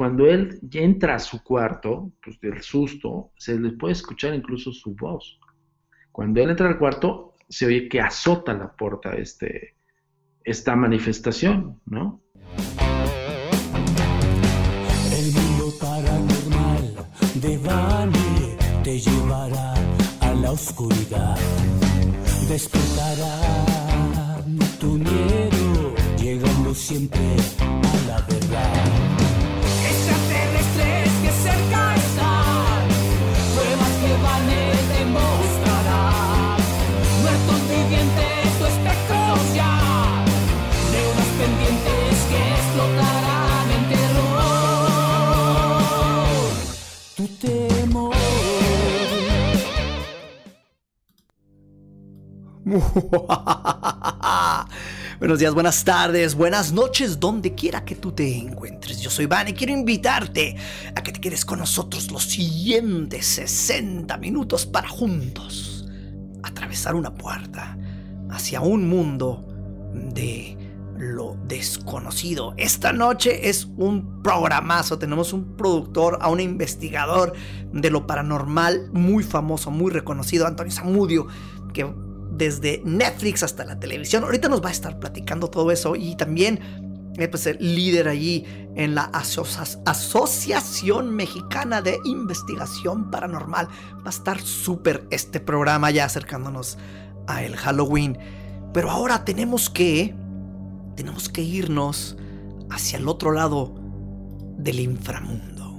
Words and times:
cuando 0.00 0.24
él 0.26 0.58
entra 0.72 1.16
a 1.16 1.18
su 1.18 1.44
cuarto, 1.44 2.14
pues 2.24 2.40
del 2.40 2.62
susto, 2.62 3.32
se 3.36 3.60
le 3.60 3.72
puede 3.72 3.92
escuchar 3.92 4.32
incluso 4.32 4.72
su 4.72 4.96
voz. 4.96 5.38
Cuando 6.10 6.40
él 6.40 6.48
entra 6.48 6.68
al 6.68 6.78
cuarto, 6.78 7.34
se 7.46 7.66
oye 7.66 7.86
que 7.86 8.00
azota 8.00 8.54
la 8.54 8.74
puerta 8.74 9.10
este, 9.10 9.76
esta 10.42 10.74
manifestación, 10.74 11.82
¿no? 11.84 12.22
El 15.12 15.32
mundo 15.34 15.70
paranormal 15.78 16.96
de 17.34 17.58
Bani 17.58 18.56
te 18.82 18.98
llevará 19.00 19.74
a 20.22 20.32
la 20.32 20.50
oscuridad. 20.50 21.36
Despertará 22.48 24.42
tu 24.78 24.94
miedo, 24.94 25.94
llegando 26.16 26.74
siempre 26.74 27.36
a 27.60 28.06
la 28.08 28.26
verdad. 28.26 28.99
Buenos 55.18 55.40
días, 55.40 55.54
buenas 55.54 55.82
tardes, 55.84 56.36
buenas 56.36 56.72
noches, 56.72 57.18
donde 57.18 57.54
quiera 57.54 57.84
que 57.84 57.96
tú 57.96 58.12
te 58.12 58.38
encuentres. 58.38 59.00
Yo 59.00 59.10
soy 59.10 59.26
Van 59.26 59.48
y 59.48 59.54
quiero 59.54 59.72
invitarte 59.72 60.54
a 60.94 61.02
que 61.02 61.10
te 61.12 61.20
quedes 61.20 61.44
con 61.44 61.58
nosotros 61.58 62.12
los 62.12 62.22
siguientes 62.24 63.26
60 63.26 64.16
minutos 64.18 64.66
para 64.66 64.88
juntos 64.88 65.88
atravesar 66.42 66.94
una 66.94 67.12
puerta 67.12 67.76
hacia 68.30 68.60
un 68.60 68.88
mundo 68.88 69.48
de 69.92 70.56
lo 70.96 71.36
desconocido. 71.46 72.54
Esta 72.56 72.92
noche 72.92 73.48
es 73.48 73.66
un 73.76 74.22
programazo. 74.22 74.96
Tenemos 74.98 75.32
un 75.32 75.56
productor, 75.56 76.18
a 76.20 76.28
un 76.28 76.38
investigador 76.38 77.32
de 77.72 77.90
lo 77.90 78.06
paranormal 78.06 78.90
muy 78.92 79.24
famoso, 79.24 79.72
muy 79.72 79.90
reconocido, 79.90 80.46
Antonio 80.46 80.72
Zamudio, 80.72 81.26
que 81.72 81.92
desde 82.40 82.80
Netflix 82.86 83.42
hasta 83.42 83.66
la 83.66 83.78
televisión. 83.78 84.24
Ahorita 84.24 84.48
nos 84.48 84.64
va 84.64 84.70
a 84.70 84.72
estar 84.72 84.98
platicando 84.98 85.50
todo 85.50 85.70
eso 85.70 85.94
y 85.94 86.16
también 86.16 86.58
eh, 87.18 87.28
pues, 87.28 87.46
el 87.46 87.58
líder 87.60 88.08
allí 88.08 88.46
en 88.76 88.94
la 88.94 89.10
asocia- 89.12 89.78
Asociación 89.84 91.14
Mexicana 91.14 91.82
de 91.82 91.98
Investigación 92.06 93.10
Paranormal. 93.10 93.68
Va 93.98 94.06
a 94.06 94.08
estar 94.08 94.40
súper 94.40 95.06
este 95.10 95.38
programa 95.38 95.90
ya 95.90 96.06
acercándonos 96.06 96.78
a 97.26 97.44
el 97.44 97.56
Halloween. 97.56 98.16
Pero 98.72 98.90
ahora 98.90 99.24
tenemos 99.24 99.68
que 99.68 100.14
tenemos 100.96 101.28
que 101.28 101.42
irnos 101.42 102.16
hacia 102.70 102.98
el 102.98 103.06
otro 103.06 103.32
lado 103.32 103.74
del 104.56 104.80
inframundo. 104.80 105.76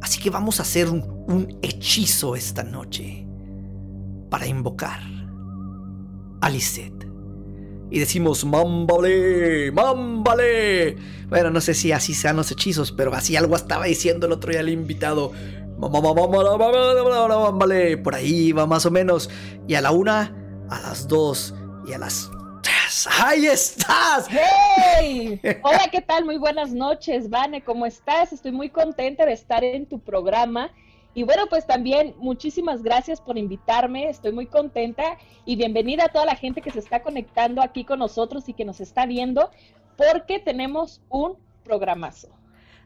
Así 0.00 0.20
que 0.20 0.30
vamos 0.30 0.58
a 0.58 0.62
hacer 0.62 0.88
un 0.88 1.58
hechizo 1.60 2.34
esta 2.34 2.62
noche 2.62 3.26
para 4.30 4.46
invocar 4.46 5.17
a 6.40 6.50
Lisette. 6.50 7.06
Y 7.90 8.00
decimos, 8.00 8.44
¡Mámbale! 8.44 9.72
¡Mámbale! 9.72 10.96
Bueno, 11.28 11.50
no 11.50 11.60
sé 11.60 11.74
si 11.74 11.92
así 11.92 12.14
sean 12.14 12.36
los 12.36 12.50
hechizos, 12.50 12.92
pero 12.92 13.14
así 13.14 13.36
algo 13.36 13.56
estaba 13.56 13.86
diciendo 13.86 14.26
el 14.26 14.32
otro 14.32 14.50
día 14.50 14.60
el 14.60 14.68
invitado. 14.68 15.32
"Mamá, 15.78 16.00
mamá, 16.00 16.26
mamá, 16.26 16.56
mamá, 16.58 16.94
mamá, 17.04 17.38
mámbale". 17.44 17.96
Por 17.98 18.14
ahí 18.14 18.52
va 18.52 18.66
más 18.66 18.84
o 18.86 18.90
menos. 18.90 19.30
Y 19.66 19.74
a 19.74 19.80
la 19.80 19.90
una, 19.90 20.34
a 20.68 20.80
las 20.80 21.08
dos 21.08 21.54
y 21.86 21.92
a 21.94 21.98
las 21.98 22.30
tres. 22.62 23.08
¡Ahí 23.22 23.46
estás! 23.46 24.26
¡Hey! 24.28 25.40
Hola, 25.62 25.88
¿qué 25.90 26.02
tal? 26.02 26.24
Muy 26.26 26.36
buenas 26.36 26.72
noches, 26.72 27.30
Vane, 27.30 27.62
¿cómo 27.62 27.86
estás? 27.86 28.32
Estoy 28.32 28.52
muy 28.52 28.68
contenta 28.68 29.24
de 29.24 29.32
estar 29.32 29.64
en 29.64 29.86
tu 29.86 29.98
programa. 29.98 30.70
Y 31.18 31.24
bueno, 31.24 31.48
pues 31.48 31.66
también 31.66 32.14
muchísimas 32.18 32.84
gracias 32.84 33.20
por 33.20 33.36
invitarme, 33.36 34.08
estoy 34.08 34.30
muy 34.30 34.46
contenta 34.46 35.18
y 35.44 35.56
bienvenida 35.56 36.04
a 36.04 36.08
toda 36.10 36.24
la 36.24 36.36
gente 36.36 36.62
que 36.62 36.70
se 36.70 36.78
está 36.78 37.02
conectando 37.02 37.60
aquí 37.60 37.84
con 37.84 37.98
nosotros 37.98 38.48
y 38.48 38.52
que 38.52 38.64
nos 38.64 38.80
está 38.80 39.04
viendo, 39.04 39.50
porque 39.96 40.38
tenemos 40.38 41.00
un 41.08 41.36
programazo. 41.64 42.28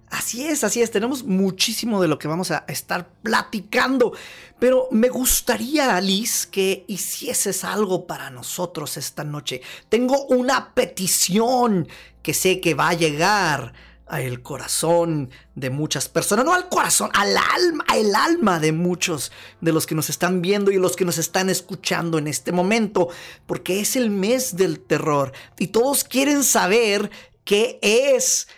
Así 0.08 0.46
es, 0.46 0.64
así 0.64 0.80
es, 0.80 0.90
tenemos 0.90 1.24
muchísimo 1.24 2.00
de 2.00 2.08
lo 2.08 2.18
que 2.18 2.26
vamos 2.26 2.50
a 2.50 2.64
estar 2.68 3.06
platicando, 3.22 4.14
pero 4.58 4.88
me 4.90 5.10
gustaría, 5.10 5.94
Alice, 5.94 6.48
que 6.50 6.86
hicieses 6.88 7.64
algo 7.64 8.06
para 8.06 8.30
nosotros 8.30 8.96
esta 8.96 9.24
noche. 9.24 9.60
Tengo 9.90 10.24
una 10.28 10.72
petición 10.72 11.86
que 12.22 12.32
sé 12.32 12.62
que 12.62 12.72
va 12.72 12.88
a 12.88 12.94
llegar 12.94 13.74
al 14.12 14.42
corazón 14.42 15.30
de 15.54 15.70
muchas 15.70 16.08
personas, 16.10 16.44
no 16.44 16.52
al 16.52 16.68
corazón, 16.68 17.10
al 17.14 17.34
alma, 17.34 17.82
al 17.88 18.14
alma 18.14 18.60
de 18.60 18.72
muchos 18.72 19.32
de 19.62 19.72
los 19.72 19.86
que 19.86 19.94
nos 19.94 20.10
están 20.10 20.42
viendo 20.42 20.70
y 20.70 20.76
los 20.76 20.96
que 20.96 21.06
nos 21.06 21.16
están 21.16 21.48
escuchando 21.48 22.18
en 22.18 22.26
este 22.26 22.52
momento, 22.52 23.08
porque 23.46 23.80
es 23.80 23.96
el 23.96 24.10
mes 24.10 24.54
del 24.56 24.80
terror 24.80 25.32
y 25.58 25.68
todos 25.68 26.04
quieren 26.04 26.44
saber 26.44 27.10
qué 27.44 27.78
es 27.80 28.48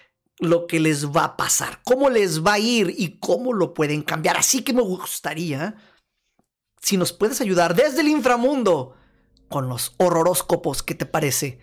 lo 0.41 0.67
que 0.67 0.81
les 0.81 1.09
va 1.11 1.25
a 1.25 1.37
pasar, 1.37 1.81
cómo 1.85 2.11
les 2.11 2.45
va 2.45 2.55
a 2.55 2.59
ir 2.59 2.93
y 2.99 3.19
cómo 3.21 3.53
lo 3.53 3.75
pueden 3.75 4.03
cambiar. 4.03 4.37
Así 4.37 4.63
que 4.63 4.73
me 4.73 4.83
gustaría 4.83 5.77
si 6.83 6.97
nos 6.97 7.13
puedes 7.13 7.41
ayudar 7.41 7.77
desde 7.77 8.01
el 8.01 8.09
inframundo 8.09 8.97
con 9.49 9.69
los 9.69 9.95
horroróscopos, 9.99 10.83
¿qué 10.83 10.97
te 10.97 11.07
parece? 11.07 11.61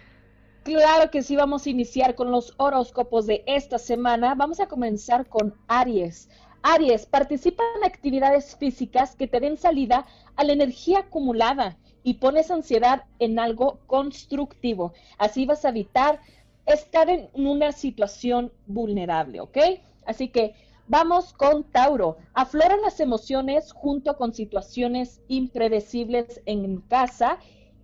Claro 0.64 1.10
que 1.10 1.24
sí, 1.24 1.36
vamos 1.36 1.66
a 1.66 1.72
iniciar 1.72 2.14
con 2.14 2.30
los 2.30 2.54
horóscopos 2.58 3.26
de 3.26 3.44
esta 3.48 3.80
semana. 3.80 4.36
Vamos 4.36 4.60
a 4.60 4.68
comenzar 4.68 5.28
con 5.28 5.56
Aries. 5.68 6.30
Aries, 6.62 7.08
participa 7.08 7.64
en 7.78 7.84
actividades 7.84 8.56
físicas 8.56 9.16
que 9.16 9.28
te 9.28 9.40
den 9.40 9.58
salida 9.58 10.06
a 10.36 10.44
la 10.44 10.54
energía 10.54 11.00
acumulada 11.00 11.80
y 12.04 12.16
pones 12.16 12.52
ansiedad 12.52 13.06
en 13.18 13.40
algo 13.40 13.80
constructivo. 13.88 14.94
Así 15.18 15.48
vas 15.48 15.66
a 15.66 15.70
evitar 15.70 16.22
estar 16.68 17.10
en 17.10 17.30
una 17.34 17.72
situación 17.72 18.52
vulnerable, 18.68 19.42
¿ok? 19.42 19.58
Así 20.06 20.28
que 20.28 20.54
vamos 20.88 21.34
con 21.34 21.64
Tauro. 21.64 22.18
Afloran 22.36 22.84
las 22.84 23.00
emociones 23.00 23.72
junto 23.72 24.16
con 24.16 24.36
situaciones 24.36 25.22
impredecibles 25.28 26.40
en 26.46 26.82
casa 26.82 27.40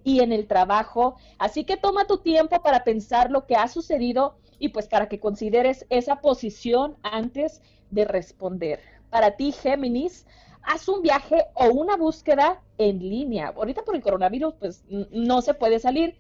y 0.08 0.22
en 0.22 0.32
el 0.32 0.48
trabajo. 0.48 1.18
Así 1.38 1.66
que 1.66 1.76
toma 1.76 2.08
tu 2.08 2.20
tiempo 2.20 2.62
para 2.62 2.86
pensar 2.86 3.30
lo 3.30 3.46
que 3.46 3.58
ha 3.58 3.68
sucedido 3.68 4.38
y 4.58 4.70
pues 4.70 4.88
para 4.88 5.10
que 5.10 5.20
consideres 5.20 5.86
esa 5.90 6.22
posición 6.22 6.96
antes 7.04 7.62
de 7.92 8.06
responder. 8.06 8.80
Para 9.10 9.36
ti, 9.36 9.52
Géminis, 9.52 10.26
haz 10.64 10.88
un 10.88 11.02
viaje 11.02 11.44
o 11.56 11.66
una 11.72 11.98
búsqueda 11.98 12.64
en 12.78 13.00
línea. 13.00 13.50
Ahorita 13.50 13.84
por 13.84 13.98
el 13.98 14.02
coronavirus 14.02 14.54
pues 14.54 14.86
no 14.88 15.42
se 15.42 15.54
puede 15.54 15.78
salir, 15.78 16.18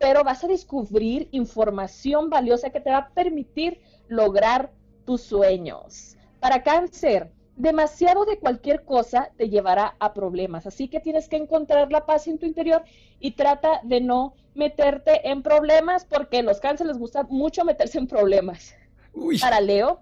pero 0.00 0.24
vas 0.24 0.42
a 0.42 0.48
descubrir 0.48 1.28
información 1.30 2.30
valiosa 2.30 2.70
que 2.70 2.80
te 2.80 2.90
va 2.90 2.98
a 2.98 3.08
permitir 3.10 3.80
lograr 4.08 4.72
tus 5.04 5.22
sueños. 5.22 6.16
Para 6.40 6.64
cáncer, 6.64 7.30
demasiado 7.58 8.24
de 8.24 8.38
cualquier 8.38 8.84
cosa 8.84 9.30
te 9.36 9.50
llevará 9.50 9.96
a 9.98 10.14
problemas, 10.14 10.66
así 10.66 10.88
que 10.88 11.00
tienes 11.00 11.28
que 11.28 11.36
encontrar 11.36 11.90
la 11.90 12.06
paz 12.06 12.28
en 12.28 12.38
tu 12.38 12.46
interior 12.46 12.82
y 13.18 13.32
trata 13.32 13.80
de 13.82 14.00
no 14.00 14.34
meterte 14.54 15.28
en 15.28 15.42
problemas 15.42 16.04
porque 16.04 16.38
a 16.38 16.42
los 16.42 16.60
cáncer 16.60 16.86
les 16.86 16.98
gusta 16.98 17.24
mucho 17.24 17.64
meterse 17.64 17.98
en 17.98 18.06
problemas. 18.06 18.74
Uy, 19.12 19.38
Para 19.38 19.60
Leo, 19.60 20.00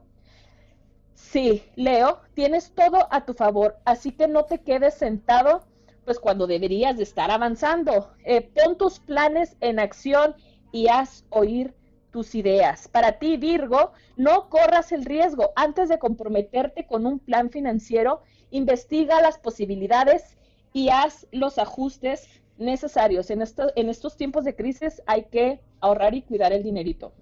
sí, 1.15 1.65
Leo, 1.77 2.21
tienes 2.34 2.72
todo 2.72 3.09
a 3.10 3.25
tu 3.25 3.33
favor, 3.33 3.78
así 3.86 4.13
que 4.13 4.28
no 4.28 4.45
te 4.45 4.60
quedes 4.60 4.95
sentado, 4.95 5.65
pues 6.04 6.21
cuando 6.21 6.47
deberías 6.47 6.98
de 6.98 7.04
estar 7.04 7.31
avanzando. 7.31 8.10
Eh, 8.25 8.42
pon 8.42 8.77
tus 8.77 9.01
planes 9.01 9.57
en 9.60 9.78
acción 9.78 10.36
y 10.72 10.89
haz 10.89 11.25
oír 11.31 11.75
tus 12.16 12.34
ideas. 12.34 12.89
Para 12.89 13.18
ti, 13.18 13.36
Virgo, 13.36 13.92
no 14.16 14.48
corras 14.48 14.91
el 14.91 15.04
riesgo. 15.04 15.53
Antes 15.54 15.91
de 15.91 15.98
comprometerte 15.98 16.86
con 16.86 17.04
un 17.04 17.18
plan 17.18 17.51
financiero, 17.51 18.22
investiga 18.51 19.21
las 19.21 19.36
posibilidades 19.36 20.39
y 20.72 20.89
haz 20.89 21.27
los 21.30 21.59
ajustes 21.59 22.27
necesarios. 22.57 23.28
En, 23.28 23.42
en 23.42 23.91
estos 23.91 24.16
tiempos 24.16 24.45
de 24.45 24.57
crisis 24.57 25.03
hay 25.04 25.24
que 25.24 25.60
ahorrar 25.80 26.15
y 26.15 26.22
cuidar 26.22 26.54
el 26.54 26.63
dinerito. 26.63 27.13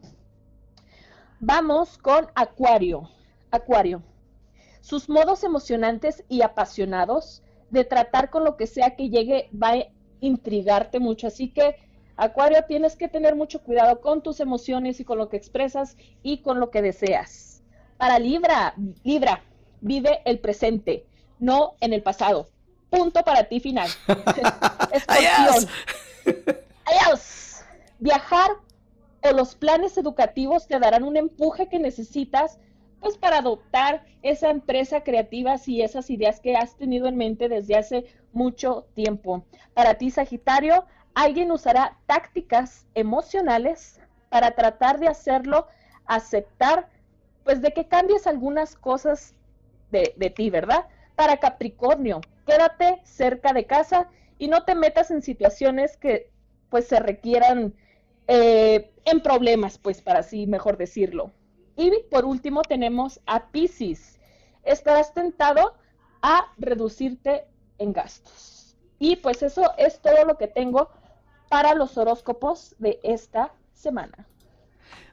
Vamos 1.40 1.98
con 1.98 2.28
Acuario. 2.36 3.10
Acuario. 3.50 4.00
Sus 4.80 5.08
modos 5.08 5.42
emocionantes 5.42 6.22
y 6.28 6.42
apasionados 6.42 7.42
de 7.70 7.82
tratar 7.82 8.30
con 8.30 8.44
lo 8.44 8.56
que 8.56 8.68
sea 8.68 8.94
que 8.94 9.10
llegue 9.10 9.50
va 9.60 9.72
a 9.72 9.88
intrigarte 10.20 11.00
mucho. 11.00 11.26
Así 11.26 11.48
que, 11.48 11.74
Acuario, 12.16 12.64
tienes 12.66 12.96
que 12.96 13.08
tener 13.08 13.34
mucho 13.34 13.62
cuidado 13.62 14.00
con 14.00 14.22
tus 14.22 14.40
emociones 14.40 15.00
y 15.00 15.04
con 15.04 15.18
lo 15.18 15.28
que 15.28 15.36
expresas 15.36 15.96
y 16.22 16.38
con 16.38 16.60
lo 16.60 16.70
que 16.70 16.82
deseas. 16.82 17.62
Para 17.96 18.18
Libra, 18.18 18.74
Libra, 19.02 19.42
vive 19.80 20.20
el 20.24 20.38
presente, 20.38 21.06
no 21.38 21.74
en 21.80 21.92
el 21.92 22.02
pasado. 22.02 22.48
Punto 22.90 23.24
para 23.24 23.44
ti 23.44 23.60
final. 23.60 23.88
Adiós. 24.06 24.92
Escorpión. 24.92 25.68
Adiós. 26.84 27.64
Viajar 27.98 28.50
o 29.22 29.32
los 29.32 29.54
planes 29.54 29.96
educativos 29.96 30.68
te 30.68 30.78
darán 30.78 31.02
un 31.02 31.16
empuje 31.16 31.68
que 31.68 31.78
necesitas 31.78 32.58
pues 33.00 33.18
para 33.18 33.38
adoptar 33.38 34.04
esa 34.22 34.48
empresa 34.48 35.02
creativa 35.02 35.56
y 35.66 35.82
esas 35.82 36.08
ideas 36.08 36.40
que 36.40 36.56
has 36.56 36.76
tenido 36.76 37.06
en 37.06 37.16
mente 37.16 37.50
desde 37.50 37.76
hace 37.76 38.06
mucho 38.32 38.86
tiempo. 38.94 39.44
Para 39.74 39.94
ti, 39.94 40.10
Sagitario, 40.10 40.86
alguien 41.14 41.50
usará 41.50 41.96
tácticas 42.06 42.86
emocionales 42.94 44.00
para 44.28 44.54
tratar 44.54 44.98
de 44.98 45.08
hacerlo 45.08 45.66
aceptar, 46.06 46.88
pues 47.44 47.62
de 47.62 47.72
que 47.72 47.86
cambies 47.86 48.26
algunas 48.26 48.74
cosas 48.76 49.34
de, 49.90 50.30
ti, 50.30 50.50
¿verdad? 50.50 50.86
Para 51.14 51.36
Capricornio, 51.36 52.20
quédate 52.46 53.00
cerca 53.04 53.52
de 53.52 53.64
casa 53.64 54.08
y 54.38 54.48
no 54.48 54.64
te 54.64 54.74
metas 54.74 55.12
en 55.12 55.22
situaciones 55.22 55.96
que 55.96 56.32
pues 56.68 56.88
se 56.88 56.98
requieran 56.98 57.74
eh, 58.26 58.90
en 59.04 59.20
problemas, 59.20 59.78
pues 59.78 60.02
para 60.02 60.20
así 60.20 60.48
mejor 60.48 60.76
decirlo. 60.76 61.30
Y 61.76 61.92
por 62.10 62.24
último 62.24 62.62
tenemos 62.62 63.20
a 63.26 63.46
Pisces. 63.50 64.18
Estarás 64.64 65.14
tentado 65.14 65.74
a 66.22 66.52
reducirte 66.58 67.44
en 67.78 67.92
gastos. 67.92 68.76
Y 68.98 69.16
pues 69.16 69.42
eso 69.42 69.72
es 69.76 70.00
todo 70.00 70.24
lo 70.24 70.36
que 70.38 70.48
tengo 70.48 70.90
para 71.54 71.76
los 71.76 71.96
horóscopos 71.96 72.74
de 72.80 72.98
esta 73.04 73.52
semana. 73.74 74.26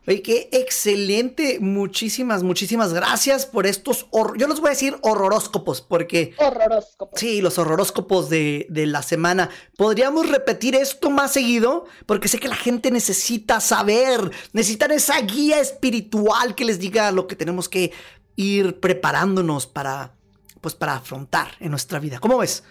Oye, 0.07 0.23
qué 0.23 0.49
excelente. 0.51 1.59
Muchísimas, 1.59 2.41
muchísimas 2.41 2.95
gracias 2.95 3.45
por 3.45 3.67
estos. 3.67 4.07
Yo 4.11 4.47
los 4.47 4.59
voy 4.59 4.69
a 4.69 4.71
decir 4.71 4.97
horroróscopos, 5.03 5.83
porque. 5.83 6.33
Horroróscopos. 6.39 7.19
Sí, 7.19 7.43
los 7.43 7.59
horroróscopos 7.59 8.31
de, 8.31 8.65
de 8.71 8.87
la 8.87 9.03
semana. 9.03 9.51
¿Podríamos 9.77 10.29
repetir 10.29 10.73
esto 10.73 11.11
más 11.11 11.31
seguido? 11.31 11.85
Porque 12.07 12.27
sé 12.27 12.39
que 12.39 12.47
la 12.47 12.55
gente 12.55 12.89
necesita 12.89 13.59
saber, 13.59 14.31
necesitan 14.51 14.89
esa 14.89 15.21
guía 15.21 15.59
espiritual 15.59 16.55
que 16.55 16.65
les 16.65 16.79
diga 16.79 17.11
lo 17.11 17.27
que 17.27 17.35
tenemos 17.35 17.69
que 17.69 17.91
ir 18.35 18.79
preparándonos 18.79 19.67
para, 19.67 20.15
pues, 20.59 20.73
para 20.73 20.95
afrontar 20.95 21.49
en 21.59 21.69
nuestra 21.69 21.99
vida. 21.99 22.17
¿Cómo 22.19 22.39
ves? 22.39 22.63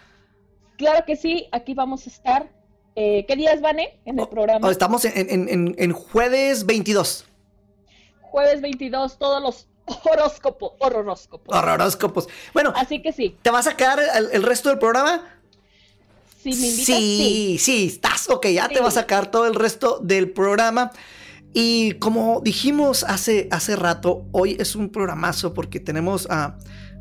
Claro 0.77 1.05
que 1.07 1.15
sí, 1.15 1.47
aquí 1.53 1.73
vamos 1.73 2.09
a 2.09 2.11
estar. 2.11 2.60
Eh, 2.97 3.25
¿Qué 3.27 3.37
días 3.37 3.61
van 3.61 3.79
eh, 3.79 3.99
en 4.05 4.19
el 4.19 4.29
programa? 4.29 4.67
Oh, 4.67 4.71
Estamos 4.71 5.05
en, 5.05 5.49
en- 5.49 5.75
en- 5.79 5.93
jueves 5.93 6.67
22. 6.67 7.25
Jueves 8.21 8.61
22, 8.61 9.19
todos 9.19 9.43
los 9.43 9.67
horóscopos, 10.05 10.73
horroróscopos. 10.79 11.57
Horroróscopos. 11.57 12.29
Bueno, 12.53 12.73
Así 12.77 13.01
que 13.03 13.13
sí, 13.13 13.37
¿te 13.43 13.51
vas 13.51 13.67
a 13.67 13.77
quedar 13.77 14.01
el, 14.17 14.29
el 14.33 14.43
resto 14.43 14.69
del 14.69 14.79
programa? 14.79 15.23
si 16.43 16.51
me 16.51 16.57
invitas, 16.69 16.87
sí. 16.87 16.95
sí, 16.95 17.59
sí, 17.59 17.87
estás, 17.89 18.31
ok, 18.31 18.47
ya 18.47 18.67
te 18.69 18.77
Sí. 18.77 18.81
va 18.81 18.89
a 18.89 18.93
sacar 18.93 19.31
todo 19.31 19.47
el 19.47 19.55
resto 19.55 19.99
del 20.03 20.31
programa. 20.31 20.91
Y 21.53 21.93
como 21.95 22.41
dijimos 22.41 23.05
hace, 23.05 23.47
hace 23.51 23.77
rato, 23.77 24.25
hoy 24.33 24.57
es 24.59 24.75
un 24.75 24.89
programazo 24.91 25.53
porque 25.53 25.81
tenemos 25.81 26.27
a, 26.31 26.57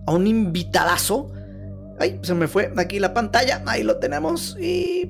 a 0.07 0.11
un 0.11 0.27
invitadazo. 0.27 1.31
Ay, 1.99 2.19
se 2.23 2.33
me 2.33 2.47
fue 2.49 2.73
aquí 2.77 2.99
la 2.99 3.13
pantalla, 3.13 3.63
ahí 3.65 3.83
lo 3.83 3.97
tenemos 3.99 4.57
y 4.59 5.09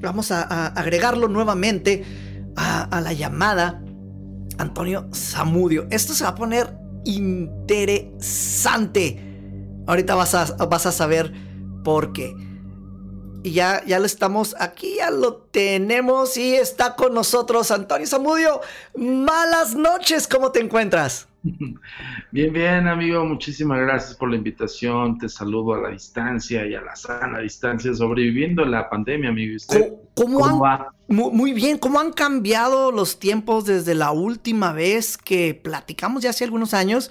vamos 0.00 0.30
a, 0.30 0.68
agregarlo 0.68 1.28
nuevamente 1.28 2.04
a, 2.56 2.84
a 2.84 3.00
la 3.00 3.12
llamada. 3.12 3.82
Antonio 4.58 5.08
Zamudio. 5.14 5.86
Esto 5.90 6.14
se 6.14 6.24
va 6.24 6.30
a 6.30 6.34
poner 6.34 6.76
interesante. 7.04 9.22
Ahorita 9.86 10.14
vas 10.14 10.34
a, 10.34 10.44
vas 10.66 10.86
a 10.86 10.92
saber 10.92 11.32
por 11.84 12.12
qué. 12.12 12.34
Y 13.42 13.52
ya, 13.52 13.84
ya 13.86 13.98
lo 14.00 14.06
estamos 14.06 14.56
aquí, 14.58 14.96
ya 14.96 15.10
lo 15.10 15.36
tenemos 15.36 16.36
y 16.36 16.56
está 16.56 16.96
con 16.96 17.14
nosotros 17.14 17.70
Antonio 17.70 18.06
Zamudio. 18.06 18.60
Malas 18.96 19.76
noches, 19.76 20.26
¿cómo 20.26 20.50
te 20.50 20.60
encuentras? 20.60 21.28
Bien, 22.32 22.52
bien, 22.52 22.88
amigo, 22.88 23.24
muchísimas 23.24 23.80
gracias 23.80 24.14
por 24.14 24.30
la 24.30 24.36
invitación. 24.36 25.18
Te 25.18 25.28
saludo 25.28 25.74
a 25.74 25.80
la 25.82 25.88
distancia 25.90 26.66
y 26.66 26.74
a 26.74 26.80
la 26.80 26.96
sana 26.96 27.40
distancia, 27.40 27.94
sobreviviendo 27.94 28.64
la 28.64 28.88
pandemia, 28.88 29.30
amigo. 29.30 29.52
¿Y 29.52 29.56
usted 29.56 29.92
¿Cómo, 30.14 30.38
cómo 30.38 30.40
cómo 30.40 30.66
han, 30.66 30.80
va? 30.80 30.94
muy 31.08 31.52
bien, 31.52 31.78
¿cómo 31.78 32.00
han 32.00 32.12
cambiado 32.12 32.92
los 32.92 33.18
tiempos 33.18 33.64
desde 33.64 33.94
la 33.94 34.10
última 34.10 34.72
vez 34.72 35.16
que 35.16 35.54
platicamos 35.54 36.22
ya 36.22 36.30
hace 36.30 36.44
algunos 36.44 36.74
años? 36.74 37.10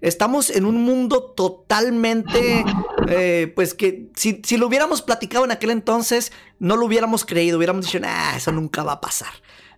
Estamos 0.00 0.50
en 0.50 0.64
un 0.64 0.82
mundo 0.82 1.22
totalmente, 1.36 2.64
eh, 3.08 3.52
pues 3.54 3.74
que 3.74 4.10
si, 4.16 4.40
si 4.44 4.56
lo 4.56 4.66
hubiéramos 4.66 5.00
platicado 5.02 5.44
en 5.44 5.52
aquel 5.52 5.70
entonces, 5.70 6.32
no 6.58 6.76
lo 6.76 6.86
hubiéramos 6.86 7.24
creído, 7.24 7.56
hubiéramos 7.56 7.86
dicho, 7.86 7.98
ah, 8.04 8.34
eso 8.36 8.52
nunca 8.52 8.82
va 8.82 8.92
a 8.92 9.00
pasar. 9.00 9.32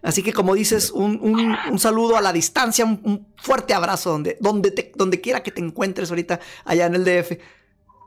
Así 0.04 0.22
que 0.22 0.32
como 0.32 0.54
dices, 0.54 0.90
un, 0.92 1.18
un- 1.20 1.56
un 1.72 1.78
saludo 1.78 2.16
a 2.16 2.20
la 2.20 2.32
distancia, 2.32 2.84
un, 2.84 3.26
fuerte 3.38 3.74
abrazo 3.74 4.10
donde, 4.10 4.36
donde, 4.40 4.70
te- 4.70 4.92
donde 4.94 5.20
quiera 5.20 5.42
que 5.42 5.50
te 5.50 5.60
encuentres 5.62 6.10
ahorita 6.10 6.38
allá 6.64 6.86
en 6.86 6.94
el 6.94 7.04
DF. 7.04 7.32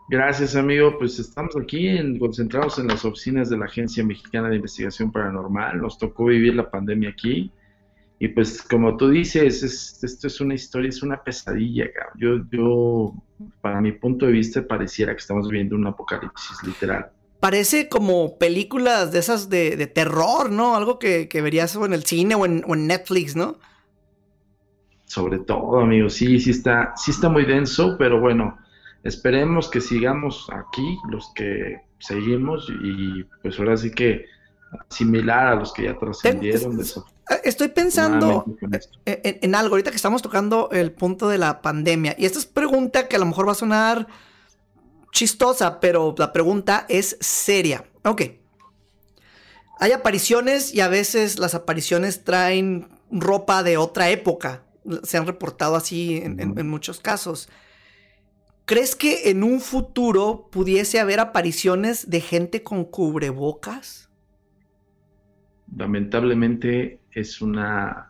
Gracias, 0.10 0.56
amigo. 0.56 0.98
Pues 0.98 1.20
estamos 1.20 1.56
aquí 1.62 1.88
en- 1.90 2.18
concentrados 2.20 2.80
en 2.80 2.88
las 2.88 3.04
oficinas 3.04 3.50
de 3.50 3.58
la 3.58 3.66
Agencia 3.66 4.04
Mexicana 4.06 4.48
de 4.50 4.56
Investigación 4.58 5.12
Paranormal. 5.12 5.82
Nos 5.82 5.98
tocó 5.98 6.26
vivir 6.26 6.56
la 6.56 6.70
pandemia 6.70 7.10
aquí. 7.10 7.52
Y 8.20 8.30
pues 8.30 8.62
como 8.64 8.96
tú 8.96 9.10
dices, 9.10 9.64
es- 9.64 10.04
esto 10.04 10.28
es 10.28 10.40
una 10.40 10.54
historia, 10.56 10.90
es 10.90 11.04
una 11.04 11.22
pesadilla. 11.24 11.86
Yo, 12.16 12.38
yo, 12.52 13.14
para 13.62 13.82
mi 13.82 13.92
punto 13.92 14.26
de 14.28 14.32
vista, 14.32 14.66
pareciera 14.66 15.14
que 15.14 15.20
estamos 15.20 15.50
viviendo 15.50 15.76
un 15.76 15.86
apocalipsis 15.88 16.64
literal. 16.64 17.10
Parece 17.40 17.88
como 17.90 18.38
películas 18.40 19.12
de 19.12 19.20
esas 19.20 19.50
de, 19.50 19.76
de 19.78 19.88
terror, 19.88 20.52
¿no? 20.52 20.76
Algo 20.76 20.98
que, 21.00 21.28
que 21.30 21.42
verías 21.42 21.76
en 21.76 21.94
el 21.94 22.04
cine 22.06 22.36
o 22.36 22.46
en, 22.46 22.64
o 22.68 22.74
en 22.76 22.88
Netflix, 22.88 23.36
¿no? 23.36 23.60
Sobre 25.06 25.40
todo, 25.40 25.80
amigo, 25.80 26.10
sí, 26.10 26.40
sí 26.40 26.52
está, 26.52 26.94
sí 26.98 27.12
está 27.12 27.30
muy 27.30 27.46
denso, 27.46 27.96
pero 27.98 28.20
bueno, 28.20 28.58
esperemos 29.04 29.70
que 29.70 29.80
sigamos 29.80 30.48
aquí, 30.52 30.98
los 31.10 31.32
que 31.34 31.78
seguimos, 32.00 32.68
y 32.84 33.24
pues 33.42 33.58
ahora 33.58 33.78
sí 33.78 33.92
que 33.92 34.26
similar 34.90 35.48
a 35.48 35.56
los 35.56 35.72
que 35.72 35.84
ya 35.84 35.98
trascendieron. 35.98 36.78
Eh, 37.30 37.42
Estoy 37.46 37.70
pensando 37.70 38.46
esto. 38.72 39.00
en, 39.06 39.20
en- 39.24 39.40
en 39.42 39.56
algo, 39.56 39.76
ahorita 39.76 39.92
que 39.92 39.96
estamos 39.98 40.22
tocando 40.22 40.70
el 40.72 40.92
punto 40.92 41.30
de 41.30 41.38
la 41.38 41.62
pandemia, 41.62 42.16
y 42.18 42.26
esta 42.26 42.40
es 42.40 42.46
pregunta 42.46 43.08
que 43.08 43.16
a 43.16 43.20
lo 43.20 43.26
mejor 43.26 43.48
va 43.48 43.54
a 43.54 43.56
sonar 43.56 44.08
chistosa, 45.12 45.80
pero 45.80 46.16
la 46.18 46.34
pregunta 46.34 46.86
es 46.90 47.18
seria. 47.20 47.86
Ok. 48.04 48.22
Hay 49.80 49.92
apariciones 49.92 50.74
y 50.74 50.82
a 50.82 50.88
veces 50.88 51.38
las 51.40 51.54
apariciones 51.54 52.24
traen 52.24 52.90
ropa 53.12 53.64
de 53.64 53.78
otra 53.78 54.10
época. 54.10 54.64
Se 55.04 55.18
han 55.18 55.28
reportado 55.28 55.76
así 55.76 56.18
en, 56.18 56.40
en- 56.40 56.58
en 56.58 56.68
muchos 56.70 57.00
casos. 57.00 57.50
¿Crees 58.66 58.96
que 58.96 59.32
en 59.32 59.44
un 59.44 59.62
futuro 59.62 60.50
pudiese 60.52 61.00
haber 61.00 61.20
apariciones 61.20 62.10
de 62.12 62.22
gente 62.22 62.62
con 62.64 62.86
cubrebocas? 62.86 64.10
lamentablemente 65.76 67.02
es 67.12 67.42
una 67.42 68.10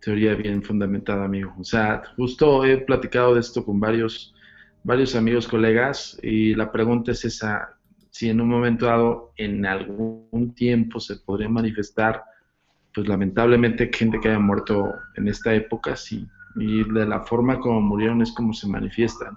teoría 0.00 0.34
bien 0.34 0.62
fundamentada, 0.62 1.24
amigo. 1.24 1.54
O 1.58 1.64
sea, 1.64 2.02
justo 2.16 2.64
he 2.64 2.78
platicado 2.78 3.34
de 3.34 3.40
esto 3.40 3.64
con 3.64 3.80
varios, 3.80 4.33
varios 4.84 5.16
amigos, 5.16 5.48
colegas, 5.48 6.18
y 6.22 6.54
la 6.54 6.70
pregunta 6.70 7.12
es 7.12 7.24
esa, 7.24 7.76
si 8.10 8.28
en 8.28 8.40
un 8.40 8.48
momento 8.48 8.86
dado, 8.86 9.32
en 9.36 9.66
algún 9.66 10.54
tiempo 10.54 11.00
se 11.00 11.16
podría 11.16 11.48
manifestar, 11.48 12.22
pues 12.94 13.08
lamentablemente 13.08 13.90
gente 13.92 14.20
que 14.20 14.28
haya 14.28 14.38
muerto 14.38 14.92
en 15.16 15.26
esta 15.26 15.52
época, 15.52 15.96
sí, 15.96 16.28
y 16.56 16.84
de 16.92 17.06
la 17.06 17.22
forma 17.24 17.58
como 17.58 17.80
murieron 17.80 18.22
es 18.22 18.30
como 18.32 18.52
se 18.52 18.68
manifiestan. 18.68 19.34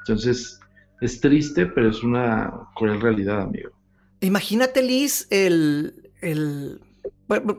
Entonces, 0.00 0.60
es 1.00 1.20
triste, 1.20 1.66
pero 1.66 1.88
es 1.88 2.02
una 2.02 2.52
cruel 2.74 3.00
realidad, 3.00 3.42
amigo. 3.42 3.70
Imagínate, 4.20 4.82
Liz, 4.82 5.26
el. 5.30 6.10
el 6.20 6.80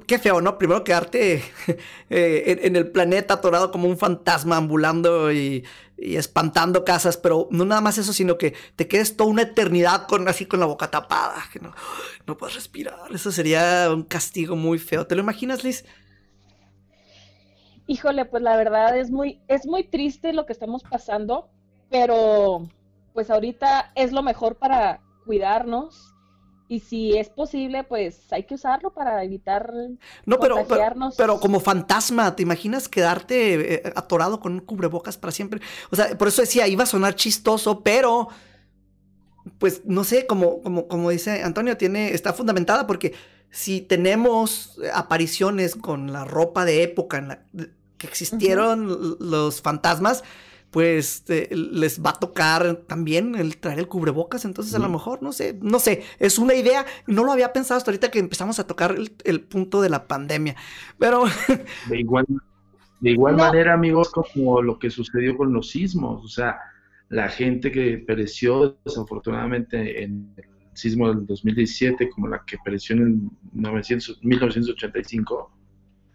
qué 0.07 0.19
feo, 0.19 0.41
¿no? 0.41 0.57
Primero 0.57 0.83
quedarte 0.83 1.43
eh, 2.09 2.59
en, 2.63 2.75
el 2.75 2.91
planeta 2.91 3.35
atorado 3.35 3.71
como 3.71 3.87
un 3.87 3.97
fantasma 3.97 4.57
ambulando 4.57 5.31
y, 5.31 5.63
y 5.97 6.15
espantando 6.15 6.83
casas, 6.83 7.17
pero 7.17 7.47
no 7.51 7.63
nada 7.63 7.81
más 7.81 7.97
eso, 7.97 8.11
sino 8.11 8.37
que 8.37 8.55
te 8.75 8.87
quedes 8.87 9.15
toda 9.15 9.29
una 9.29 9.43
eternidad 9.43 10.07
con 10.07 10.27
así 10.27 10.45
con 10.45 10.59
la 10.59 10.65
boca 10.65 10.89
tapada, 10.89 11.43
que 11.53 11.59
no, 11.59 11.73
no 12.27 12.37
puedes 12.37 12.55
respirar. 12.55 12.99
Eso 13.13 13.31
sería 13.31 13.89
un 13.93 14.03
castigo 14.03 14.55
muy 14.55 14.79
feo. 14.79 15.07
¿Te 15.07 15.15
lo 15.15 15.21
imaginas, 15.21 15.63
Liz? 15.63 15.85
Híjole, 17.87 18.25
pues 18.25 18.41
la 18.41 18.55
verdad 18.57 18.97
es 18.97 19.11
muy, 19.11 19.41
es 19.47 19.67
muy 19.67 19.83
triste 19.83 20.33
lo 20.33 20.45
que 20.45 20.53
estamos 20.53 20.83
pasando, 20.83 21.49
pero 21.89 22.67
pues 23.13 23.29
ahorita 23.29 23.91
es 23.95 24.11
lo 24.11 24.23
mejor 24.23 24.55
para 24.55 25.01
cuidarnos 25.25 26.13
y 26.71 26.79
si 26.79 27.17
es 27.17 27.27
posible, 27.27 27.83
pues 27.83 28.31
hay 28.31 28.43
que 28.43 28.53
usarlo 28.53 28.91
para 28.91 29.21
evitar 29.25 29.73
No, 30.25 30.39
pero, 30.39 30.65
pero, 30.65 31.11
pero 31.17 31.37
como 31.41 31.59
fantasma, 31.59 32.33
¿te 32.33 32.43
imaginas 32.43 32.87
quedarte 32.87 33.73
eh, 33.73 33.93
atorado 33.93 34.39
con 34.39 34.53
un 34.53 34.59
cubrebocas 34.61 35.17
para 35.17 35.33
siempre? 35.33 35.59
O 35.91 35.97
sea, 35.97 36.17
por 36.17 36.29
eso 36.29 36.41
decía, 36.41 36.69
iba 36.69 36.83
a 36.83 36.87
sonar 36.87 37.15
chistoso, 37.15 37.81
pero 37.81 38.29
pues 39.57 39.81
no 39.83 40.05
sé, 40.05 40.25
como, 40.25 40.61
como, 40.61 40.87
como 40.87 41.09
dice 41.09 41.43
Antonio, 41.43 41.75
tiene, 41.75 42.13
está 42.13 42.31
fundamentada 42.31 42.87
porque 42.87 43.15
si 43.49 43.81
tenemos 43.81 44.79
apariciones 44.93 45.75
con 45.75 46.13
la 46.13 46.23
ropa 46.23 46.63
de 46.63 46.83
época 46.83 47.17
en 47.17 47.27
la 47.27 47.43
que 47.97 48.07
existieron 48.07 49.17
los 49.19 49.61
fantasmas, 49.61 50.23
pues 50.71 51.25
eh, 51.29 51.49
les 51.51 52.01
va 52.01 52.11
a 52.11 52.19
tocar 52.19 52.77
también 52.87 53.35
el 53.35 53.57
traer 53.57 53.79
el 53.79 53.87
cubrebocas, 53.89 54.45
entonces 54.45 54.73
a 54.75 54.79
lo 54.79 54.89
mejor, 54.89 55.21
no 55.23 55.33
sé, 55.33 55.59
no 55.61 55.79
sé, 55.79 56.03
es 56.19 56.39
una 56.39 56.55
idea, 56.55 56.85
no 57.07 57.23
lo 57.25 57.31
había 57.33 57.53
pensado 57.53 57.77
hasta 57.77 57.91
ahorita 57.91 58.11
que 58.11 58.19
empezamos 58.19 58.59
a 58.59 58.67
tocar 58.67 58.91
el, 58.93 59.13
el 59.25 59.41
punto 59.41 59.81
de 59.81 59.89
la 59.89 60.07
pandemia, 60.07 60.55
pero 60.97 61.25
De 61.83 61.99
igual, 61.99 62.25
de 62.99 63.11
igual 63.11 63.37
No. 63.37 63.37
manera, 63.37 63.73
amigos, 63.73 64.09
como 64.11 64.61
lo 64.61 64.79
que 64.79 64.89
sucedió 64.89 65.37
con 65.37 65.53
los 65.53 65.69
sismos, 65.71 66.23
o 66.23 66.27
sea, 66.27 66.59
la 67.09 67.29
gente 67.29 67.71
que 67.71 67.97
pereció 67.99 68.79
desafortunadamente 68.85 70.03
en 70.03 70.33
el 70.37 70.45
sismo 70.73 71.09
del 71.13 71.25
2017, 71.25 72.09
como 72.09 72.27
la 72.27 72.43
que 72.45 72.57
pereció 72.59 72.95
en 72.97 73.01
el 73.03 73.19
900 73.53 74.19
1985, 74.23 75.51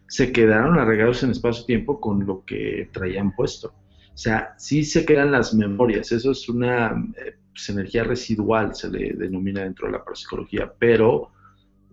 se 0.09 0.33
quedaron 0.33 0.79
arraigados 0.79 1.23
en 1.25 1.31
espacio-tiempo 1.33 2.01
con 2.01 2.27
lo 2.27 2.45
que 2.45 2.91
traían 2.93 3.35
puesto. 3.35 3.75
O 4.17 4.19
sea, 4.19 4.55
sí 4.57 4.83
se 4.83 5.05
quedan 5.05 5.31
las 5.31 5.53
memorias, 5.53 6.11
eso 6.11 6.31
es 6.31 6.49
una 6.49 6.89
eh, 7.19 7.37
pues, 7.53 7.69
energía 7.69 8.03
residual, 8.03 8.75
se 8.75 8.89
le 8.89 9.13
denomina 9.13 9.61
dentro 9.63 9.89
de 9.89 9.93
la 9.93 9.99
parapsicología, 10.03 10.73
pero 10.79 11.33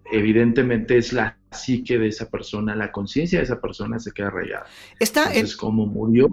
evidentemente 0.10 0.98
es 0.98 1.12
la 1.12 1.38
psique 1.51 1.98
de 2.00 2.08
esa 2.08 2.30
persona, 2.30 2.77
la 2.77 2.94
conciencia 2.94 3.39
de 3.39 3.44
esa 3.44 3.60
persona 3.60 4.00
se 4.00 4.13
queda 4.13 4.27
arraigada. 4.27 4.65
esta, 5.01 5.25
Entonces, 5.34 5.58
como 5.58 5.86
murió, 5.86 6.30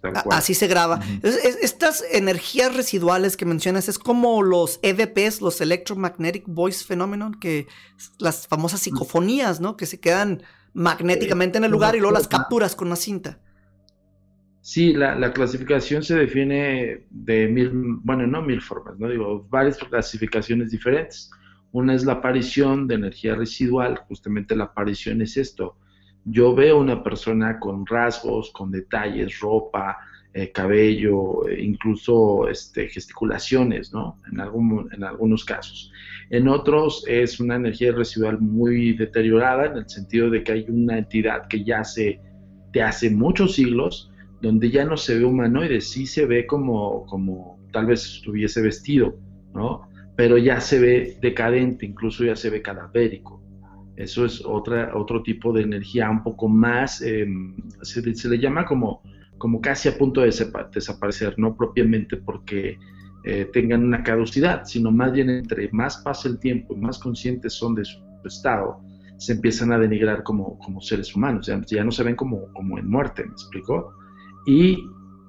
tal 0.00 0.16
A- 0.16 0.22
cual. 0.24 0.38
Así 0.38 0.54
se 0.54 0.66
graba. 0.66 0.98
Estas 1.22 2.02
energías 2.10 2.74
residuales 2.74 3.36
que 3.36 3.44
mencionas 3.44 3.88
es 3.88 4.00
como 4.00 4.42
los 4.42 4.80
EVPs, 4.82 5.40
los 5.40 5.60
Electromagnetic 5.60 6.42
Voice 6.48 6.84
Phenomenon, 6.84 7.34
que 7.34 7.68
las 8.18 8.48
famosas 8.48 8.80
psicofonías, 8.80 9.60
¿no? 9.60 9.76
Que 9.76 9.86
se 9.86 10.00
quedan 10.00 10.42
magnéticamente 10.74 11.58
en 11.58 11.64
el 11.64 11.70
lugar 11.70 11.94
y 11.94 12.00
luego 12.00 12.12
las 12.14 12.26
capturas 12.26 12.74
con 12.74 12.88
una 12.88 12.96
cinta. 12.96 13.38
Sí, 14.64 14.92
la, 14.92 15.16
la 15.16 15.32
clasificación 15.32 16.04
se 16.04 16.16
define 16.16 17.06
de 17.10 17.48
mil, 17.48 17.70
bueno, 17.72 18.28
no 18.28 18.42
mil 18.42 18.60
formas, 18.60 18.96
¿no? 18.96 19.08
Digo, 19.08 19.44
varias 19.50 19.76
clasificaciones 19.76 20.70
diferentes. 20.70 21.32
Una 21.72 21.94
es 21.94 22.04
la 22.04 22.14
aparición 22.14 22.86
de 22.86 22.94
energía 22.94 23.34
residual, 23.34 23.98
justamente 24.06 24.54
la 24.54 24.64
aparición 24.64 25.20
es 25.20 25.36
esto. 25.36 25.76
Yo 26.24 26.54
veo 26.54 26.78
una 26.78 27.02
persona 27.02 27.58
con 27.58 27.84
rasgos, 27.84 28.52
con 28.52 28.70
detalles, 28.70 29.40
ropa, 29.40 29.98
eh, 30.32 30.52
cabello, 30.52 31.48
eh, 31.48 31.60
incluso 31.60 32.48
este, 32.48 32.88
gesticulaciones, 32.88 33.92
¿no? 33.92 34.18
En, 34.30 34.38
algún, 34.38 34.88
en 34.92 35.02
algunos 35.02 35.44
casos. 35.44 35.90
En 36.30 36.46
otros 36.46 37.04
es 37.08 37.40
una 37.40 37.56
energía 37.56 37.90
residual 37.90 38.38
muy 38.38 38.92
deteriorada, 38.92 39.66
en 39.66 39.78
el 39.78 39.88
sentido 39.88 40.30
de 40.30 40.44
que 40.44 40.52
hay 40.52 40.66
una 40.68 40.98
entidad 40.98 41.48
que 41.48 41.64
yace 41.64 42.20
de 42.70 42.82
hace 42.82 43.10
muchos 43.10 43.56
siglos, 43.56 44.11
donde 44.42 44.70
ya 44.70 44.84
no 44.84 44.96
se 44.96 45.18
ve 45.18 45.24
humanoide, 45.24 45.80
sí 45.80 46.04
se 46.04 46.26
ve 46.26 46.46
como, 46.46 47.06
como 47.06 47.60
tal 47.72 47.86
vez 47.86 48.04
estuviese 48.04 48.60
vestido, 48.60 49.16
¿no? 49.54 49.88
Pero 50.16 50.36
ya 50.36 50.60
se 50.60 50.80
ve 50.80 51.16
decadente, 51.22 51.86
incluso 51.86 52.24
ya 52.24 52.34
se 52.34 52.50
ve 52.50 52.60
cadavérico. 52.60 53.40
Eso 53.96 54.24
es 54.24 54.44
otra, 54.44 54.96
otro 54.96 55.22
tipo 55.22 55.52
de 55.52 55.62
energía 55.62 56.10
un 56.10 56.24
poco 56.24 56.48
más, 56.48 57.00
eh, 57.02 57.24
se, 57.82 58.28
le 58.28 58.38
llama 58.38 58.64
como, 58.64 59.02
como 59.38 59.60
casi 59.60 59.88
a 59.88 59.96
punto 59.96 60.22
de 60.22 60.32
desaparecer, 60.74 61.38
no 61.38 61.56
propiamente 61.56 62.16
porque 62.16 62.78
eh, 63.24 63.48
tengan 63.52 63.84
una 63.84 64.02
caducidad, 64.02 64.64
sino 64.64 64.90
más 64.90 65.12
bien 65.12 65.30
entre 65.30 65.70
más 65.70 65.98
pasa 65.98 66.28
el 66.28 66.40
tiempo 66.40 66.74
y 66.74 66.78
más 66.78 66.98
conscientes 66.98 67.52
son 67.52 67.76
de 67.76 67.84
su 67.84 68.00
estado, 68.24 68.80
se 69.18 69.34
empiezan 69.34 69.72
a 69.72 69.78
denigrar 69.78 70.24
como, 70.24 70.58
como 70.58 70.80
seres 70.80 71.14
humanos, 71.14 71.46
ya, 71.46 71.60
ya 71.64 71.84
no 71.84 71.92
se 71.92 72.02
ven 72.02 72.16
como, 72.16 72.52
como 72.54 72.78
en 72.78 72.88
muerte, 72.88 73.24
¿me 73.24 73.32
explico? 73.32 74.01
Y 74.46 74.84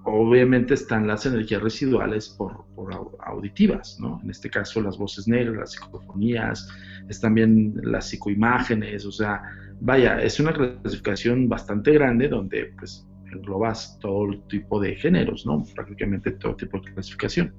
obviamente 0.05 0.73
están 0.73 1.07
las 1.07 1.25
energías 1.25 1.61
residuales 1.61 2.29
por, 2.29 2.65
por 2.75 2.93
au- 2.93 3.15
auditivas, 3.25 3.97
¿no? 3.99 4.19
En 4.23 4.29
este 4.29 4.49
caso 4.49 4.81
las 4.81 4.97
voces 4.97 5.27
negras, 5.27 5.55
las 5.55 5.71
psicofonías, 5.71 6.67
están 7.09 7.33
bien 7.35 7.73
las 7.83 8.09
psicoimágenes, 8.09 9.05
o 9.05 9.11
sea, 9.11 9.41
vaya, 9.79 10.21
es 10.21 10.39
una 10.39 10.53
clasificación 10.53 11.47
bastante 11.47 11.91
grande 11.91 12.27
donde 12.27 12.73
pues 12.77 13.05
englobas 13.31 13.97
todo 14.01 14.27
tipo 14.49 14.79
de 14.79 14.95
géneros, 14.95 15.45
¿no? 15.45 15.63
Prácticamente 15.73 16.31
todo 16.31 16.55
tipo 16.55 16.79
de 16.79 16.93
clasificación. 16.93 17.53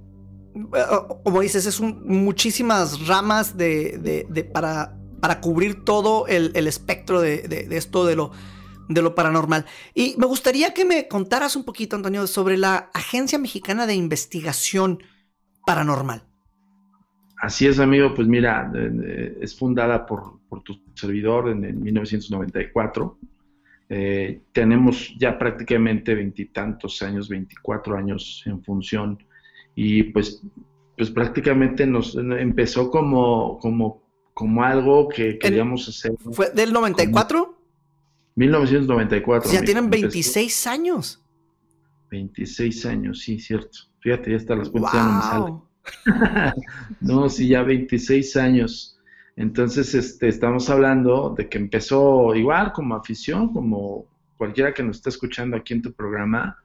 Como 1.24 1.40
dices, 1.40 1.66
es 1.66 1.80
un- 1.80 2.02
muchísimas 2.06 3.06
ramas 3.08 3.56
de, 3.56 4.26
de- 4.28 4.44
para, 4.44 4.96
para 5.20 5.40
cubrir 5.40 5.84
todo 5.84 6.26
el, 6.26 6.52
el 6.54 6.66
espectro 6.66 7.20
de- 7.20 7.42
de 7.48 7.76
esto 7.76 8.04
de 8.06 8.16
lo, 8.16 8.30
de 8.88 9.02
lo 9.02 9.14
paranormal. 9.14 9.64
Y 9.94 10.14
me 10.18 10.26
gustaría 10.26 10.74
que 10.74 10.84
me 10.84 11.08
contaras 11.08 11.56
un 11.56 11.64
poquito, 11.64 11.96
Antonio, 11.96 12.26
sobre 12.26 12.56
la 12.56 12.90
Agencia 12.94 13.38
Mexicana 13.38 13.86
de 13.86 13.94
Investigación 13.94 15.02
Paranormal. 15.66 16.24
Así 17.40 17.66
es, 17.66 17.78
amigo, 17.78 18.14
pues 18.14 18.26
mira, 18.28 18.72
es 19.40 19.56
fundada 19.56 20.06
por, 20.06 20.40
por 20.48 20.62
tu 20.62 20.80
servidor 20.94 21.50
en, 21.50 21.64
en 21.64 21.82
1994. 21.82 23.18
Eh, 23.90 24.40
tenemos 24.52 25.14
ya 25.18 25.38
prácticamente 25.38 26.14
veintitantos 26.14 27.02
años, 27.02 27.28
24 27.28 27.96
años 27.96 28.42
en 28.46 28.62
función 28.64 29.22
y 29.74 30.04
pues, 30.04 30.42
pues 30.96 31.10
prácticamente 31.10 31.86
nos 31.86 32.16
empezó 32.16 32.90
como, 32.90 33.58
como, 33.58 34.02
como 34.32 34.64
algo 34.64 35.08
que 35.08 35.38
queríamos 35.38 35.86
hacer. 35.88 36.12
¿Fue 36.32 36.50
del 36.50 36.72
94? 36.72 37.53
1994. 38.36 39.52
ya 39.52 39.62
tienen 39.62 39.84
empezó. 39.84 40.02
26 40.02 40.66
años. 40.66 41.24
26 42.10 42.86
años, 42.86 43.20
sí, 43.20 43.38
cierto. 43.38 43.78
Fíjate, 44.00 44.30
ya 44.30 44.36
hasta 44.36 44.56
las 44.56 44.68
cuentas 44.68 44.92
ya 44.92 45.04
no 45.04 45.12
me 45.12 45.22
salen. 45.22 45.54
¡Wow! 45.54 45.64
No, 47.00 47.28
sí, 47.28 47.48
ya 47.48 47.62
26 47.62 48.36
años. 48.36 48.98
Entonces, 49.36 49.94
este, 49.94 50.28
estamos 50.28 50.70
hablando 50.70 51.34
de 51.36 51.48
que 51.48 51.58
empezó 51.58 52.34
igual 52.34 52.72
como 52.72 52.94
afición, 52.94 53.52
como 53.52 54.06
cualquiera 54.36 54.72
que 54.72 54.82
nos 54.82 54.96
está 54.96 55.10
escuchando 55.10 55.56
aquí 55.56 55.74
en 55.74 55.82
tu 55.82 55.92
programa, 55.92 56.56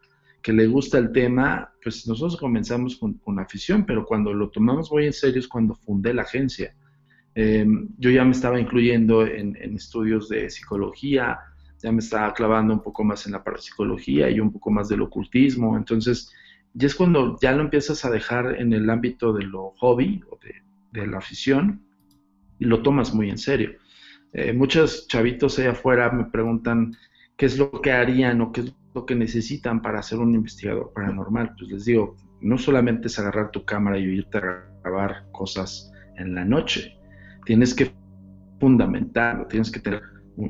que 0.42 0.54
le 0.54 0.68
gusta 0.68 0.98
el 0.98 1.12
tema, 1.12 1.74
pues 1.84 2.08
nosotros 2.08 2.38
comenzamos 2.38 2.96
con, 2.98 3.16
con 3.16 3.40
afición, 3.40 3.86
pero 3.86 4.06
cuando 4.06 4.34
lo 4.34 4.50
tomamos 4.50 4.92
muy 4.92 5.06
en 5.06 5.14
serio 5.14 5.40
es 5.40 5.48
cuando 5.48 5.76
fundé 5.76 6.14
la 6.14 6.22
agencia. 6.22 6.74
Eh, 7.36 7.66
yo 7.98 8.10
ya 8.10 8.24
me 8.24 8.32
estaba 8.32 8.60
incluyendo 8.60 9.26
en, 9.26 9.58
en 9.62 9.76
estudios 9.76 10.30
de 10.30 10.50
psicología, 10.50 11.40
ya 11.82 11.92
me 11.92 12.00
estaba 12.00 12.34
clavando 12.34 12.74
un 12.74 12.84
poco 12.84 13.04
más 13.04 13.26
en 13.26 13.34
la 13.34 13.44
parapsicología 13.44 14.30
y 14.30 14.40
un 14.40 14.52
poco 14.52 14.72
más 14.72 14.90
del 14.90 15.02
ocultismo, 15.02 15.78
entonces 15.78 16.32
y 16.78 16.86
es 16.86 16.96
cuando 16.96 17.38
ya 17.42 17.52
lo 17.52 17.62
empiezas 17.62 18.06
a 18.06 18.12
dejar 18.12 18.56
en 18.60 18.74
el 18.74 18.90
ámbito 18.90 19.34
de 19.34 19.44
lo 19.44 19.74
hobby 19.80 20.22
o 20.30 20.38
de, 20.92 21.08
la 21.08 21.18
afición 21.18 21.84
y 22.60 22.66
lo 22.66 22.82
tomas 22.82 23.14
muy 23.14 23.30
en 23.30 23.38
serio. 23.38 23.72
Eh, 24.34 24.54
muchos 24.54 25.08
chavitos 25.08 25.58
allá 25.58 25.72
afuera 25.72 26.12
me 26.12 26.26
preguntan 26.26 26.96
qué 27.38 27.46
es 27.46 27.58
lo 27.58 27.72
que 27.72 27.92
harían 27.92 28.42
o 28.42 28.52
qué 28.52 28.62
es 28.62 28.76
lo 28.94 29.06
que 29.06 29.16
necesitan 29.16 29.82
para 29.82 30.04
ser 30.04 30.20
un 30.20 30.36
investigador 30.36 30.92
paranormal. 30.94 31.56
Pues 31.58 31.72
les 31.72 31.86
digo, 31.86 32.18
no 32.42 32.58
solamente 32.58 33.08
es 33.08 33.18
agarrar 33.18 33.52
tu 33.52 33.64
cámara 33.66 33.98
y 33.98 34.04
irte 34.04 34.40
a 34.40 34.66
grabar 34.84 35.26
cosas 35.32 35.92
en 36.18 36.36
la 36.36 36.44
noche, 36.44 36.98
tienes 37.46 37.74
que 37.74 37.92
fundamentarlo, 38.60 39.48
tienes 39.48 39.72
que 39.72 39.80
tener 39.80 40.02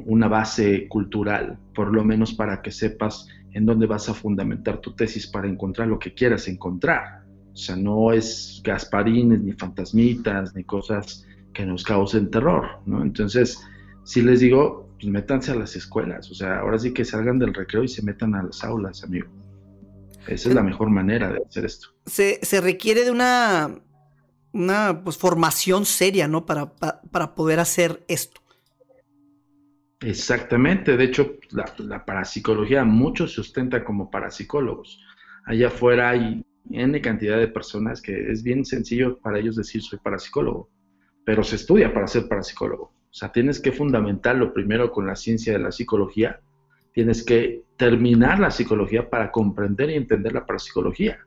una 0.06 0.28
base 0.28 0.88
cultural, 0.88 1.58
por 1.74 1.92
lo 1.94 2.04
menos 2.04 2.34
para 2.34 2.62
que 2.62 2.72
sepas 2.72 3.28
en 3.54 3.66
dónde 3.66 3.88
vas 3.88 4.08
a 4.10 4.14
fundamentar 4.14 4.80
tu 4.80 4.96
tesis 4.96 5.26
para 5.26 5.48
encontrar 5.48 5.88
lo 5.88 5.98
que 5.98 6.14
quieras 6.14 6.48
encontrar. 6.48 7.24
O 7.52 7.56
sea, 7.56 7.76
no 7.76 8.14
es 8.14 8.62
gasparines, 8.64 9.42
ni 9.42 9.54
fantasmitas, 9.54 10.54
ni 10.56 10.64
cosas 10.64 11.26
que 11.54 11.66
nos 11.66 11.84
causen 11.84 12.30
terror, 12.30 12.80
¿no? 12.86 13.02
Entonces, 13.02 13.60
si 14.04 14.22
les 14.22 14.40
digo, 14.40 14.88
pues 15.00 15.12
métanse 15.12 15.52
a 15.52 15.56
las 15.56 15.76
escuelas, 15.76 16.30
o 16.30 16.36
sea, 16.36 16.60
ahora 16.60 16.78
sí 16.78 16.94
que 16.94 17.04
salgan 17.04 17.40
del 17.40 17.54
recreo 17.54 17.84
y 17.84 17.88
se 17.88 18.04
metan 18.04 18.36
a 18.36 18.44
las 18.44 18.64
aulas, 18.64 19.04
amigo. 19.04 19.28
Esa 20.28 20.50
es 20.50 20.56
la 20.56 20.62
mejor 20.62 20.90
manera 20.92 21.32
de 21.32 21.42
hacer 21.48 21.66
esto. 21.66 21.88
Se, 22.06 22.40
se 22.44 22.62
requiere 22.62 23.04
de 23.04 23.10
una, 23.12 23.80
una 24.54 25.02
pues, 25.04 25.18
formación 25.18 25.86
seria, 25.86 26.28
¿no? 26.28 26.46
Para, 26.46 26.76
pa- 26.76 27.02
para 27.12 27.34
poder 27.34 27.60
hacer 27.60 28.04
esto. 28.08 28.39
Exactamente, 30.02 30.96
de 30.96 31.04
hecho, 31.04 31.36
la, 31.52 32.06
parapsicología 32.06 32.86
mucho 32.86 33.28
se 33.28 33.42
ostenta 33.42 33.84
como 33.84 34.10
parapsicólogos. 34.10 35.00
Allá 35.46 35.68
afuera 35.68 36.10
hay 36.10 36.46
N 36.70 37.02
cantidad 37.02 37.38
de 37.38 37.50
personas 37.50 38.02
que 38.02 38.32
es 38.32 38.42
bien 38.44 38.64
sencillo 38.64 39.20
para 39.20 39.40
ellos 39.40 39.56
decir 39.56 39.82
soy 39.82 40.00
parapsicólogo. 40.00 40.70
pero 41.26 41.44
se 41.44 41.58
estudia 41.58 41.94
para 41.94 42.08
ser 42.08 42.28
parapsicólogo. 42.28 42.86
O 42.86 43.14
sea, 43.14 43.32
tienes 43.32 43.60
que 43.60 43.72
fundamentarlo 43.72 44.54
primero 44.54 44.92
con 44.92 45.06
la 45.06 45.16
ciencia 45.16 45.54
de 45.54 45.60
la 45.60 45.72
psicología, 45.72 46.40
tienes 46.94 47.24
que 47.24 47.64
terminar 47.78 48.40
la 48.40 48.52
psicología 48.52 49.10
para 49.10 49.32
comprender 49.32 49.90
y 49.92 49.96
entender 49.96 50.34
la 50.34 50.46
parapsicología. 50.46 51.20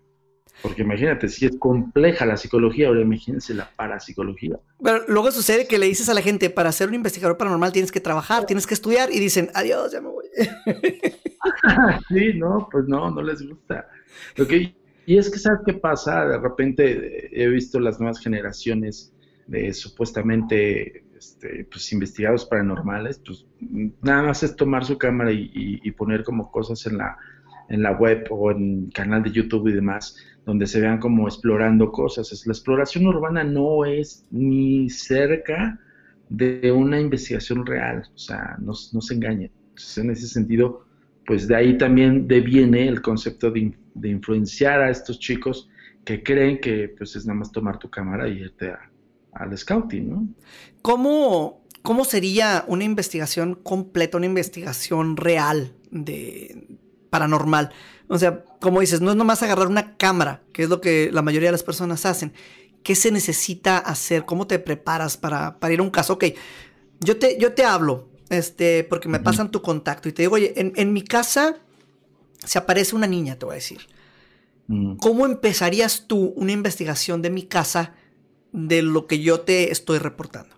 Porque 0.61 0.83
imagínate, 0.83 1.29
si 1.29 1.47
es 1.47 1.57
compleja 1.59 2.27
la 2.27 2.37
psicología, 2.37 2.89
ahora 2.89 3.01
imagínense 3.01 3.55
la 3.55 3.71
parapsicología. 3.71 4.59
Pero 4.83 5.05
luego 5.09 5.33
sucede 5.33 5.67
que 5.67 5.79
le 5.79 5.87
dices 5.87 6.09
a 6.09 6.15
la 6.15 6.23
gente, 6.23 6.51
para 6.51 6.71
ser 6.73 6.89
un 6.89 6.95
investigador 6.95 7.37
paranormal 7.37 7.73
tienes 7.73 7.91
que 7.91 8.01
trabajar, 8.01 8.47
tienes 8.47 8.67
que 8.67 8.75
estudiar, 8.75 9.11
y 9.11 9.19
dicen, 9.19 9.51
adiós, 9.55 9.93
ya 9.93 10.01
me 10.01 10.09
voy. 10.09 10.25
sí, 12.09 12.35
no, 12.35 12.69
pues 12.71 12.87
no, 12.87 13.11
no 13.11 13.23
les 13.23 13.47
gusta. 13.47 13.89
Okay. 14.41 14.77
Y 15.07 15.19
es 15.19 15.31
que, 15.31 15.39
¿sabes 15.39 15.61
qué 15.67 15.75
pasa? 15.75 16.27
De 16.27 16.39
repente 16.39 17.29
he 17.33 17.49
visto 17.49 17.81
las 17.81 17.99
nuevas 17.99 18.21
generaciones 18.21 19.13
de 19.47 19.73
supuestamente 19.75 21.05
este, 21.23 21.65
pues, 21.71 21.93
investigados 21.93 22.47
paranormales, 22.47 23.21
pues 23.25 23.47
nada 24.01 24.23
más 24.23 24.43
es 24.43 24.57
tomar 24.57 24.85
su 24.85 24.99
cámara 24.99 25.31
y, 25.33 25.91
poner 25.93 26.25
como 26.25 26.51
cosas 26.51 26.85
en 26.87 26.99
la, 26.99 27.17
en 27.69 27.83
la 27.83 27.93
web 27.93 28.27
o 28.31 28.51
en 28.51 28.91
canal 28.91 29.23
de 29.23 29.31
YouTube 29.31 29.69
y 29.69 29.73
demás, 29.73 30.17
donde 30.45 30.67
se 30.67 30.81
vean 30.81 30.99
como 30.99 31.29
explorando 31.29 31.93
cosas. 31.93 32.47
La 32.47 32.53
exploración 32.53 33.07
urbana 33.07 33.45
no 33.45 33.85
es 33.85 34.27
ni 34.31 34.91
cerca 34.91 35.79
de 36.29 36.73
una 36.73 36.99
investigación 36.99 37.67
real, 37.67 38.09
o 38.15 38.19
sea, 38.19 38.57
no, 38.59 38.75
se 38.75 39.15
engañen. 39.15 39.51
en 39.97 40.11
ese 40.11 40.27
sentido, 40.29 40.87
pues 41.27 41.47
de 41.47 41.57
ahí 41.57 41.77
también 41.77 42.27
deviene 42.27 42.89
el 42.89 43.03
concepto 43.03 43.51
de, 43.51 43.75
influenciar 44.03 44.81
a 44.81 44.91
estos 44.91 45.19
chicos 45.19 45.69
que 46.05 46.23
creen 46.23 46.59
que 46.61 46.89
pues 46.97 47.15
es 47.15 47.27
nada 47.27 47.39
más 47.41 47.53
tomar 47.53 47.79
tu 47.79 47.91
cámara 47.91 48.27
y 48.29 48.39
irte 48.41 48.73
al 49.33 49.57
scouting, 49.57 50.09
¿no? 50.09 50.29
¿Cómo, 50.81 51.63
¿Cómo 51.83 52.05
sería 52.05 52.65
una 52.67 52.85
investigación 52.85 53.55
completa, 53.55 54.17
una 54.17 54.27
investigación 54.27 55.17
real 55.17 55.75
de 55.91 56.79
paranormal? 57.13 57.71
O 58.09 58.19
sea, 58.19 58.43
como 58.59 58.81
dices, 58.81 59.03
no 59.03 59.11
es 59.11 59.17
nomás 59.17 59.43
agarrar 59.43 59.69
una 59.69 59.97
cámara, 59.99 60.41
que 60.55 60.63
es 60.63 60.71
lo 60.71 60.81
que 60.81 61.11
la 61.13 61.21
mayoría 61.21 61.49
de 61.49 61.53
las 61.53 61.63
personas 61.63 62.07
hacen. 62.07 62.33
¿Qué 62.83 62.95
se 62.95 63.13
necesita 63.13 63.77
hacer? 63.77 64.25
¿Cómo 64.25 64.47
te 64.47 64.59
preparas 64.59 65.19
para, 65.19 65.61
para 65.61 65.75
ir 65.75 65.81
a 65.81 65.83
un 65.83 65.91
caso? 65.91 66.15
Ok, 66.15 66.25
yo 67.01 67.19
te, 67.19 67.39
yo 67.39 67.53
te 67.53 67.65
hablo, 67.65 68.09
este, 68.31 68.85
porque 68.85 69.09
me 69.09 69.21
pasan 69.21 69.51
tu 69.51 69.61
contacto 69.61 70.09
y 70.09 70.13
te 70.13 70.23
digo, 70.23 70.37
oye, 70.37 70.55
en, 70.57 70.93
mi 70.93 71.03
casa 71.03 71.57
se 72.39 72.59
aparece 72.59 72.97
una 72.97 73.07
niña, 73.07 73.39
te 73.39 73.45
voy 73.45 73.53
a 73.53 73.57
decir. 73.57 73.81
Mm. 74.69 74.97
¿Cómo 74.97 75.27
empezarías 75.27 76.07
tú 76.07 76.33
una 76.35 76.53
investigación 76.53 77.21
de 77.21 77.31
mi 77.31 77.43
casa 77.43 77.95
de 78.53 78.83
lo 78.83 79.07
que 79.07 79.21
yo 79.21 79.41
te 79.41 79.71
estoy 79.71 79.99
reportando? 79.99 80.57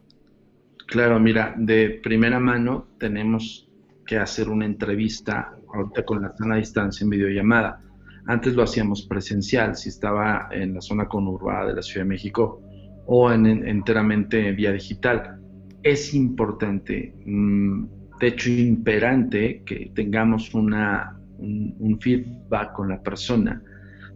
Claro, 0.86 1.18
mira, 1.18 1.54
de 1.56 1.90
primera 1.90 2.38
mano 2.38 2.86
tenemos 2.98 3.63
que 4.06 4.18
hacer 4.18 4.48
una 4.48 4.66
entrevista 4.66 5.54
ahorita 5.72 6.04
con 6.04 6.22
la 6.22 6.34
sana 6.36 6.56
distancia 6.56 7.04
en 7.04 7.10
videollamada. 7.10 7.80
Antes 8.26 8.54
lo 8.54 8.62
hacíamos 8.62 9.06
presencial, 9.06 9.76
si 9.76 9.88
estaba 9.88 10.48
en 10.50 10.74
la 10.74 10.80
zona 10.80 11.06
conurbada 11.06 11.66
de 11.66 11.74
la 11.74 11.82
Ciudad 11.82 12.04
de 12.04 12.10
México 12.10 12.62
o 13.06 13.30
en, 13.30 13.46
enteramente 13.46 14.52
vía 14.52 14.72
digital 14.72 15.40
es 15.84 16.14
importante, 16.14 17.14
mm, 17.26 17.84
de 18.18 18.26
hecho 18.26 18.50
imperante, 18.50 19.62
que 19.64 19.92
tengamos 19.94 20.54
una, 20.54 21.20
un, 21.38 21.98
feedback 22.00 22.72
con 22.72 22.88
la 22.88 23.02
persona, 23.02 23.62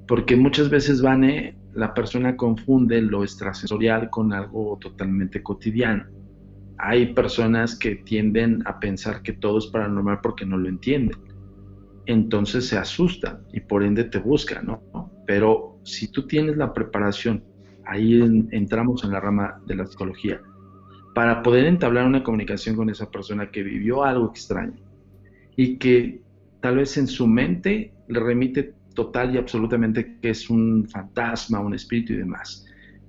porque 0.06 0.34
muchas 0.34 0.70
veces, 0.70 1.02
Vane, 1.02 1.56
la 1.74 1.92
persona 1.92 2.36
confunde 2.36 3.02
lo 3.02 3.22
extrasensorial 3.22 4.08
con 4.08 4.32
algo 4.32 4.78
totalmente 4.80 5.42
cotidiano. 5.42 6.04
Hay 6.78 7.12
personas 7.12 7.76
que 7.76 7.96
tienden 7.96 8.62
a 8.64 8.78
pensar 8.78 9.22
que 9.22 9.32
todo 9.32 9.58
es 9.58 9.66
paranormal 9.66 10.20
porque 10.22 10.46
no 10.46 10.56
lo 10.56 10.68
entienden. 10.68 11.18
Entonces 12.06 12.66
se 12.66 12.78
asustan 12.78 13.40
y 13.52 13.60
por 13.60 13.82
ende 13.82 14.04
te 14.04 14.18
buscan, 14.18 14.66
¿no? 14.66 15.10
Pero 15.26 15.80
si 15.84 16.08
tú 16.08 16.26
tienes 16.26 16.56
la 16.56 16.72
preparación, 16.72 17.42
ahí 17.84 18.20
entramos 18.52 19.04
en 19.04 19.10
la 19.10 19.20
rama 19.20 19.60
de 19.66 19.74
la 19.74 19.86
psicología, 19.86 20.40
para 21.14 21.42
poder 21.42 21.66
entablar 21.66 22.06
una 22.06 22.22
comunicación 22.22 22.76
con 22.76 22.90
esa 22.90 23.10
persona 23.10 23.50
que 23.50 23.62
vivió 23.62 24.04
algo 24.04 24.30
extraño 24.30 24.78
y 25.56 25.76
que 25.76 26.20
tal 26.60 26.76
vez 26.76 26.96
en 26.96 27.08
su 27.08 27.26
mente 27.26 27.92
le 28.06 28.20
remite 28.20 28.74
total 28.94 29.34
y 29.34 29.38
absolutamente 29.38 30.18
que 30.20 30.30
es 30.30 30.48
un 30.48 30.88
fantasma, 30.88 31.60
un 31.60 31.74
espíritu 31.74 32.12
y 32.12 32.16
demás. 32.16 32.67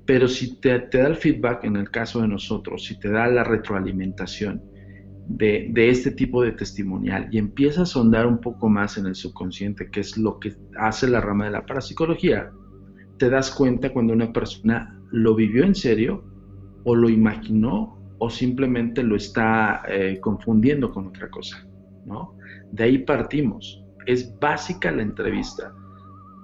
Pero 0.09 0.27
si 0.27 0.59
te, 0.59 0.87
da 0.91 1.07
el 1.07 1.17
feedback, 1.17 1.65
en 1.65 1.75
el 1.75 1.91
caso 1.91 2.21
de 2.21 2.27
nosotros, 2.27 2.83
si 2.83 2.97
te 2.97 3.11
da 3.11 3.27
la 3.27 3.43
retroalimentación 3.43 4.59
de, 5.27 5.67
de, 5.71 5.89
este 5.89 6.09
tipo 6.09 6.41
de 6.41 6.53
testimonial 6.53 7.27
y 7.31 7.37
empiezas 7.37 7.81
a 7.81 7.85
sondar 7.85 8.25
un 8.25 8.41
poco 8.41 8.69
más 8.69 8.97
en 8.97 9.05
el 9.05 9.13
subconsciente, 9.13 9.91
que 9.91 9.99
es 9.99 10.17
lo 10.17 10.39
que 10.39 10.55
hace 10.79 11.07
la 11.07 11.21
rama 11.21 11.45
de 11.45 11.51
la 11.51 11.63
parapsicología, 11.63 12.49
te 13.19 13.29
das 13.29 13.51
cuenta 13.51 13.93
cuando 13.93 14.13
una 14.13 14.33
persona 14.33 14.99
lo 15.11 15.35
vivió 15.35 15.63
en 15.63 15.75
serio 15.75 16.23
o 16.85 16.95
lo 16.95 17.07
imaginó 17.07 17.95
o 18.17 18.31
simplemente 18.31 19.03
lo 19.03 19.15
está 19.15 19.83
eh, 19.87 20.17
confundiendo 20.19 20.91
con 20.91 21.05
otra 21.05 21.29
cosa, 21.29 21.67
¿no? 22.07 22.35
De 22.71 22.85
ahí 22.85 22.97
partimos. 22.97 23.85
Es 24.07 24.35
básica 24.39 24.91
la 24.91 25.03
entrevista. 25.03 25.71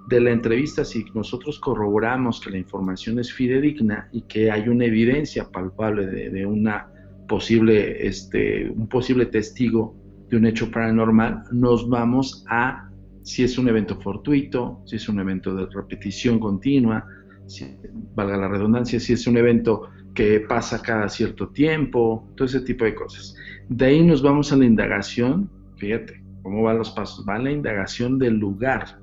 De 0.08 0.20
la 0.20 0.30
entrevista, 0.30 0.84
si 0.84 1.04
nosotros 1.14 1.58
corroboramos 1.58 2.40
que 2.40 2.50
la 2.50 2.58
información 2.58 3.18
es 3.18 3.32
fidedigna 3.32 4.08
y 4.12 4.22
que 4.22 4.50
hay 4.50 4.68
una 4.68 4.84
evidencia 4.84 5.50
palpable 5.50 6.06
de, 6.06 6.46
una 6.46 6.88
posible, 7.28 8.06
este, 8.06 8.70
un 8.70 8.88
posible 8.88 9.26
testigo 9.26 9.96
de 10.30 10.36
un 10.36 10.46
hecho 10.46 10.70
paranormal, 10.70 11.44
nos 11.50 11.88
vamos 11.88 12.44
a 12.48 12.88
si 13.22 13.42
es 13.42 13.58
un 13.58 13.68
evento 13.68 14.00
fortuito, 14.00 14.80
si 14.86 14.96
es 14.96 15.08
un 15.08 15.18
evento 15.18 15.52
de 15.56 15.66
repetición 15.66 16.38
continua, 16.38 17.04
si, 17.46 17.76
valga 18.14 18.36
la 18.36 18.46
redundancia, 18.46 19.00
si 19.00 19.14
es 19.14 19.26
un 19.26 19.36
evento 19.36 19.88
que 20.14 20.40
pasa 20.40 20.80
cada 20.80 21.08
cierto 21.08 21.48
tiempo, 21.48 22.28
todo 22.36 22.46
ese 22.46 22.60
tipo 22.60 22.84
de 22.84 22.94
cosas. 22.94 23.34
De 23.68 23.86
ahí 23.86 24.02
nos 24.04 24.22
vamos 24.22 24.52
a 24.52 24.56
la 24.56 24.64
indagación, 24.64 25.50
fíjate 25.76 26.22
cómo 26.42 26.62
van 26.62 26.78
los 26.78 26.92
pasos, 26.92 27.26
va 27.28 27.34
a 27.34 27.38
la 27.40 27.50
indagación 27.50 28.16
del 28.18 28.38
lugar, 28.38 29.00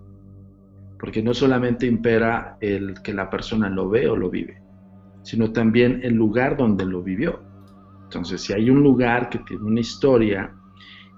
porque 1.04 1.22
no 1.22 1.34
solamente 1.34 1.86
impera 1.86 2.56
el 2.62 3.02
que 3.02 3.14
la 3.14 3.30
persona 3.30 3.68
lo 3.68 3.90
ve 3.90 4.08
o 4.08 4.16
lo 4.16 4.30
vive, 4.30 4.62
sino 5.22 5.52
también 5.52 6.00
el 6.02 6.14
lugar 6.14 6.56
donde 6.56 6.86
lo 6.86 7.04
vivió. 7.04 7.42
Entonces, 8.04 8.40
si 8.40 8.54
hay 8.54 8.70
un 8.70 8.82
lugar 8.82 9.28
que 9.28 9.40
tiene 9.40 9.66
una 9.66 9.82
historia 9.82 10.56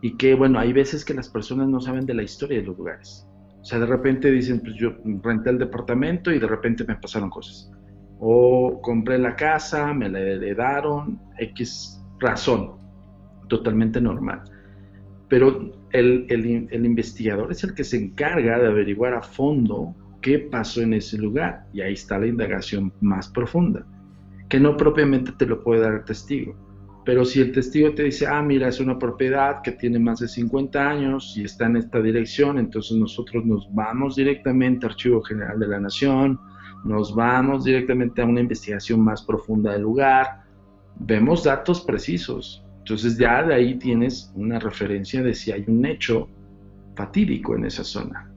y 0.02 0.18
que, 0.18 0.34
bueno, 0.34 0.58
hay 0.58 0.74
veces 0.74 1.06
que 1.06 1.14
las 1.14 1.30
personas 1.30 1.68
no 1.68 1.80
saben 1.80 2.08
de 2.08 2.16
la 2.16 2.24
historia 2.24 2.58
de 2.62 2.66
los 2.66 2.76
lugares. 2.80 3.28
O 3.62 3.64
sea, 3.64 3.78
de 3.78 3.86
repente 3.86 4.32
dicen, 4.32 4.60
pues 4.60 4.74
yo 4.74 4.90
renté 5.22 5.52
el 5.52 5.60
departamento 5.60 6.32
y 6.32 6.40
de 6.40 6.48
repente 6.48 6.84
me 6.84 6.96
pasaron 6.96 7.30
cosas 7.30 7.72
o 8.20 8.80
compré 8.82 9.20
la 9.20 9.36
casa, 9.36 9.94
me 9.94 10.10
la 10.10 10.20
heredaron, 10.20 11.20
X 11.38 12.02
razón, 12.20 12.72
totalmente 13.50 14.02
normal. 14.02 14.42
Pero 15.28 15.72
el, 15.92 16.26
el, 16.30 16.86
investigador 16.86 17.52
es 17.52 17.64
el 17.64 17.74
que 17.74 17.84
se 17.84 17.98
encarga 17.98 18.60
de 18.60 18.68
averiguar 18.68 19.14
a 19.14 19.22
fondo 19.22 19.96
qué 20.22 20.40
pasó 20.40 20.82
en 20.82 20.94
ese 20.94 21.18
lugar 21.18 21.66
y 21.74 21.82
ahí 21.82 21.94
está 21.94 22.20
la 22.20 22.28
indagación 22.28 22.94
más 23.02 23.30
profunda, 23.30 23.86
que 24.50 24.60
no 24.60 24.78
propiamente 24.78 25.32
te 25.32 25.46
lo 25.46 25.64
puede 25.64 25.82
dar 25.82 25.94
el 25.94 26.04
testigo. 26.04 26.56
Pero 27.06 27.24
si 27.24 27.40
el 27.40 27.52
testigo 27.52 27.94
te 27.94 28.04
dice, 28.04 28.26
ah, 28.26 28.42
mira, 28.42 28.68
es 28.68 28.80
una 28.80 28.98
propiedad 28.98 29.62
que 29.62 29.72
tiene 29.72 30.00
más 30.00 30.20
de 30.20 30.28
50 30.28 30.90
años 30.90 31.36
y 31.38 31.44
está 31.44 31.68
en 31.68 31.78
esta 31.78 32.02
dirección, 32.02 32.58
entonces 32.58 32.98
nosotros 32.98 33.46
nos 33.46 33.68
vamos 33.74 34.16
directamente 34.16 34.88
al 34.88 34.94
Archivo 34.94 35.22
General 35.22 35.60
de 35.60 35.68
la 35.68 35.80
Nación, 35.80 36.40
nos 36.84 37.14
vamos 37.14 37.64
directamente 37.64 38.22
a 38.22 38.26
una 38.26 38.42
investigación 38.42 39.02
más 39.02 39.24
profunda 39.24 39.74
del 39.74 39.84
lugar, 39.84 40.46
vemos 41.00 41.44
datos 41.44 41.82
precisos. 41.82 42.65
Entonces 42.86 43.18
ya 43.18 43.42
de 43.42 43.52
ahí 43.52 43.80
tienes 43.80 44.32
una 44.36 44.60
referencia 44.60 45.24
de 45.24 45.34
si 45.34 45.52
hay 45.52 45.66
un 45.66 45.84
hecho 45.88 46.30
fatídico 46.94 47.56
en 47.56 47.66
esa 47.66 47.84
zona. 47.84 48.30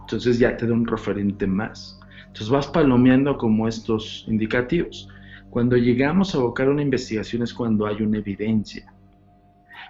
Entonces 0.00 0.38
ya 0.38 0.56
te 0.56 0.66
da 0.66 0.72
un 0.72 0.86
referente 0.86 1.46
más. 1.46 2.00
Entonces 2.20 2.48
vas 2.48 2.66
palomeando 2.68 3.36
como 3.36 3.68
estos 3.68 4.24
indicativos. 4.26 5.06
Cuando 5.50 5.76
llegamos 5.76 6.34
a 6.34 6.38
abocar 6.38 6.70
una 6.70 6.80
investigación 6.80 7.42
es 7.42 7.52
cuando 7.52 7.84
hay 7.84 8.00
una 8.00 8.16
evidencia. 8.16 8.90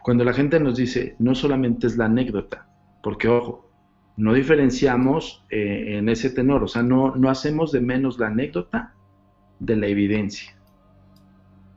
Cuando 0.03 0.25
la 0.25 0.33
gente 0.33 0.59
nos 0.59 0.77
dice, 0.77 1.15
no 1.21 1.37
solamente 1.37 1.87
es 1.87 1.97
la 1.97 2.07
anécdota, 2.07 2.67
porque 3.01 3.29
ojo, 3.29 3.71
no 4.17 4.35
diferenciamos 4.35 5.45
eh, 5.51 5.99
en 5.99 6.09
ese 6.09 6.31
tenor, 6.31 6.65
o 6.65 6.67
sea, 6.67 6.83
no, 6.83 7.15
no 7.15 7.31
hacemos 7.31 7.71
de 7.71 7.81
menos 7.81 8.19
la 8.19 8.27
anécdota 8.27 8.93
de 9.61 9.77
la 9.77 9.87
evidencia. 9.87 10.57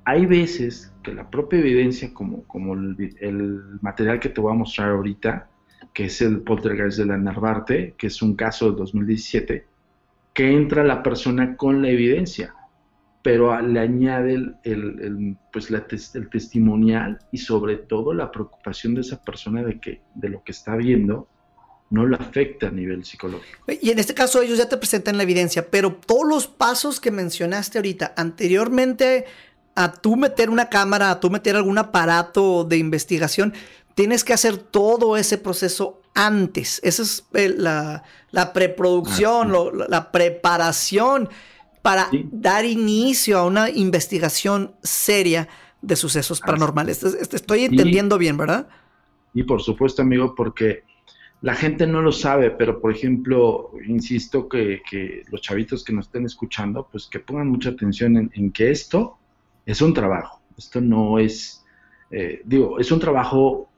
Hay 0.05 0.25
veces 0.27 0.93
que 1.03 1.13
la 1.13 1.29
propia 1.29 1.59
evidencia, 1.59 2.13
como, 2.13 2.43
como 2.43 2.73
el, 2.73 3.61
material 3.81 4.19
que 4.19 4.29
te 4.29 4.39
voy 4.41 4.51
a 4.53 4.55
mostrar 4.55 4.91
ahorita, 4.91 5.49
que 5.93 6.05
es 6.05 6.21
el 6.21 6.41
poltergeist 6.41 6.97
de 6.99 7.05
la 7.05 7.17
Narvarte, 7.17 7.95
que 7.97 8.07
es 8.07 8.21
un 8.21 8.35
caso 8.35 8.67
del 8.67 8.75
2017, 8.75 9.65
que 10.33 10.51
entra 10.51 10.83
la 10.83 11.01
persona 11.01 11.55
con 11.55 11.81
la 11.81 11.89
evidencia, 11.89 12.53
pero 13.23 13.59
le 13.61 13.79
añade 13.79 14.33
el, 14.33 14.55
el- 14.63 14.99
el, 15.01 15.37
pues 15.51 15.71
la 15.71 15.87
tes- 15.87 16.13
el 16.15 16.29
testimonial 16.29 17.17
y 17.31 17.39
sobre 17.39 17.77
todo 17.77 18.13
la 18.13 18.29
preocupación 18.31 18.93
de 18.93 19.01
esa 19.01 19.23
persona 19.23 19.63
de 19.63 19.79
que 19.79 20.01
de 20.13 20.29
lo 20.29 20.43
que 20.43 20.51
está 20.51 20.75
viendo 20.75 21.27
no 21.89 22.05
lo 22.05 22.15
afecta 22.17 22.67
a 22.67 22.71
nivel 22.71 23.05
psicológico. 23.05 23.57
Y 23.81 23.89
en 23.91 23.99
este 23.99 24.13
caso 24.13 24.41
ellos 24.41 24.57
ya 24.57 24.67
te 24.69 24.77
presentan 24.77 25.17
la 25.17 25.23
evidencia, 25.23 25.69
pero 25.71 25.93
todos 25.95 26.27
los 26.27 26.47
pasos 26.47 26.99
que 26.99 27.09
mencionaste 27.11 27.77
ahorita, 27.79 28.13
anteriormente 28.17 29.25
a 29.75 29.91
tú 29.91 30.15
meter 30.15 30.49
una 30.49 30.69
cámara, 30.69 31.11
a 31.11 31.19
tú 31.19 31.29
meter 31.29 31.55
algún 31.55 31.77
aparato 31.77 32.63
de 32.63 32.77
investigación, 32.77 33.53
tienes 33.93 34.23
que 34.23 34.33
hacer 34.33 34.57
todo 34.57 35.17
ese 35.17 35.37
proceso 35.37 36.01
antes. 36.13 36.79
Esa 36.83 37.03
es 37.03 37.25
eh, 37.33 37.53
la, 37.57 38.03
la 38.31 38.53
preproducción, 38.53 39.51
lo- 39.51 39.71
la, 39.71 40.11
preparación 40.11 41.29
para 41.81 42.09
Sí. 42.09 42.25
dar 42.31 42.65
inicio 42.65 43.37
a 43.37 43.45
una 43.45 43.69
investigación 43.69 44.73
seria 44.81 45.47
de 45.81 45.95
sucesos 45.95 46.39
paranormales. 46.41 47.03
Est- 47.03 47.21
est- 47.21 47.33
Estoy 47.33 47.65
entendiendo 47.65 48.17
bien, 48.17 48.37
¿verdad? 48.37 48.67
Y 49.33 49.43
por 49.43 49.61
supuesto, 49.61 50.01
amigo, 50.01 50.33
porque 50.35 50.83
la 51.41 51.53
gente 51.53 51.85
no 51.85 52.01
lo 52.01 52.11
sabe, 52.11 52.49
pero 52.51 52.79
por 52.81 52.91
ejemplo, 52.91 53.71
insisto 53.85 54.47
que, 54.49 54.81
que 54.89 55.23
los 55.29 55.41
chavitos 55.41 55.83
que 55.83 55.93
nos 55.93 56.05
estén 56.07 56.25
escuchando, 56.25 56.87
pues 56.91 57.05
que 57.07 57.19
pongan 57.19 57.49
mucha 57.49 57.69
atención 57.69 58.17
en, 58.17 58.31
en 58.33 58.51
que 58.51 58.71
esto 58.71 59.17
es 59.65 59.81
un 59.81 59.93
trabajo. 59.93 60.41
Esto 60.57 60.81
no 60.81 61.19
es, 61.19 61.63
eh, 62.11 62.41
digo, 62.45 62.79
es 62.79 62.91
un 62.91 62.99
trabajo 62.99 63.69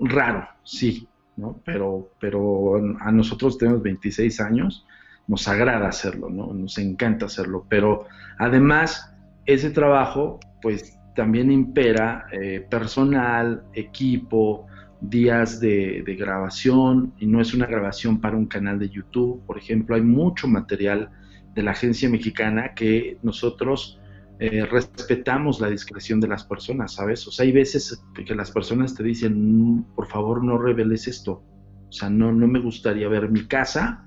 raro, 0.00 0.46
sí, 0.62 1.08
¿no? 1.36 1.60
Pero, 1.64 2.10
pero 2.20 2.76
a 3.00 3.10
nosotros 3.10 3.58
tenemos 3.58 3.82
26 3.82 4.40
años, 4.40 4.86
nos 5.26 5.48
agrada 5.48 5.88
hacerlo, 5.88 6.28
¿no? 6.30 6.52
Nos 6.52 6.78
encanta 6.78 7.26
hacerlo, 7.26 7.66
pero 7.68 8.06
además 8.38 9.14
ese 9.46 9.70
trabajo, 9.70 10.38
pues 10.62 10.98
también 11.16 11.50
impera 11.50 12.26
eh, 12.32 12.66
personal, 12.70 13.64
equipo, 13.72 14.66
días 15.00 15.60
de, 15.60 16.02
de 16.04 16.14
grabación, 16.14 17.14
y 17.18 17.26
no 17.26 17.40
es 17.40 17.54
una 17.54 17.66
grabación 17.66 18.20
para 18.20 18.36
un 18.36 18.46
canal 18.46 18.78
de 18.78 18.90
YouTube, 18.90 19.44
por 19.46 19.58
ejemplo, 19.58 19.96
hay 19.96 20.02
mucho 20.02 20.46
material 20.46 21.10
de 21.54 21.62
la 21.62 21.72
agencia 21.72 22.08
mexicana 22.08 22.74
que 22.74 23.18
nosotros 23.22 23.99
eh, 24.40 24.64
respetamos 24.64 25.60
la 25.60 25.68
discreción 25.68 26.18
de 26.18 26.28
las 26.28 26.44
personas, 26.44 26.94
¿sabes? 26.94 27.26
O 27.28 27.30
sea, 27.30 27.44
hay 27.44 27.52
veces 27.52 28.02
que 28.26 28.34
las 28.34 28.50
personas 28.50 28.94
te 28.94 29.02
dicen, 29.02 29.34
"Mm, 29.76 29.94
por 29.94 30.06
favor 30.06 30.42
no 30.42 30.56
reveles 30.56 31.06
esto, 31.08 31.44
o 31.88 31.92
sea, 31.92 32.08
no, 32.08 32.32
no 32.32 32.48
me 32.48 32.58
gustaría 32.58 33.06
ver 33.08 33.30
mi 33.30 33.46
casa 33.46 34.06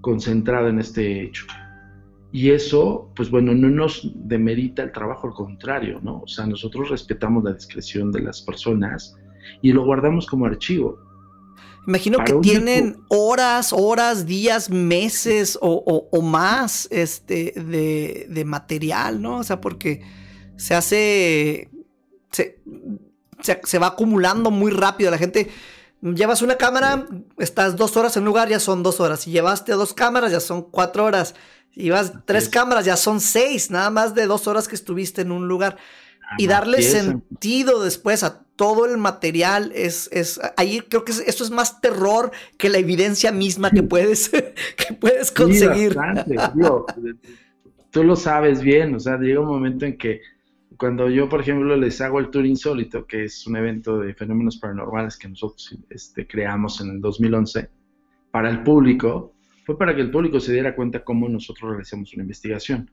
concentrada 0.00 0.70
en 0.70 0.80
este 0.80 1.22
hecho. 1.22 1.46
Y 2.32 2.50
eso, 2.50 3.12
pues 3.14 3.30
bueno, 3.30 3.54
no 3.54 3.70
nos 3.70 4.10
demerita 4.26 4.82
el 4.82 4.90
trabajo, 4.90 5.28
al 5.28 5.34
contrario, 5.34 6.00
¿no? 6.02 6.22
O 6.22 6.26
sea, 6.26 6.46
nosotros 6.46 6.90
respetamos 6.90 7.44
la 7.44 7.52
discreción 7.52 8.10
de 8.10 8.22
las 8.22 8.42
personas 8.42 9.16
y 9.62 9.72
lo 9.72 9.84
guardamos 9.84 10.26
como 10.26 10.46
archivo. 10.46 10.98
Imagino 11.86 12.18
que 12.24 12.32
tienen 12.34 12.96
horas, 13.08 13.72
horas, 13.72 14.26
días, 14.26 14.70
meses 14.70 15.58
o, 15.60 15.70
o- 15.86 16.08
o 16.16 16.22
más 16.22 16.88
este, 16.90 17.52
de, 17.56 18.26
de 18.30 18.44
material, 18.44 19.20
¿no? 19.20 19.38
O 19.38 19.44
sea, 19.44 19.60
porque 19.60 20.02
se 20.56 20.74
hace. 20.74 21.68
Se, 22.32 22.58
se- 23.42 23.60
se 23.64 23.78
va 23.78 23.88
acumulando 23.88 24.50
muy 24.50 24.70
rápido. 24.70 25.10
La 25.10 25.18
gente. 25.18 25.50
Llevas 26.02 26.42
una 26.42 26.56
cámara, 26.56 27.06
estás 27.38 27.76
dos 27.76 27.96
horas 27.96 28.14
en 28.18 28.24
un 28.24 28.26
lugar, 28.26 28.50
ya 28.50 28.60
son 28.60 28.82
dos 28.82 29.00
horas. 29.00 29.20
Si 29.20 29.30
llevaste 29.30 29.72
dos 29.72 29.94
cámaras, 29.94 30.32
ya 30.32 30.40
son 30.40 30.60
cuatro 30.62 31.02
horas. 31.06 31.34
Si 31.74 31.80
llevas 31.80 32.12
tres 32.26 32.42
es. 32.44 32.48
cámaras, 32.50 32.84
ya 32.84 32.98
son 32.98 33.22
seis, 33.22 33.70
nada 33.70 33.88
más 33.88 34.14
de 34.14 34.26
dos 34.26 34.46
horas 34.46 34.68
que 34.68 34.74
estuviste 34.74 35.22
en 35.22 35.32
un 35.32 35.48
lugar 35.48 35.78
y 36.38 36.46
darle 36.46 36.82
sentido 36.82 37.82
después 37.82 38.22
a 38.22 38.44
todo 38.56 38.86
el 38.86 38.98
material 38.98 39.72
es, 39.74 40.08
es 40.12 40.40
ahí 40.56 40.80
creo 40.88 41.04
que 41.04 41.12
es- 41.12 41.20
esto 41.26 41.44
es 41.44 41.50
más 41.50 41.80
terror 41.80 42.30
que 42.56 42.68
la 42.68 42.78
evidencia 42.78 43.32
misma 43.32 43.70
que 43.70 43.82
puedes 43.82 44.28
que 44.76 44.94
puedes 44.98 45.28
Sí, 45.28 45.34
conseguir. 45.34 45.96
digo, 46.54 46.86
tú 47.90 48.04
lo 48.04 48.16
sabes 48.16 48.60
bien, 48.62 48.94
o 48.94 49.00
sea, 49.00 49.16
llega 49.18 49.40
un 49.40 49.48
momento 49.48 49.86
en 49.86 49.96
que 49.98 50.20
cuando 50.76 51.08
yo, 51.08 51.28
por 51.28 51.40
ejemplo, 51.40 51.76
les 51.76 52.00
hago 52.00 52.18
el 52.18 52.30
Tour 52.30 52.46
Insólito, 52.46 53.06
que 53.06 53.24
es 53.24 53.46
un 53.46 53.56
evento 53.56 53.98
de 54.00 54.12
fenómenos 54.14 54.56
paranormales 54.56 55.16
que 55.16 55.28
nosotros 55.28 55.76
este, 55.88 56.26
creamos 56.26 56.80
en 56.80 56.90
el 56.90 57.00
2011 57.00 57.68
para 58.32 58.50
el 58.50 58.64
público, 58.64 59.32
fue 59.64 59.78
para 59.78 59.94
que 59.94 60.00
el 60.02 60.10
público 60.10 60.40
se 60.40 60.52
diera 60.52 60.74
cuenta 60.74 61.04
cómo 61.04 61.28
nosotros 61.28 61.70
realizamos 61.70 62.12
una 62.14 62.22
investigación. 62.24 62.90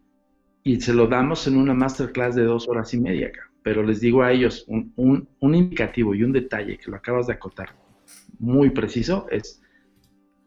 Y 0.64 0.82
se 0.82 0.94
lo 0.94 1.08
damos 1.08 1.48
en 1.48 1.58
una 1.58 1.74
masterclass 1.74 2.36
de 2.36 2.44
dos 2.46 2.68
horas 2.70 2.94
y 2.94 3.00
media 3.00 3.28
acá. 3.28 3.42
Pero 3.64 3.84
les 3.84 4.02
digo 4.02 4.24
a 4.24 4.32
ellos, 4.32 4.66
un, 4.68 4.92
un- 4.96 5.30
un 5.40 5.56
indicativo 5.56 6.16
y 6.16 6.24
un 6.24 6.32
detalle 6.34 6.78
que 6.78 6.90
lo 6.92 6.98
acabas 6.98 7.28
de 7.28 7.34
acotar 7.34 7.76
muy 8.40 8.72
preciso 8.72 9.28
es, 9.32 9.62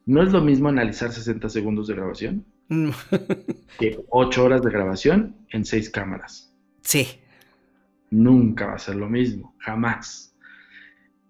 no 0.07 0.23
es 0.23 0.33
lo 0.33 0.43
mismo 0.43 0.69
analizar 0.69 1.13
60 1.13 1.49
segundos 1.51 1.89
de 1.89 1.95
grabación 1.97 2.47
Mm, 2.71 2.91
que 3.79 4.05
8 4.11 4.43
horas 4.45 4.63
de 4.63 4.71
grabación 4.73 5.47
en 5.51 5.65
6 5.65 5.89
cámaras. 5.89 6.53
sí. 6.83 7.19
Nunca 8.11 8.67
va 8.67 8.75
a 8.75 8.79
ser 8.79 8.97
lo 8.97 9.09
mismo, 9.09 9.55
jamás. 9.59 10.35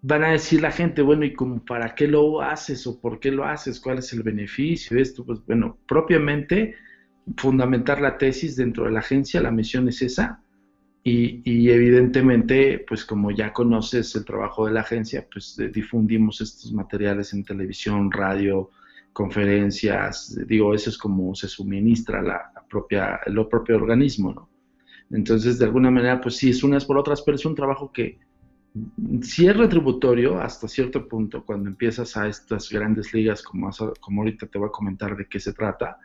Van 0.01 0.23
a 0.23 0.31
decir 0.31 0.61
la 0.61 0.71
gente, 0.71 1.01
bueno, 1.01 1.25
¿y 1.25 1.33
cómo 1.33 1.63
para 1.65 1.95
qué 1.95 2.07
lo 2.07 2.41
haces 2.41 2.87
o 2.87 2.99
por 3.01 3.19
qué 3.19 3.31
lo 3.31 3.45
haces? 3.45 3.79
¿Cuál 3.81 3.99
es 3.99 4.13
el 4.13 4.23
beneficio 4.23 4.95
de 4.97 5.03
esto? 5.03 5.25
Pues 5.25 5.45
bueno, 5.45 5.79
propiamente 5.87 6.75
fundamentar 7.37 8.01
la 8.01 8.17
tesis 8.17 8.55
dentro 8.55 8.85
de 8.85 8.91
la 8.91 8.99
agencia, 8.99 9.41
la 9.41 9.51
misión 9.51 9.87
es 9.87 10.01
esa. 10.01 10.41
Y, 11.03 11.41
y 11.43 11.69
evidentemente, 11.69 12.83
pues 12.87 13.05
como 13.05 13.29
ya 13.29 13.53
conoces 13.53 14.15
el 14.15 14.25
trabajo 14.25 14.65
de 14.65 14.73
la 14.73 14.81
agencia, 14.81 15.27
pues 15.31 15.57
eh, 15.59 15.69
difundimos 15.69 16.41
estos 16.41 16.73
materiales 16.73 17.31
en 17.33 17.43
televisión, 17.43 18.11
radio, 18.11 18.71
conferencias, 19.15 20.37
digo, 20.45 20.73
eso 20.73 20.89
es 20.89 20.97
como 20.97 21.33
se 21.35 21.47
suministra 21.47 22.21
la, 22.21 22.51
propia, 22.69 23.21
el 23.25 23.47
propio 23.47 23.77
organismo, 23.77 24.33
¿no? 24.33 24.49
Entonces, 25.09 25.57
de 25.57 25.65
alguna 25.65 25.89
manera, 25.89 26.19
pues 26.19 26.35
sí, 26.35 26.49
es 26.49 26.63
unas 26.63 26.83
por 26.83 26.97
otras, 26.97 27.21
pero 27.21 27.35
es 27.35 27.45
un 27.45 27.55
trabajo 27.55 27.93
que 27.93 28.19
sí 29.21 29.47
es 29.47 29.55
retributorio 29.55 30.41
hasta 30.41 30.67
cierto 30.67 31.07
punto 31.07 31.45
cuando 31.45 31.69
empiezas 31.69 32.17
a 32.17 32.27
estas 32.27 32.69
grandes 32.69 33.13
ligas, 33.13 33.41
como, 33.41 33.69
como 34.01 34.21
ahorita 34.21 34.47
te 34.47 34.57
voy 34.57 34.67
a 34.67 34.71
comentar 34.71 35.15
de 35.15 35.27
qué 35.27 35.39
se 35.39 35.53
trata, 35.53 35.97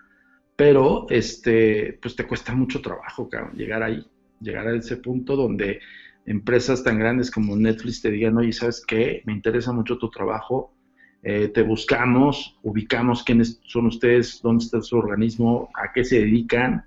pero 0.61 1.07
este, 1.09 1.99
pues 2.03 2.15
te 2.15 2.27
cuesta 2.27 2.55
mucho 2.55 2.83
trabajo, 2.83 3.31
cabrón, 3.31 3.57
llegar 3.57 3.83
ahí, 3.83 4.07
llegar 4.43 4.69
a 4.69 4.77
ese 4.77 4.99
punto 4.99 5.35
donde 5.35 5.81
empresas 6.27 6.85
tan 6.85 6.99
grandes 6.99 7.31
como 7.31 7.57
Netflix 7.57 8.03
te 8.03 8.11
digan, 8.11 8.37
oye, 8.37 8.53
¿sabes 8.53 8.85
qué? 8.87 9.23
Me 9.25 9.33
interesa 9.33 9.73
mucho 9.73 9.97
tu 9.97 10.11
trabajo, 10.11 10.75
eh, 11.23 11.49
te 11.49 11.63
buscamos, 11.63 12.59
ubicamos 12.63 13.25
quiénes 13.25 13.59
son 13.65 13.87
ustedes, 13.87 14.43
dónde 14.43 14.67
está 14.67 14.83
su 14.83 14.99
organismo, 14.99 15.71
a 15.73 15.95
qué 15.95 16.05
se 16.05 16.17
dedican 16.17 16.85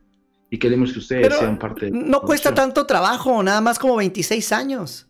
y 0.52 0.60
queremos 0.60 0.94
que 0.94 1.00
ustedes 1.00 1.24
Pero 1.24 1.40
sean 1.40 1.58
parte 1.58 1.88
de 1.88 1.92
no 1.94 2.22
cuesta 2.22 2.54
tanto 2.54 2.86
trabajo, 2.86 3.42
nada 3.42 3.60
más 3.60 3.80
como 3.80 3.96
26 3.96 4.52
años. 4.52 5.08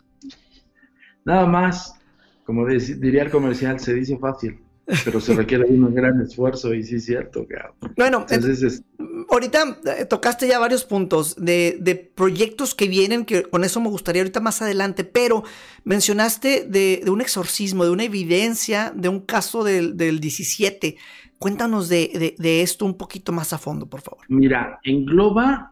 Nada 1.26 1.46
más, 1.48 2.00
como 2.46 2.66
diría 2.66 3.24
el 3.24 3.30
comercial, 3.30 3.82
se 3.82 3.94
dice 3.94 4.18
fácil, 4.18 4.63
pero 5.06 5.20
se 5.22 5.34
requiere 5.34 5.66
un 5.66 5.94
gran 5.96 6.20
esfuerzo 6.22 6.74
y 6.74 6.84
sí 6.84 6.96
es 6.96 7.06
cierto, 7.06 7.46
cabrón. 7.48 7.76
Bueno, 7.96 8.26
Entonces, 8.30 8.62
es- 8.64 8.84
ahorita 9.30 9.80
eh, 10.00 10.06
tocaste 10.06 10.48
ya 10.48 10.60
varios 10.60 10.84
puntos 10.84 11.36
de, 11.38 11.78
de 11.80 11.96
proyectos 11.96 12.76
que 12.76 12.88
vienen, 12.88 13.26
que 13.26 13.44
con 13.44 13.64
eso 13.64 13.80
me 13.80 13.90
gustaría 13.90 14.22
ahorita 14.22 14.40
más 14.42 14.62
adelante, 14.62 15.04
pero 15.04 15.44
mencionaste 15.86 16.66
de, 16.68 17.02
de 17.04 17.10
un 17.12 17.22
exorcismo, 17.22 17.86
de 17.86 17.92
una 17.92 18.04
evidencia, 18.04 18.92
de 18.96 19.10
un 19.10 19.22
caso 19.22 19.64
del, 19.64 19.96
del 19.98 20.20
17. 20.20 20.98
Cuéntanos 21.40 21.90
de, 21.90 22.12
de- 22.14 22.36
de 22.38 22.62
esto 22.62 22.86
un 22.86 22.98
poquito 22.98 23.32
más 23.32 23.54
a 23.54 23.58
fondo, 23.58 23.88
por 23.88 24.02
favor. 24.02 24.26
mira, 24.30 24.80
engloba 24.84 25.72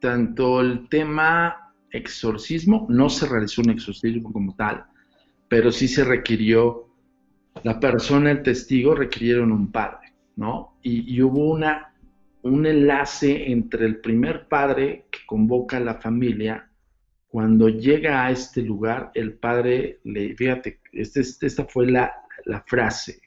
tanto 0.00 0.60
el 0.60 0.88
tema 0.88 1.72
exorcismo, 1.90 2.86
no 2.88 3.10
se 3.10 3.26
realizó 3.26 3.62
un 3.62 3.70
exorcismo 3.70 4.32
como 4.32 4.54
tal, 4.54 4.84
pero 5.48 5.72
sí 5.72 5.88
se 5.88 6.04
requirió, 6.04 6.88
la 7.62 7.78
persona, 7.80 8.30
el 8.30 8.42
testigo, 8.42 8.94
requirieron 8.94 9.52
un 9.52 9.70
padre, 9.70 10.14
¿no? 10.36 10.78
Y, 10.82 11.14
y 11.14 11.22
hubo 11.22 11.50
una, 11.50 11.94
un 12.42 12.66
enlace 12.66 13.50
entre 13.52 13.86
el 13.86 14.00
primer 14.00 14.48
padre 14.48 15.06
que 15.10 15.20
convoca 15.26 15.76
a 15.76 15.80
la 15.80 15.94
familia, 15.96 16.70
cuando 17.28 17.68
llega 17.68 18.24
a 18.24 18.30
este 18.30 18.62
lugar, 18.62 19.10
el 19.14 19.34
padre 19.34 20.00
le, 20.04 20.34
fíjate, 20.34 20.80
este, 20.92 21.20
este- 21.20 21.46
esta 21.46 21.64
fue 21.64 21.90
la, 21.90 22.12
la 22.44 22.62
frase, 22.62 23.20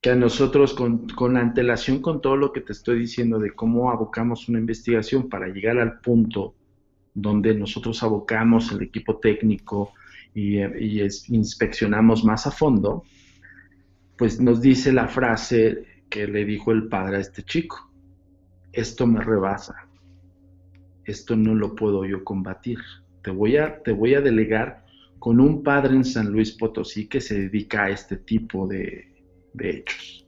que 0.00 0.10
a 0.10 0.14
nosotros 0.16 0.74
con, 0.74 1.08
con 1.08 1.36
antelación 1.36 2.00
con 2.00 2.20
todo 2.20 2.36
lo 2.36 2.52
que 2.52 2.60
te 2.60 2.72
estoy 2.72 2.98
diciendo 3.00 3.38
de 3.38 3.52
cómo 3.52 3.90
abocamos 3.90 4.48
una 4.48 4.58
investigación 4.58 5.28
para 5.28 5.48
llegar 5.48 5.78
al 5.78 6.00
punto 6.00 6.54
donde 7.14 7.54
nosotros 7.54 8.02
abocamos 8.02 8.70
el 8.72 8.82
equipo 8.82 9.18
técnico 9.18 9.92
y, 10.34 10.58
y 10.84 11.00
es- 11.00 11.28
inspeccionamos 11.30 12.24
más 12.24 12.46
a 12.46 12.50
fondo, 12.50 13.04
pues 14.16 14.40
nos 14.40 14.60
dice 14.60 14.92
la 14.92 15.08
frase 15.08 15.84
que 16.08 16.26
le 16.26 16.44
dijo 16.44 16.72
el 16.72 16.88
padre 16.88 17.18
a 17.18 17.20
este 17.20 17.42
chico, 17.42 17.90
esto 18.72 19.06
me 19.06 19.20
rebasa, 19.22 19.88
esto 21.04 21.36
no 21.36 21.54
lo 21.54 21.74
puedo 21.74 22.04
yo 22.04 22.24
combatir. 22.24 22.78
Te 23.22 23.30
voy 23.30 23.56
a, 23.56 23.82
te 23.82 23.92
voy 23.92 24.14
a 24.14 24.20
delegar 24.20 24.84
con 25.18 25.40
un 25.40 25.62
padre 25.62 25.96
en 25.96 26.04
San 26.04 26.30
Luis 26.30 26.52
Potosí 26.52 27.08
que 27.08 27.20
se 27.20 27.38
dedica 27.38 27.84
a 27.84 27.90
este 27.90 28.16
tipo 28.16 28.66
de, 28.66 29.12
de 29.52 29.70
hechos. 29.70 30.26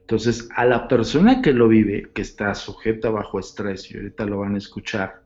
Entonces, 0.00 0.48
a 0.56 0.64
la 0.64 0.88
persona 0.88 1.42
que 1.42 1.52
lo 1.52 1.68
vive, 1.68 2.10
que 2.14 2.22
está 2.22 2.54
sujeta 2.54 3.10
bajo 3.10 3.38
estrés, 3.38 3.90
y 3.90 3.96
ahorita 3.98 4.24
lo 4.24 4.38
van 4.38 4.54
a 4.54 4.58
escuchar 4.58 5.22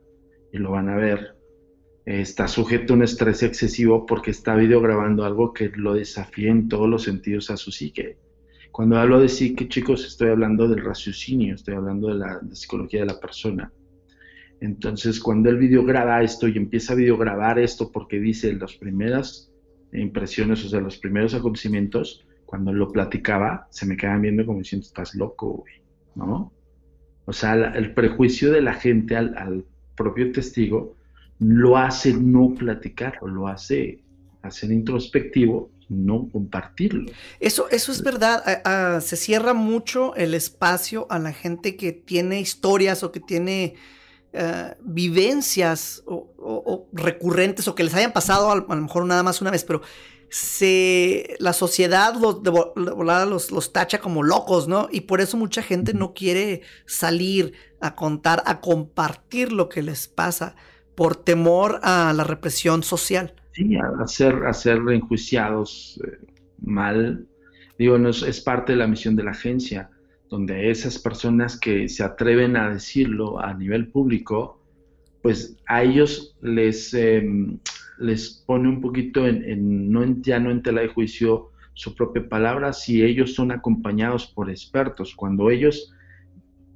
y 0.53 0.59
lo 0.59 0.73
van 0.73 0.89
a 0.89 0.97
ver, 0.97 1.37
está 2.05 2.49
sujeto 2.49 2.93
a 2.93 2.97
un 2.97 3.03
estrés 3.05 3.43
excesivo 3.43 4.07
porque 4.07 4.33
está 4.33 4.57
videograbando 4.57 5.25
algo 5.25 5.53
que 5.53 5.71
lo 5.75 5.95
desafía 5.95 6.51
en 6.51 6.69
todos 6.69 6.89
los 6.89 7.05
sentidos 7.05 7.51
a 7.51 7.57
su 7.57 7.71
psique. 7.71 8.19
Cuando 8.73 8.97
hablo 8.97 9.21
de 9.21 9.29
psique, 9.29 9.69
chicos, 9.69 10.05
estoy 10.05 10.31
hablando 10.31 10.67
del 10.67 10.85
raciocinio, 10.85 11.55
estoy 11.55 11.75
hablando 11.75 12.09
de 12.09 12.15
la, 12.15 12.41
psicología 12.53 13.01
de 13.01 13.07
la 13.07 13.21
persona. 13.21 13.73
Entonces, 14.61 15.21
cuando 15.21 15.51
el 15.51 15.59
videograba 15.59 16.23
esto 16.23 16.49
y 16.49 16.57
empieza 16.57 16.93
a 16.93 16.97
videograbar 16.97 17.59
esto 17.59 17.91
porque 17.93 18.19
dice 18.19 18.53
las 18.55 18.75
primeras 18.75 19.53
impresiones, 19.93 20.65
o 20.65 20.69
sea, 20.69 20.81
los 20.81 20.99
primeros 20.99 21.35
acontecimientos, 21.35 22.25
cuando 22.47 22.73
lo 22.73 22.91
platicaba, 22.91 23.67
se 23.71 23.87
me 23.87 23.97
quedaban 23.97 24.23
viendo 24.23 24.47
como 24.47 24.59
diciendo, 24.59 24.87
estás 24.87 25.15
loco, 25.15 25.65
¿no? 26.15 26.53
O 27.25 27.33
sea, 27.33 27.55
el 27.55 27.93
prejuicio 27.93 28.51
de 28.51 28.63
la 28.63 28.75
gente 28.75 29.17
al 29.17 29.65
propio 29.97 30.33
testigo 30.33 30.97
lo 31.43 31.77
hace 31.77 32.13
no 32.13 32.55
platicar 32.55 33.19
o 33.21 33.27
lo 33.27 33.49
hace 33.49 34.03
hacer 34.43 34.71
introspectivo 34.73 35.71
no 35.89 36.29
compartirlo. 36.33 37.13
Eso, 37.39 37.69
eso 37.71 37.93
es 37.93 38.03
verdad. 38.03 39.01
Se 39.01 39.17
cierra 39.17 39.53
mucho 39.53 40.15
el 40.15 40.35
espacio 40.35 41.07
a 41.11 41.19
la 41.19 41.33
gente 41.33 41.77
que 41.77 41.93
tiene 41.93 42.41
historias 42.41 43.03
o 43.03 43.13
que 43.13 43.21
tiene 43.21 43.75
ah, 44.35 44.75
vivencias 44.81 46.03
o, 46.07 46.89
recurrentes 46.93 47.69
o 47.69 47.75
que 47.75 47.85
les 47.85 47.95
hayan 47.95 48.13
pasado 48.13 48.51
a, 48.51 48.57
lo 48.57 48.83
mejor 48.83 49.05
nada 49.05 49.23
más 49.23 49.41
una 49.41 49.51
vez, 49.51 49.65
pero 49.65 49.83
se, 50.31 51.37
la 51.41 51.53
sociedad 51.53 52.15
los, 52.15 52.41
los, 52.75 53.51
los, 53.51 53.73
tacha 53.73 54.01
como 54.01 54.23
locos, 54.23 54.67
¿no? 54.67 54.89
Y 54.91 55.03
por 55.03 55.21
eso 55.21 55.37
mucha 55.37 55.63
gente 55.63 55.93
no 55.93 56.15
quiere 56.15 56.63
salir 56.87 57.53
a 57.81 57.95
contar, 57.95 58.43
a 58.47 58.61
compartir 58.61 59.53
lo 59.53 59.69
que 59.69 59.83
les 59.83 60.09
pasa 60.09 60.57
por 60.95 61.17
temor 61.17 61.81
a 61.83 62.13
la 62.13 62.25
represión 62.25 62.83
social. 62.83 63.35
Sí, 63.53 63.77
a 63.77 64.07
ser, 64.07 64.47
a 64.47 64.53
ser 64.53 64.79
enjuiciados 64.91 66.01
eh, 66.05 66.19
mal. 66.61 67.27
Digo, 67.79 67.99
no 67.99 68.11
es, 68.11 68.41
parte 68.41 68.73
de 68.73 68.79
la 68.79 68.87
misión 68.87 69.17
de 69.17 69.25
la 69.25 69.33
agencia, 69.33 69.91
donde 70.31 70.71
esas 70.71 70.99
personas 70.99 71.59
que 71.59 71.89
se 71.89 72.03
atreven 72.03 72.57
a 72.57 72.71
decirlo 72.71 73.41
a 73.41 73.53
nivel 73.55 73.89
público, 73.89 74.61
pues 75.21 75.57
a 75.67 75.83
ellos 75.83 76.37
les, 76.41 76.95
em, 76.95 77.59
les 77.99 78.43
pone 78.47 78.69
un 78.69 78.81
poquito 78.81 79.27
en, 79.27 79.91
no 79.91 80.05
ya 80.23 80.39
no 80.39 80.51
en 80.51 80.63
tela 80.63 80.81
de 80.81 80.89
juicio 80.89 81.51
su 81.75 81.95
propia 81.95 82.29
palabra, 82.29 82.73
si 82.73 83.03
ellos 83.03 83.35
son 83.35 83.53
acompañados 83.53 84.27
por 84.27 84.51
expertos. 84.51 85.15
Cuando 85.15 85.51
ellos 85.51 85.93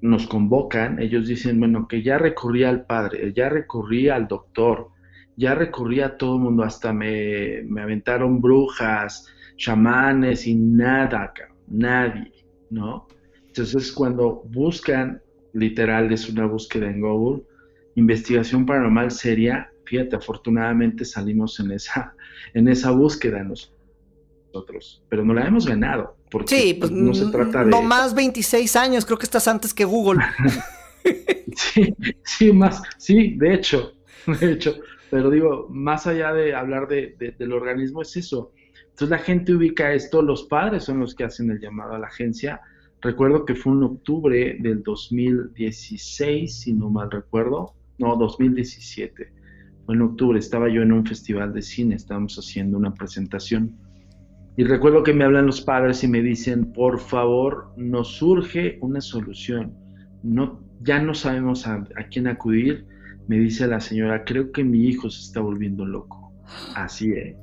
nos 0.07 0.27
convocan, 0.27 1.01
ellos 1.01 1.27
dicen, 1.27 1.59
bueno, 1.59 1.87
que 1.89 2.03
ya 2.03 2.19
recurrí 2.19 2.65
al 2.65 2.87
padre, 2.87 3.33
ya 3.35 3.49
recurrí 3.49 4.09
al 4.09 4.29
doctor, 4.29 4.91
ya 5.37 5.55
recurrí 5.55 6.01
a 6.01 6.17
todo 6.17 6.37
el 6.37 6.43
mundo, 6.43 6.63
hasta 6.63 6.93
me, 6.93 7.63
me 7.65 7.83
aventaron 7.83 8.41
brujas, 8.41 9.27
chamanes 9.57 10.47
y 10.47 10.55
nada, 10.55 11.33
nadie, 11.69 12.33
¿no? 12.71 13.07
Entonces 13.47 13.93
cuando 13.93 14.43
buscan, 14.51 15.21
literal, 15.53 16.13
es 16.13 16.29
una 16.29 16.47
búsqueda 16.47 16.91
en 16.91 17.01
Google, 17.01 17.45
investigación 17.95 18.67
paranormal 18.67 19.11
seria, 19.11 19.71
fíjate, 19.85 20.17
afortunadamente 20.17 21.05
salimos 21.05 21.59
en 21.61 21.73
esa, 21.73 22.15
en 22.55 22.69
esa 22.69 22.91
búsqueda 22.91 23.43
nosotros, 24.57 25.03
pero 25.09 25.25
no 25.25 25.35
la 25.35 25.47
hemos 25.47 25.67
ganado. 25.67 26.17
Porque 26.31 26.57
sí, 26.57 26.75
pues 26.75 26.91
no 26.91 27.15
se 27.15 27.27
trata 27.27 27.65
de... 27.65 27.71
No 27.71 27.83
más 27.83 28.15
26 28.15 28.75
años, 28.77 29.05
creo 29.05 29.19
que 29.19 29.27
estás 29.27 29.47
antes 29.49 29.73
que 29.73 29.85
Google. 29.85 30.23
sí, 31.57 31.95
sí, 32.25 32.53
más, 32.53 32.83
sí, 32.99 33.35
de 33.37 33.55
hecho, 33.55 33.93
de 34.41 34.53
hecho, 34.53 34.77
pero 35.11 35.31
digo, 35.31 35.69
más 35.71 36.07
allá 36.07 36.33
de 36.33 36.55
hablar 36.55 36.89
de, 36.89 37.35
del 37.39 37.53
organismo, 37.53 38.03
es 38.03 38.17
eso. 38.17 38.53
Entonces 38.83 39.11
la 39.11 39.19
gente 39.19 39.55
ubica 39.55 39.93
esto, 39.93 40.23
los 40.23 40.45
padres 40.45 40.85
son 40.85 41.01
los 41.01 41.15
que 41.15 41.25
hacen 41.25 41.51
el 41.51 41.61
llamado 41.61 41.95
a 41.95 41.99
la 41.99 42.07
agencia. 42.07 42.61
Recuerdo 43.03 43.45
que 43.45 43.55
fue 43.55 43.73
en 43.73 43.83
octubre 43.83 44.57
del 44.59 44.83
2016, 44.83 46.61
si 46.61 46.73
no 46.73 46.89
mal 46.89 47.11
recuerdo, 47.11 47.75
no, 47.99 48.17
2017. 48.17 49.33
Fue 49.85 49.95
en 49.95 50.03
octubre, 50.03 50.39
estaba 50.39 50.69
yo 50.69 50.83
en 50.83 50.93
un 50.93 51.07
festival 51.07 51.53
de 51.53 51.63
cine, 51.63 51.95
estábamos 51.95 52.37
haciendo 52.37 52.77
una 52.77 52.93
presentación. 52.95 53.77
Y 54.57 54.65
recuerdo 54.65 55.03
que 55.03 55.13
me 55.13 55.25
hablan 55.25 55.47
los 55.47 55.61
padres 55.61 56.03
y 56.03 56.09
me 56.09 56.23
dicen, 56.23 56.73
por 56.73 56.99
favor, 56.99 57.73
nos 57.77 58.17
surge 58.17 58.79
una 58.81 59.01
solución. 59.01 59.75
No, 60.23 60.61
ya 60.81 61.01
no 61.01 61.15
sabemos 61.15 61.67
a, 61.67 61.85
a 61.97 62.05
quién 62.11 62.27
acudir, 62.27 62.87
me 63.29 63.39
dice 63.39 63.67
la 63.67 63.81
señora, 63.81 64.25
creo 64.25 64.53
que 64.53 64.65
mi 64.65 64.87
hijo 64.87 65.11
se 65.11 65.21
está 65.21 65.41
volviendo 65.41 65.85
loco. 65.85 66.33
Así 66.75 67.13
es. 67.13 67.37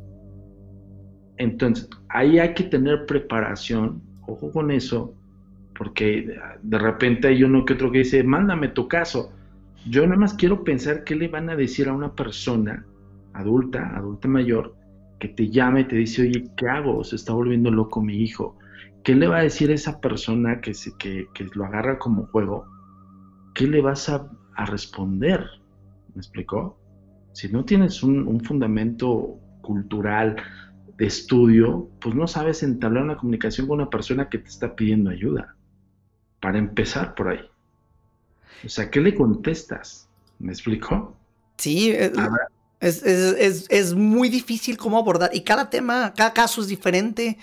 Entonces, 1.38 1.90
ahí 2.10 2.40
hay 2.40 2.54
que 2.54 2.64
tener 2.64 3.06
preparación, 3.06 4.02
ojo 4.28 4.52
con 4.52 4.72
eso, 4.72 5.16
porque 5.78 6.36
de 6.62 6.78
repente 6.78 7.28
hay 7.28 7.44
uno 7.44 7.66
que 7.66 7.74
otro 7.74 7.92
que 7.92 8.00
dice, 8.00 8.24
mándame 8.24 8.70
tu 8.70 8.88
caso. 8.88 9.34
Yo 9.90 10.04
nada 10.06 10.20
más 10.20 10.34
quiero 10.34 10.64
pensar 10.64 11.04
qué 11.04 11.16
le 11.16 11.28
van 11.28 11.50
a 11.50 11.56
decir 11.56 11.90
a 11.90 11.94
una 11.94 12.14
persona 12.14 12.86
adulta, 13.34 13.96
adulta 13.96 14.28
mayor, 14.28 14.76
que 15.24 15.30
te 15.30 15.50
llame 15.50 15.82
y 15.82 15.86
te 15.86 15.96
dice, 15.96 16.24
oye, 16.24 16.50
¿qué 16.58 16.68
hago? 16.68 17.02
Se 17.06 17.16
está 17.16 17.32
volviendo 17.32 17.72
loco 17.72 18.02
mi 18.02 18.18
hijo. 18.18 18.58
¿Qué 19.06 19.16
le 19.16 19.30
va 19.30 19.38
a 19.38 19.44
decir 19.44 19.72
esa 19.72 20.02
persona 20.02 20.60
que, 20.60 20.74
se, 20.74 20.98
que, 20.98 21.28
que 21.34 21.46
lo 21.54 21.64
agarra 21.64 21.98
como 21.98 22.28
juego? 22.28 22.66
¿Qué 23.56 23.66
le 23.66 23.82
vas 23.82 24.10
a, 24.10 24.30
a 24.56 24.66
responder? 24.66 25.46
¿Me 26.14 26.20
explicó? 26.20 26.78
Si 27.32 27.48
no 27.48 27.64
tienes 27.64 28.04
un, 28.04 28.42
fundamento 28.42 29.40
cultural 29.62 30.36
de 30.98 31.06
estudio, 31.06 31.88
pues 32.02 32.16
no 32.16 32.28
sabes 32.28 32.62
entablar 32.62 33.04
una 33.04 33.16
comunicación 33.16 33.68
con 33.68 33.80
una 33.80 33.90
persona 33.90 34.28
que 34.28 34.40
te 34.40 34.50
está 34.50 34.76
pidiendo 34.76 35.10
ayuda. 35.10 35.56
Para 36.42 36.58
empezar 36.58 37.16
por 37.16 37.30
ahí. 37.30 37.50
O 38.66 38.68
sea, 38.68 38.92
¿qué 38.92 39.00
le 39.00 39.16
contestas? 39.16 40.10
¿Me 40.40 40.52
explicó? 40.52 41.16
Sí, 41.56 41.92
eh, 41.92 42.12
es, 42.88 43.94
muy 43.94 44.30
difícil 44.30 44.78
cómo 44.78 44.98
abordar. 44.98 45.32
Y 45.34 45.42
cada 45.42 45.70
tema, 45.70 46.14
cada 46.16 46.34
caso 46.34 46.62
es 46.62 46.68
diferente. 46.68 47.38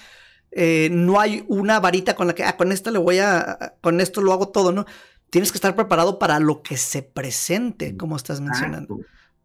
Eh, 0.52 0.88
no 0.92 1.20
hay 1.20 1.44
una 1.48 1.78
varita 1.80 2.14
con 2.14 2.26
la 2.26 2.34
que, 2.34 2.44
ah, 2.44 2.56
con 2.56 2.72
esta 2.72 2.90
le 2.90 2.98
voy 2.98 3.18
a, 3.18 3.74
con 3.80 4.00
esto 4.00 4.20
lo 4.20 4.32
hago 4.32 4.48
todo, 4.48 4.72
¿no? 4.72 4.84
tienes 5.30 5.52
que 5.52 5.58
estar 5.58 5.74
preparado 5.74 6.18
para 6.18 6.38
lo 6.38 6.62
que 6.62 6.76
se 6.76 7.02
presente, 7.02 7.96
como 7.96 8.16
estás 8.16 8.40
mencionando. 8.40 9.00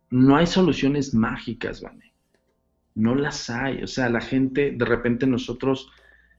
No 0.10 0.36
hay 0.36 0.48
soluciones 0.48 1.14
mágicas, 1.14 1.82
Vane. 1.82 2.14
No 2.96 3.16
las 3.16 3.50
hay. 3.50 3.84
O 3.84 3.88
sea, 3.88 4.10
la 4.10 4.22
gente, 4.22 4.72
de 4.72 4.86
repente 4.86 5.28
nosotros, 5.28 5.92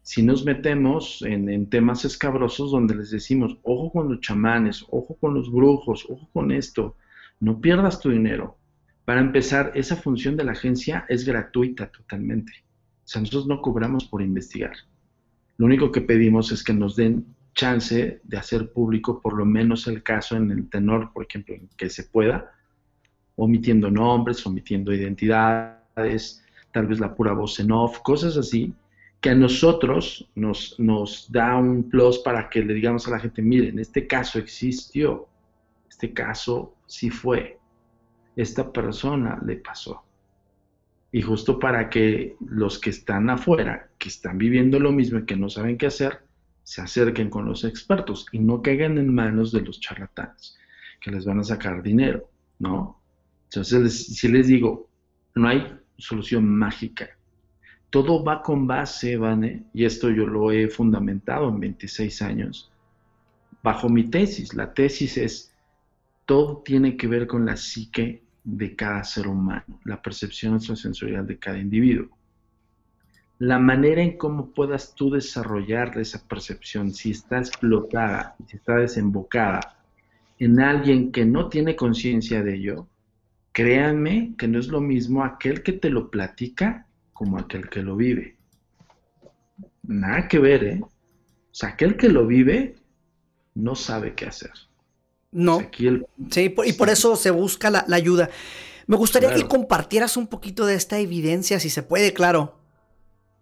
si 0.02 0.22
nos 0.22 0.44
metemos 0.44 1.22
en, 1.22 1.68
temas 1.68 2.04
escabrosos 2.04 2.70
donde 2.70 2.96
les 2.96 3.10
decimos, 3.10 3.58
ojo 3.62 3.92
con 3.92 4.08
los 4.08 4.20
chamanes, 4.20 4.84
ojo 4.90 5.16
con 5.16 5.34
los 5.34 5.50
brujos, 5.50 6.06
ojo 6.08 6.28
con 6.32 6.50
esto, 6.50 6.96
no 7.40 7.60
pierdas 7.60 8.00
tu 8.00 8.10
dinero. 8.10 8.58
Para 9.06 9.20
empezar, 9.20 9.70
esa 9.76 9.94
función 9.94 10.36
de 10.36 10.42
la 10.42 10.50
agencia 10.50 11.06
es 11.08 11.24
gratuita 11.24 11.86
totalmente. 11.92 12.52
O 13.04 13.08
sea, 13.08 13.20
nosotros 13.20 13.46
no 13.46 13.62
cobramos 13.62 14.04
por 14.04 14.20
investigar. 14.20 14.72
Lo 15.58 15.66
único 15.66 15.92
que 15.92 16.00
pedimos 16.00 16.50
es 16.50 16.64
que 16.64 16.72
nos 16.72 16.96
den 16.96 17.24
chance 17.54 18.20
de 18.22 18.36
hacer 18.36 18.72
público 18.72 19.22
por 19.22 19.34
lo 19.34 19.44
menos 19.44 19.86
el 19.86 20.02
caso 20.02 20.36
en 20.36 20.50
el 20.50 20.68
tenor, 20.68 21.12
por 21.12 21.24
ejemplo, 21.24 21.54
en 21.54 21.68
que 21.76 21.88
se 21.88 22.02
pueda, 22.02 22.50
omitiendo 23.36 23.92
nombres, 23.92 24.44
omitiendo 24.44 24.92
identidades, 24.92 26.44
tal 26.72 26.88
vez 26.88 26.98
la 26.98 27.14
pura 27.14 27.32
voz 27.32 27.60
en 27.60 27.70
off, 27.70 28.00
cosas 28.00 28.36
así, 28.36 28.74
que 29.20 29.30
a 29.30 29.34
nosotros 29.36 30.28
nos, 30.34 30.74
nos 30.80 31.30
da 31.30 31.56
un 31.56 31.88
plus 31.88 32.18
para 32.18 32.50
que 32.50 32.60
le 32.60 32.74
digamos 32.74 33.06
a 33.06 33.12
la 33.12 33.20
gente, 33.20 33.40
miren, 33.40 33.78
este 33.78 34.08
caso 34.08 34.40
existió, 34.40 35.28
este 35.88 36.12
caso 36.12 36.74
sí 36.86 37.08
fue, 37.08 37.60
esta 38.36 38.70
persona 38.70 39.40
le 39.44 39.56
pasó. 39.56 40.02
Y 41.10 41.22
justo 41.22 41.58
para 41.58 41.88
que 41.88 42.36
los 42.46 42.78
que 42.78 42.90
están 42.90 43.30
afuera, 43.30 43.88
que 43.98 44.10
están 44.10 44.36
viviendo 44.36 44.78
lo 44.78 44.92
mismo 44.92 45.18
y 45.18 45.24
que 45.24 45.36
no 45.36 45.48
saben 45.48 45.78
qué 45.78 45.86
hacer, 45.86 46.20
se 46.62 46.82
acerquen 46.82 47.30
con 47.30 47.46
los 47.46 47.64
expertos 47.64 48.26
y 48.32 48.38
no 48.38 48.60
caigan 48.60 48.98
en 48.98 49.14
manos 49.14 49.52
de 49.52 49.62
los 49.62 49.80
charlatanes, 49.80 50.58
que 51.00 51.10
les 51.10 51.24
van 51.24 51.38
a 51.38 51.44
sacar 51.44 51.82
dinero, 51.82 52.28
¿no? 52.58 53.00
Entonces, 53.44 54.16
si 54.16 54.28
les 54.28 54.48
digo, 54.48 54.90
no 55.34 55.48
hay 55.48 55.78
solución 55.96 56.46
mágica. 56.46 57.08
Todo 57.88 58.22
va 58.22 58.42
con 58.42 58.66
base, 58.66 59.16
Vane, 59.16 59.64
y 59.72 59.84
esto 59.84 60.10
yo 60.10 60.26
lo 60.26 60.50
he 60.50 60.68
fundamentado 60.68 61.48
en 61.48 61.60
26 61.60 62.20
años, 62.22 62.70
bajo 63.62 63.88
mi 63.88 64.10
tesis. 64.10 64.52
La 64.52 64.74
tesis 64.74 65.16
es, 65.16 65.54
todo 66.26 66.62
tiene 66.64 66.96
que 66.96 67.06
ver 67.06 67.26
con 67.26 67.46
la 67.46 67.56
psique 67.56 68.25
de 68.46 68.76
cada 68.76 69.02
ser 69.02 69.26
humano, 69.26 69.80
la 69.84 70.00
percepción 70.00 70.54
extrasensorial 70.54 71.26
de 71.26 71.36
cada 71.36 71.58
individuo. 71.58 72.16
La 73.38 73.58
manera 73.58 74.00
en 74.00 74.16
cómo 74.16 74.52
puedas 74.52 74.94
tú 74.94 75.10
desarrollar 75.10 75.98
esa 75.98 76.26
percepción, 76.26 76.94
si 76.94 77.10
está 77.10 77.38
explotada, 77.38 78.36
si 78.46 78.56
está 78.56 78.76
desembocada 78.76 79.76
en 80.38 80.60
alguien 80.60 81.10
que 81.10 81.24
no 81.24 81.48
tiene 81.48 81.74
conciencia 81.74 82.42
de 82.44 82.54
ello, 82.54 82.86
créanme 83.50 84.34
que 84.38 84.46
no 84.46 84.60
es 84.60 84.68
lo 84.68 84.80
mismo 84.80 85.24
aquel 85.24 85.64
que 85.64 85.72
te 85.72 85.90
lo 85.90 86.08
platica 86.08 86.86
como 87.12 87.38
aquel 87.38 87.68
que 87.68 87.82
lo 87.82 87.96
vive. 87.96 88.36
Nada 89.82 90.28
que 90.28 90.38
ver, 90.38 90.64
¿eh? 90.64 90.80
O 90.82 90.88
sea, 91.50 91.70
aquel 91.70 91.96
que 91.96 92.08
lo 92.08 92.26
vive 92.26 92.76
no 93.54 93.74
sabe 93.74 94.14
qué 94.14 94.26
hacer. 94.26 94.52
No. 95.36 95.60
Sí, 96.30 96.54
y 96.64 96.72
por 96.72 96.88
eso 96.88 97.14
se 97.14 97.30
busca 97.30 97.68
la, 97.70 97.84
la 97.88 97.96
ayuda. 97.96 98.30
Me 98.86 98.96
gustaría 98.96 99.34
que 99.34 99.46
compartieras 99.46 100.16
un 100.16 100.28
poquito 100.28 100.64
de 100.64 100.74
esta 100.74 100.98
evidencia, 100.98 101.60
si 101.60 101.68
se 101.68 101.82
puede, 101.82 102.12
claro. 102.14 102.58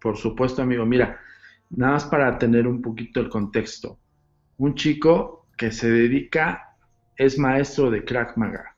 Por 0.00 0.16
supuesto, 0.16 0.61
amigo. 0.62 0.85
Mira, 0.85 1.20
nada 1.70 1.92
más 1.92 2.04
para 2.07 2.37
tener 2.38 2.66
un 2.66 2.83
poquito 2.83 3.20
el 3.20 3.28
contexto. 3.28 3.98
Un 4.59 4.74
chico 4.74 5.46
que 5.57 5.70
se 5.70 5.88
dedica, 5.90 6.76
es 7.16 7.38
maestro 7.38 7.90
de 7.90 8.04
Krav 8.04 8.37
Maga. 8.37 8.76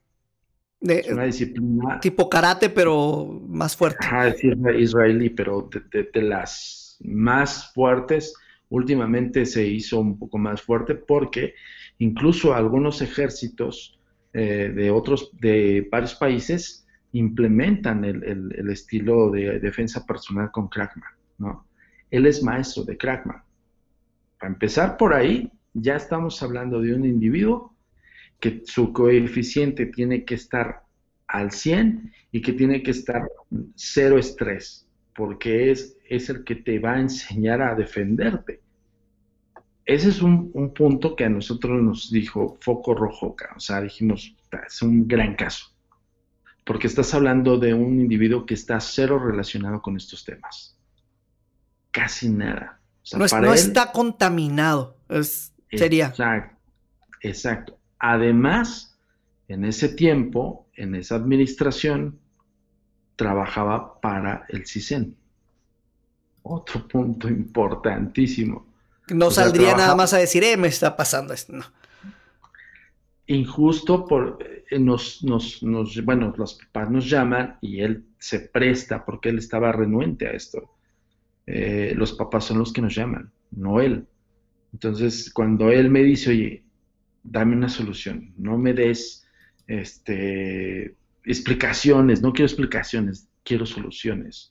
De- 0.80 1.00
Es 1.00 1.08
una 1.10 1.24
disciplina 1.24 1.98
tipo 2.00 2.28
karate, 2.28 2.68
pero 2.68 3.24
más 3.48 3.74
fuerte. 3.74 3.98
ajá, 4.06 4.28
es 4.28 4.44
isra- 4.44 4.78
israelí, 4.78 5.30
pero 5.30 5.68
de, 5.72 5.80
de- 5.90 6.10
de 6.12 6.22
las 6.22 6.98
más 7.00 7.72
fuertes, 7.72 8.34
últimamente 8.68 9.46
se 9.46 9.64
hizo 9.66 10.00
un 10.00 10.18
poco 10.18 10.36
más 10.38 10.60
fuerte 10.60 10.94
porque 10.96 11.54
incluso 11.98 12.54
algunos 12.54 13.02
ejércitos 13.02 13.98
eh, 14.32 14.72
de 14.74 14.90
otros, 14.90 15.30
de 15.40 15.88
varios 15.90 16.14
países, 16.14 16.86
implementan 17.12 18.04
el, 18.04 18.22
el- 18.24 18.70
estilo 18.70 19.30
de 19.30 19.58
defensa 19.60 20.04
personal 20.04 20.50
con 20.50 20.68
Maga, 20.76 21.16
¿no? 21.38 21.66
Él 22.10 22.26
es 22.26 22.42
maestro 22.42 22.84
de 22.84 22.98
Maga. 23.02 23.44
Para 24.38 24.52
empezar 24.52 24.96
por 24.96 25.14
ahí, 25.14 25.50
ya 25.74 25.96
estamos 25.96 26.42
hablando 26.42 26.80
de 26.80 26.94
un 26.94 27.04
individuo 27.04 27.74
que 28.40 28.62
su 28.66 28.92
coeficiente 28.92 29.86
tiene 29.86 30.24
que 30.24 30.36
estar 30.36 30.82
al 31.28 31.52
100 31.52 32.12
y 32.32 32.42
que 32.42 32.54
tiene 32.54 32.82
que 32.82 32.92
estar 32.92 33.28
cero 33.76 34.18
estrés, 34.18 34.88
porque 35.14 35.70
es, 35.72 35.98
es 36.08 36.30
el 36.30 36.44
que 36.44 36.56
te 36.56 36.78
va 36.80 36.94
a 36.94 37.00
enseñar 37.00 37.62
a 37.62 37.74
defenderte. 37.76 38.62
Ese 39.86 40.08
es 40.08 40.20
un, 40.20 40.50
un 40.52 40.74
punto 40.74 41.14
que 41.14 41.24
a 41.24 41.28
nosotros 41.28 41.80
nos 41.80 42.10
dijo 42.10 42.58
foco 42.60 42.92
rojo, 42.94 43.36
o 43.56 43.60
sea, 43.60 43.80
dijimos, 43.80 44.34
"Ta, 44.50 44.64
es 44.66 44.82
un 44.82 45.06
gran 45.06 45.36
caso, 45.36 45.66
porque 46.64 46.88
estás 46.88 47.14
hablando 47.14 47.56
de 47.56 47.72
un 47.72 48.00
individuo 48.00 48.44
que 48.44 48.54
está 48.54 48.80
cero 48.80 49.18
relacionado 49.18 49.80
con 49.80 49.96
estos 49.96 50.24
temas. 50.24 50.76
Casi 51.92 52.28
nada. 52.28 52.80
O 53.02 53.06
sea, 53.06 53.18
No, 53.20 53.24
es- 53.26 53.30
para 53.30 53.46
no 53.46 53.52
él- 53.52 53.58
está 53.60 53.92
contaminado. 53.92 54.98
Es, 55.08 55.54
sería. 55.70 56.06
Exacto, 56.08 56.56
exacto. 57.22 57.78
Además, 58.00 58.98
en 59.46 59.64
ese 59.64 59.88
tiempo, 59.88 60.68
en 60.74 60.96
esa 60.96 61.14
administración, 61.14 62.18
trabajaba 63.14 64.00
para 64.00 64.44
el 64.48 64.66
CISEN. 64.66 65.16
Otro 66.42 66.86
punto 66.88 67.28
importantísimo. 67.28 68.66
No 69.08 69.28
o 69.28 69.30
sea, 69.30 69.44
saldría 69.44 69.76
nada 69.76 69.94
más 69.94 70.12
a 70.12 70.18
decir, 70.18 70.42
eh, 70.44 70.56
me 70.56 70.68
está 70.68 70.96
pasando 70.96 71.32
esto. 71.32 71.52
No. 71.52 71.64
Injusto 73.28 74.04
por 74.06 74.38
eh, 74.70 74.78
nos, 74.78 75.22
nos, 75.22 75.62
nos, 75.62 76.04
bueno, 76.04 76.32
los 76.36 76.54
papás 76.54 76.90
nos 76.90 77.08
llaman 77.08 77.58
y 77.60 77.80
él 77.80 78.04
se 78.18 78.40
presta 78.40 79.04
porque 79.04 79.28
él 79.28 79.38
estaba 79.38 79.72
renuente 79.72 80.26
a 80.26 80.32
esto. 80.32 80.70
Eh, 81.46 81.92
los 81.96 82.12
papás 82.12 82.46
son 82.46 82.58
los 82.58 82.72
que 82.72 82.82
nos 82.82 82.94
llaman, 82.94 83.30
no 83.52 83.80
él. 83.80 84.06
Entonces, 84.72 85.32
cuando 85.32 85.70
él 85.70 85.90
me 85.90 86.02
dice, 86.02 86.30
oye, 86.30 86.64
dame 87.22 87.56
una 87.56 87.68
solución, 87.68 88.32
no 88.36 88.58
me 88.58 88.72
des 88.72 89.26
este, 89.66 90.96
explicaciones, 91.24 92.22
no 92.22 92.32
quiero 92.32 92.46
explicaciones, 92.46 93.28
quiero 93.44 93.66
soluciones, 93.66 94.50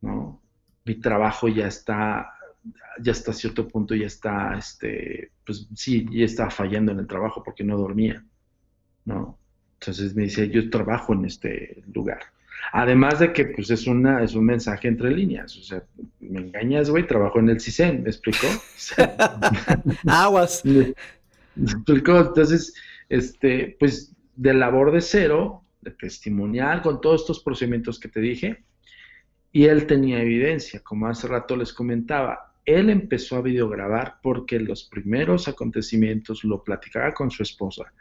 ¿no? 0.00 0.42
Mi 0.84 0.94
trabajo 0.96 1.48
ya 1.48 1.66
está, 1.66 2.32
ya 3.00 3.12
hasta 3.12 3.32
cierto 3.32 3.68
punto 3.68 3.94
ya 3.94 4.06
está, 4.06 4.56
este, 4.56 5.30
pues 5.44 5.68
sí, 5.74 6.06
ya 6.10 6.24
estaba 6.24 6.50
fallando 6.50 6.92
en 6.92 7.00
el 7.00 7.06
trabajo 7.06 7.42
porque 7.42 7.64
no 7.64 7.76
dormía, 7.76 8.24
¿no? 9.04 9.38
Entonces 9.80 10.14
me 10.14 10.24
dice, 10.24 10.48
yo 10.50 10.68
trabajo 10.68 11.14
en 11.14 11.24
este 11.24 11.82
lugar. 11.92 12.20
Además 12.72 13.18
de 13.18 13.32
que, 13.32 13.46
pues, 13.46 13.70
es, 13.70 13.86
una, 13.86 14.22
es 14.22 14.34
un 14.34 14.44
mensaje 14.44 14.88
entre 14.88 15.10
líneas. 15.10 15.56
O 15.56 15.62
sea, 15.62 15.82
me 16.20 16.40
engañas, 16.40 16.90
güey, 16.90 17.06
trabajo 17.06 17.38
en 17.38 17.48
el 17.48 17.60
CISEN, 17.60 18.02
¿me 18.02 18.10
explicó? 18.10 18.46
O 18.46 18.60
sea, 18.76 19.16
Aguas. 20.06 20.64
¿Me 20.64 20.94
me 21.56 21.64
explicó? 21.64 22.18
Entonces, 22.18 22.74
este, 23.08 23.76
pues, 23.80 24.14
de 24.36 24.54
labor 24.54 24.92
de 24.92 25.00
cero, 25.00 25.64
de 25.80 25.90
testimonial, 25.92 26.82
con 26.82 27.00
todos 27.00 27.22
estos 27.22 27.40
procedimientos 27.40 27.98
que 27.98 28.08
te 28.08 28.20
dije, 28.20 28.62
y 29.52 29.64
él 29.64 29.86
tenía 29.86 30.20
evidencia, 30.20 30.80
como 30.80 31.08
hace 31.08 31.26
rato 31.26 31.56
les 31.56 31.72
comentaba. 31.72 32.49
Él 32.64 32.90
empezó 32.90 33.36
a 33.36 33.42
videograbar 33.42 34.16
porque 34.22 34.58
los 34.60 34.84
primeros 34.84 35.48
acontecimientos 35.48 36.44
lo 36.44 36.62
platicaba 36.62 37.12
con 37.12 37.30
su 37.30 37.42
esposa, 37.42 37.92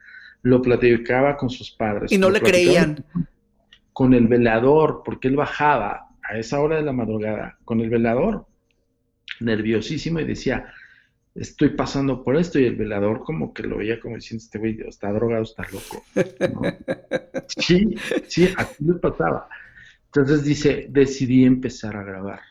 lo 0.42 0.62
platicaba 0.62 1.38
con 1.38 1.50
sus 1.50 1.72
padres. 1.72 2.12
Y 2.12 2.18
no 2.18 2.30
le 2.30 2.42
creían. 2.42 3.04
Con 3.94 4.14
el 4.14 4.28
velador, 4.28 5.02
porque 5.04 5.28
él 5.28 5.36
bajaba 5.36 6.10
a 6.24 6.38
esa 6.38 6.60
hora 6.60 6.78
de 6.78 6.84
la 6.84 6.94
madrugada 6.94 7.58
con 7.66 7.82
el 7.82 7.90
velador, 7.90 8.46
nerviosísimo, 9.40 10.20
y 10.20 10.26
decía, 10.26 10.74
estoy 11.36 11.70
pasando 11.70 12.24
por 12.24 12.38
esto, 12.38 12.60
y 12.60 12.66
el 12.66 12.76
velador 12.76 13.24
como 13.24 13.54
que 13.54 13.64
lo 13.64 13.78
veía 13.78 14.00
como 14.00 14.16
diciendo, 14.16 14.44
este 14.44 14.60
güey 14.60 14.80
está 14.88 15.12
drogado, 15.12 15.44
está 15.44 15.64
loco. 15.72 16.04
¿no? 16.54 16.62
Sí, 17.58 17.96
sí, 18.28 18.48
así 18.56 18.84
le 18.84 18.94
pasaba. 18.94 19.50
Entonces 20.06 20.44
dice, 20.44 20.88
decidí 20.90 21.46
empezar 21.46 21.96
a 21.96 22.04
grabar. 22.04 22.42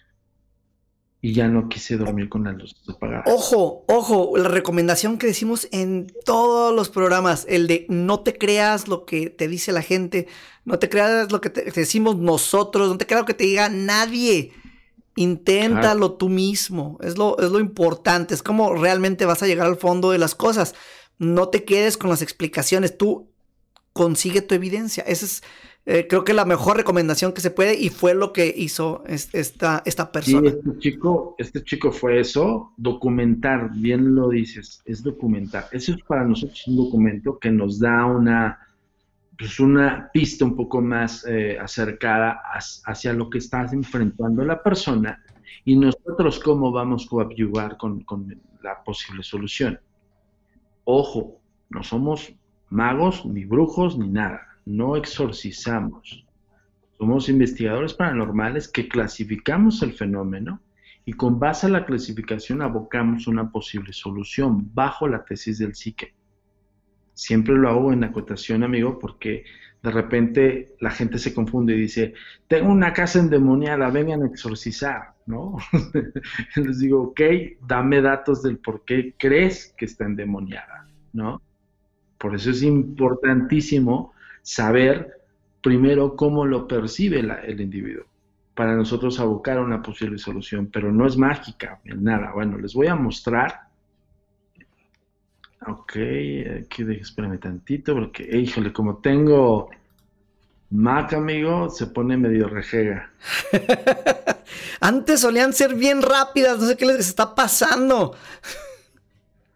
Y 1.20 1.33
ya 1.33 1.48
no 1.48 1.68
quise 1.68 1.96
dormir 1.96 2.28
con 2.28 2.44
las 2.44 2.57
luces 2.57 2.78
apagadas. 2.88 3.24
Ojo, 3.26 3.85
ojo, 3.88 4.37
la 4.37 4.48
recomendación 4.48 5.18
que 5.18 5.26
decimos 5.26 5.66
en 5.72 6.12
todos 6.24 6.72
los 6.72 6.90
programas, 6.90 7.44
el 7.48 7.66
de 7.66 7.87
no 7.88 8.20
te 8.20 8.38
creas 8.38 8.87
lo 8.87 9.04
que 9.04 9.28
te 9.28 9.48
dice 9.48 9.72
la 9.72 9.83
gente, 9.83 10.28
no 10.64 10.78
te 10.78 10.88
creas 10.88 11.33
lo 11.33 11.40
que 11.40 11.50
te, 11.50 11.62
te 11.62 11.81
decimos 11.81 12.16
nosotros, 12.16 12.88
no 12.88 12.98
te 12.98 13.07
creas 13.07 13.22
lo 13.22 13.26
que 13.26 13.35
te 13.35 13.44
diga 13.44 13.68
nadie. 13.68 14.52
Inténtalo 15.16 16.12
tú 16.12 16.28
mismo, 16.28 16.96
es 17.02 17.18
lo, 17.18 17.37
es 17.40 17.50
lo 17.50 17.59
importante, 17.59 18.35
es 18.35 18.42
como 18.42 18.74
realmente 18.74 19.26
vas 19.26 19.42
a 19.42 19.48
llegar 19.48 19.66
al 19.66 19.76
fondo 19.76 20.12
de 20.12 20.18
las 20.18 20.37
cosas. 20.37 20.76
No 21.18 21.48
te 21.48 21.64
quedes 21.64 21.96
con 21.96 22.11
las 22.11 22.22
explicaciones, 22.22 22.96
tú 22.96 23.28
consigue 23.92 24.42
tu 24.42 24.54
evidencia. 24.54 25.02
Esa 25.02 25.26
es, 25.26 25.42
eh, 25.90 26.07
creo 26.07 26.22
que 26.22 26.35
la 26.35 26.44
mejor 26.44 26.77
recomendación 26.77 27.33
que 27.33 27.40
se 27.40 27.51
puede 27.51 27.74
y 27.81 27.88
fue 27.88 28.14
lo 28.14 28.35
que 28.35 28.53
hizo 28.55 29.03
es- 29.07 29.35
esta, 29.35 29.83
esta 29.87 30.05
Sí, 30.05 30.11
persona. 30.12 30.48
este 30.51 30.79
chico, 30.79 31.35
este 31.38 31.64
chico 31.64 31.90
fue 31.92 32.20
eso, 32.20 32.72
documentar, 32.77 33.70
bien 33.72 34.14
lo 34.14 34.29
dices, 34.29 34.83
es 34.85 35.03
documentar. 35.03 35.64
Eso 35.72 35.92
es 35.94 36.03
para 36.03 36.24
nosotros 36.24 36.62
un 36.66 36.77
documento 36.77 37.38
que 37.38 37.51
nos 37.51 37.79
da 37.81 38.05
una, 38.05 38.59
pues 39.38 39.59
una 39.61 40.11
pista 40.12 40.44
un 40.44 40.55
poco 40.57 40.83
más 40.83 41.24
eh, 41.27 41.57
acercada 41.59 42.42
as- 42.53 42.83
hacia 42.85 43.14
lo 43.14 43.31
que 43.31 43.38
está 43.38 43.62
enfrentando 43.72 44.44
la 44.44 44.62
persona 44.62 45.22
y 45.64 45.74
nosotros 45.74 46.38
cómo 46.38 46.70
vamos 46.70 47.07
a 47.07 47.09
coadyuvar 47.09 47.77
con, 47.79 48.01
con 48.05 48.29
la 48.62 48.83
posible 48.85 49.22
solución. 49.22 49.81
Ojo, 50.85 51.40
no 51.70 51.83
somos 51.83 52.33
magos, 52.70 53.24
ni 53.24 53.44
brujos, 53.46 53.96
ni 53.98 54.09
nada. 54.09 54.40
No 54.68 54.96
exorcizamos. 54.96 56.26
Somos 56.98 57.31
investigadores 57.31 57.94
paranormales 57.94 58.69
que 58.69 58.87
clasificamos 58.87 59.83
el 59.83 59.94
fenómeno 59.94 60.60
y 61.06 61.14
con 61.14 61.40
base 61.40 61.69
a 61.69 61.71
la 61.71 61.87
clasificación 61.87 62.60
abocamos 62.60 63.27
una 63.27 63.50
posible 63.50 63.94
solución 63.94 64.69
bajo 64.75 65.08
la 65.08 65.25
tesis 65.25 65.56
del 65.56 65.75
psique. 65.75 66.12
Siempre 67.14 67.54
lo 67.54 67.71
hago 67.71 67.94
en 67.94 68.04
acotación, 68.04 68.62
amigo, 68.62 68.98
porque 68.98 69.44
de 69.83 69.90
repente 69.90 70.77
la 70.81 70.90
gente 70.90 71.19
se 71.19 71.33
confunde 71.33 71.75
y 71.75 71.81
dice, 71.81 72.12
tengo 72.46 72.71
una 72.71 72.92
casa 72.92 73.21
endemoniada, 73.21 73.88
vengan 73.88 74.23
a 74.23 74.27
exorcizar, 74.27 75.14
¿no? 75.25 75.56
Les 76.56 76.81
digo, 76.81 77.04
ok, 77.04 77.21
dame 77.66 78.02
datos 78.02 78.42
del 78.42 78.58
por 78.58 78.85
qué 78.85 79.14
crees 79.19 79.75
que 79.79 79.87
está 79.87 80.04
endemoniada, 80.04 80.87
¿no? 81.14 81.40
Por 82.19 82.35
eso 82.35 82.50
es 82.50 82.62
importantísimo 82.62 84.12
saber 84.49 85.21
primero 85.63 86.17
cómo 86.17 86.46
lo 86.46 86.67
percibe 86.67 87.23
la- 87.23 87.42
el 87.42 87.61
individuo, 87.61 88.05
para 88.55 88.75
nosotros 88.75 89.21
abocar 89.21 89.59
a 89.59 89.63
una 89.63 89.83
posible 89.83 90.19
solución, 90.19 90.71
pero 90.73 90.90
no 90.90 91.07
es 91.07 91.17
mágica, 91.17 91.81
nada. 91.85 92.33
Bueno, 92.33 92.57
les 92.57 92.73
voy 92.73 92.87
a 92.87 92.94
mostrar 92.94 93.69
Ok, 95.67 95.96
aquí 96.63 96.83
espérame 97.01 97.38
tantito, 97.38 97.92
porque, 97.92 98.23
híjole, 98.23 98.73
como 98.73 98.99
tengo 98.99 99.69
Mac, 100.71 101.13
amigo, 101.15 101.69
se 101.69 101.88
pone 101.88 102.17
medio 102.17 102.49
rejega. 102.49 103.11
Antes 104.81 105.21
solían 105.21 105.53
ser 105.53 105.75
bien 105.75 106.01
rápidas, 106.01 106.59
no 106.61 106.67
sé 106.67 106.77
qué 106.77 106.87
les 106.87 107.09
está 107.09 107.35
pasando. 107.35 108.15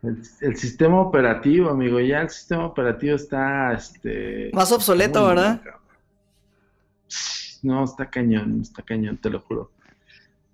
El, 0.03 0.21
el 0.41 0.57
sistema 0.57 1.01
operativo, 1.01 1.71
amigo, 1.71 2.01
ya 2.01 2.23
el 2.23 2.31
sistema 2.31 2.67
operativo 2.67 3.15
está, 3.15 3.73
este... 3.73 4.51
Más 4.53 4.73
obsoleto, 4.73 5.21
muy 5.21 5.29
¿verdad? 5.29 5.63
No, 7.63 7.85
está 7.85 8.11
cañón, 8.11 8.61
está 8.61 8.83
cañón, 8.83 9.17
te 9.19 9.31
lo 9.31 9.41
juro. 9.41 9.71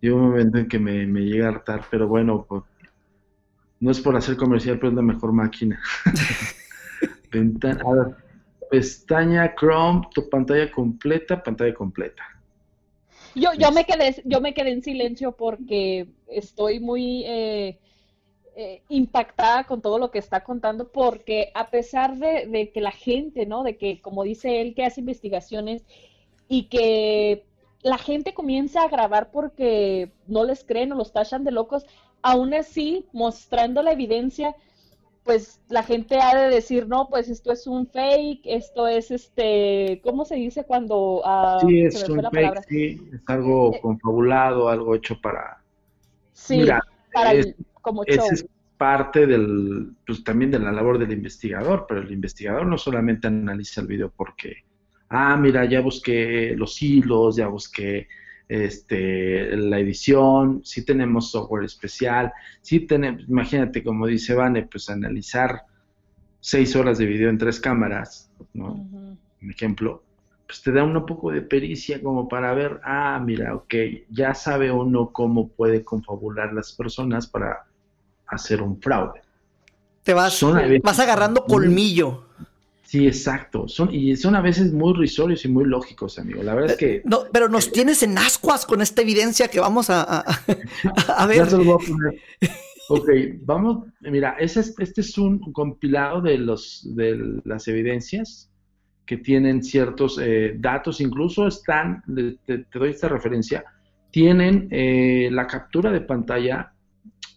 Llega 0.01 0.15
un 0.15 0.29
momento 0.29 0.59
en 0.59 0.69
que 0.69 0.79
me, 0.79 1.07
me 1.07 1.21
llega 1.21 1.47
a 1.47 1.51
hartar, 1.51 1.85
pero 1.91 2.07
bueno, 2.07 2.45
pues, 2.47 2.63
no 3.81 3.91
es 3.91 4.01
por 4.01 4.17
hacer 4.17 4.37
comercial, 4.37 4.77
pero 4.79 4.91
es 4.91 4.97
la 4.97 5.03
mejor 5.03 5.33
máquina. 5.33 5.81
Ventana, 7.33 7.83
a 7.87 7.93
ver, 7.93 8.17
pestaña 8.71 9.55
Chrome, 9.55 10.09
tu 10.15 10.29
pantalla 10.29 10.71
completa, 10.71 11.43
pantalla 11.43 11.73
completa. 11.73 12.23
Yo, 13.35 13.51
yo 13.59 13.71
me 13.73 13.85
quedé, 13.85 14.23
yo 14.25 14.41
me 14.41 14.53
quedé 14.53 14.73
en 14.73 14.83
silencio 14.83 15.33
porque 15.33 16.09
estoy 16.27 16.81
muy 16.81 17.25
eh, 17.27 17.79
eh, 18.59 18.83
impactada 18.91 19.65
con 19.65 19.83
todo 19.83 19.99
lo 20.01 20.11
que 20.11 20.19
está 20.21 20.45
contando, 20.45 20.91
porque 20.93 21.53
a 21.55 21.71
pesar 21.71 22.19
de, 22.19 22.47
de 22.49 22.73
que 22.73 22.83
la 22.83 22.93
gente, 22.93 23.47
¿no? 23.47 23.63
De 23.65 23.79
que, 23.79 24.03
como 24.03 24.25
dice 24.25 24.61
él, 24.63 24.75
que 24.75 24.85
hace 24.85 25.01
investigaciones 25.01 25.85
y 26.49 26.69
que 26.69 27.47
la 27.83 27.99
gente 27.99 28.35
comienza 28.35 28.83
a 28.83 28.89
grabar 28.89 29.31
porque 29.31 30.13
no 30.27 30.45
les 30.45 30.65
creen 30.65 30.93
o 30.93 30.97
los 30.97 31.13
tachan 31.13 31.45
de 31.45 31.53
locos, 31.53 31.87
aún 32.23 32.55
así, 32.55 33.07
mostrando 33.13 33.83
la 33.83 33.93
evidencia, 33.93 34.57
pues 35.25 35.61
la 35.69 35.83
gente 35.83 36.21
ha 36.21 36.35
de 36.37 36.49
decir, 36.51 36.89
no, 36.89 37.09
pues 37.09 37.29
esto 37.29 37.53
es 37.53 37.67
un 37.67 37.87
fake, 37.89 38.43
esto 38.47 38.89
es 38.89 39.11
este, 39.11 40.01
¿cómo 40.03 40.25
se 40.25 40.37
dice 40.37 40.65
cuando 40.65 41.23
ah, 41.25 41.61
Sí, 41.61 41.81
se 41.87 41.99
es 42.01 42.09
fue 42.11 42.23
un 42.23 42.25
la 42.25 42.31
fake, 42.31 42.35
palabra? 42.35 42.63
sí, 42.69 43.11
es 43.13 43.21
algo 43.27 43.73
Eh, 43.73 43.81
confabulado, 43.81 44.69
algo 44.69 44.95
hecho 44.95 45.21
para... 45.21 45.59
Sí, 46.33 46.59
Mira, 46.59 46.81
para 47.13 47.33
es- 47.33 47.47
el, 47.47 47.57
como 47.81 48.05
show. 48.05 48.27
Es 48.31 48.47
parte 48.79 49.27
del, 49.27 49.91
pues 50.07 50.23
también 50.25 50.51
de 50.51 50.61
la 50.61 50.73
labor 50.73 50.99
del 50.99 51.13
investigador, 51.13 51.85
pero 51.89 52.01
el 52.01 52.13
investigador 52.13 52.67
no 52.67 52.79
solamente 52.79 53.27
analiza 53.27 53.81
el 53.81 53.89
video 53.89 54.11
porque, 54.17 54.65
ah, 55.11 55.37
mira, 55.37 55.65
ya 55.65 55.81
busqué 55.81 56.55
los 56.57 56.81
hilos, 56.81 57.37
ya 57.37 57.49
busqué 57.49 58.07
este, 58.49 59.57
la 59.57 59.79
edición, 59.81 60.63
sí 60.65 60.85
tenemos 60.85 61.31
software 61.31 61.65
especial, 61.65 62.33
sí 62.63 62.81
tenemos, 62.81 63.29
imagínate, 63.29 63.83
como 63.83 64.07
dice 64.07 64.35
Vane, 64.35 64.63
pues 64.63 64.89
analizar 64.89 65.63
seis 66.41 66.75
horas 66.77 66.99
de 66.99 67.07
video 67.07 67.31
en 67.31 67.39
tres 67.39 67.61
cámaras, 67.61 68.31
¿no? 68.55 68.75
Un 69.43 69.51
ejemplo, 69.51 70.03
pues 70.47 70.63
te 70.63 70.73
da 70.73 70.85
un 70.85 71.05
poco 71.05 71.31
de 71.31 71.43
pericia 71.43 72.01
como 72.01 72.29
para 72.29 72.55
ver, 72.55 72.81
ah, 72.85 73.21
mira, 73.23 73.55
ok, 73.55 73.75
ya 74.09 74.35
sabe 74.35 74.71
uno 74.71 75.11
cómo 75.11 75.49
puede 75.49 75.85
confabular 75.85 76.55
las 76.55 76.73
personas 76.73 77.27
para 77.27 77.68
hacer 78.29 78.63
un 78.63 78.81
fraude. 78.81 79.21
Te 80.03 80.15
vas, 80.15 80.35
Son 80.35 80.57
a 80.57 80.63
veces- 80.63 80.83
vas 80.83 80.99
agarrando 81.01 81.45
colmillo. 81.45 82.25
Sí, 82.85 83.07
exacto. 83.07 83.69
Son, 83.69 83.93
y 83.95 84.17
son 84.17 84.35
a 84.35 84.41
veces 84.41 84.73
muy 84.73 84.95
risorios 84.95 85.45
y 85.45 85.49
muy 85.49 85.67
lógicos, 85.67 86.19
amigo. 86.19 86.43
La 86.43 86.55
verdad 86.55 86.71
es 86.71 86.77
que 86.79 87.03
No, 87.05 87.25
pero 87.31 87.49
nos 87.51 87.71
tienes 87.71 88.03
en 88.03 88.17
ascuas 88.17 88.65
con 88.65 88.81
esta 88.81 89.03
evidencia 89.03 89.49
que 89.49 89.61
vamos 89.61 89.91
a, 89.91 90.03
a- 90.03 90.21
a 90.21 90.27
ya 91.19 91.27
ver. 91.27 91.51
se 91.51 91.57
los 91.59 91.67
voy 91.67 91.75
a 91.83 91.87
poner. 91.87 92.21
Ok, 92.89 93.09
vamos, 93.43 93.85
mira, 94.01 94.37
ese 94.39 94.61
es- 94.61 94.75
este 94.79 95.03
es 95.03 95.19
un 95.19 95.39
compilado 95.53 96.23
de 96.23 96.39
los 96.39 96.81
de 96.97 97.41
las 97.45 97.69
evidencias 97.69 98.49
que 99.05 99.19
tienen 99.19 99.63
ciertos 99.63 100.19
eh, 100.23 100.55
datos, 100.59 101.03
incluso 101.03 101.47
están, 101.47 102.03
te 102.47 102.65
doy 102.73 102.91
esta 102.91 103.09
referencia, 103.09 103.65
tienen 104.11 104.69
eh, 104.71 105.29
la 105.31 105.47
captura 105.47 105.91
de 105.91 106.01
pantalla 106.01 106.73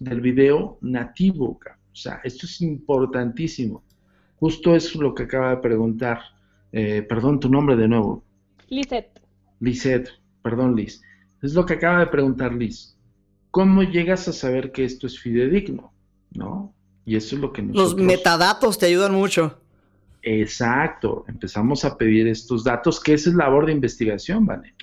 del 0.02 0.20
video 0.20 0.80
nativo, 0.82 1.60
o 1.60 1.96
sea, 1.96 2.22
esto 2.24 2.48
es 2.48 2.60
importantísimo. 2.62 3.84
Justo 4.38 4.76
es 4.76 4.96
lo 4.96 5.14
que 5.14 5.24
acaba 5.24 5.52
de 5.52 5.58
preguntar, 5.58 6.20
eh, 6.72 7.04
perdón, 7.08 7.40
tu 7.40 7.50
nombre 7.50 7.76
de 7.76 7.88
nuevo, 7.88 8.24
Lisette, 8.68 9.22
Lisette, 9.60 10.10
perdón 10.42 10.76
Liz, 10.76 11.04
es 11.44 11.54
lo 11.54 11.68
que 11.68 11.76
acaba 11.76 12.00
de 12.00 12.08
preguntar 12.08 12.52
Liz. 12.54 12.98
¿Cómo 13.52 13.84
llegas 13.84 14.28
a 14.28 14.34
saber 14.34 14.72
que 14.72 14.86
esto 14.86 15.06
es 15.06 15.20
fidedigno? 15.20 15.94
¿No? 16.32 16.74
Y 17.06 17.16
eso 17.16 17.36
es 17.36 17.42
lo 17.42 17.54
que 17.54 17.62
Los 17.62 17.76
nosotros... 17.76 18.08
metadatos 18.08 18.80
te 18.80 18.88
ayudan 18.88 19.14
mucho. 19.14 19.62
Exacto, 20.24 21.26
empezamos 21.28 21.86
a 21.86 21.96
pedir 21.96 22.28
estos 22.28 22.64
datos, 22.64 23.00
que 23.00 23.14
esa 23.14 23.30
es 23.30 23.36
labor 23.36 23.68
de 23.68 23.74
investigación, 23.74 24.46
¿vale? 24.48 24.74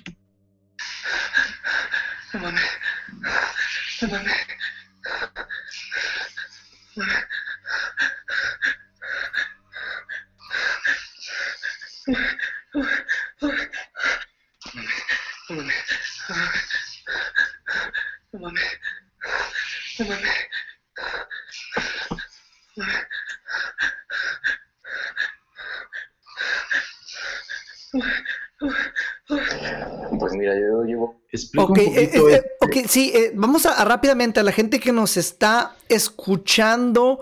Pues 30.19 30.33
mira, 30.33 30.53
yo 30.59 30.83
llevo 30.83 31.21
Explica 31.31 31.63
Ok, 31.63 31.69
un 31.69 31.75
poquito 31.75 32.29
eh, 32.29 32.35
eh, 32.35 32.43
ok, 32.69 32.87
sí, 32.87 33.11
eh, 33.13 33.31
vamos 33.35 33.65
a, 33.65 33.73
a 33.73 33.85
rápidamente 33.85 34.39
a 34.39 34.43
la 34.43 34.51
gente 34.51 34.79
que 34.79 34.91
nos 34.91 35.17
está 35.17 35.75
escuchando 35.89 37.19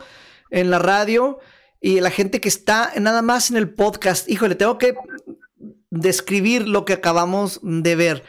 en 0.49 0.69
la 0.69 0.79
radio 0.79 1.39
y 1.79 1.99
la 1.99 2.11
gente 2.11 2.41
que 2.41 2.49
está 2.49 2.91
nada 2.99 3.21
más 3.21 3.49
en 3.49 3.57
el 3.57 3.69
podcast. 3.69 4.29
Híjole, 4.29 4.55
tengo 4.55 4.77
que 4.77 4.95
describir 5.89 6.67
lo 6.67 6.85
que 6.85 6.93
acabamos 6.93 7.59
de 7.63 7.95
ver. 7.95 8.23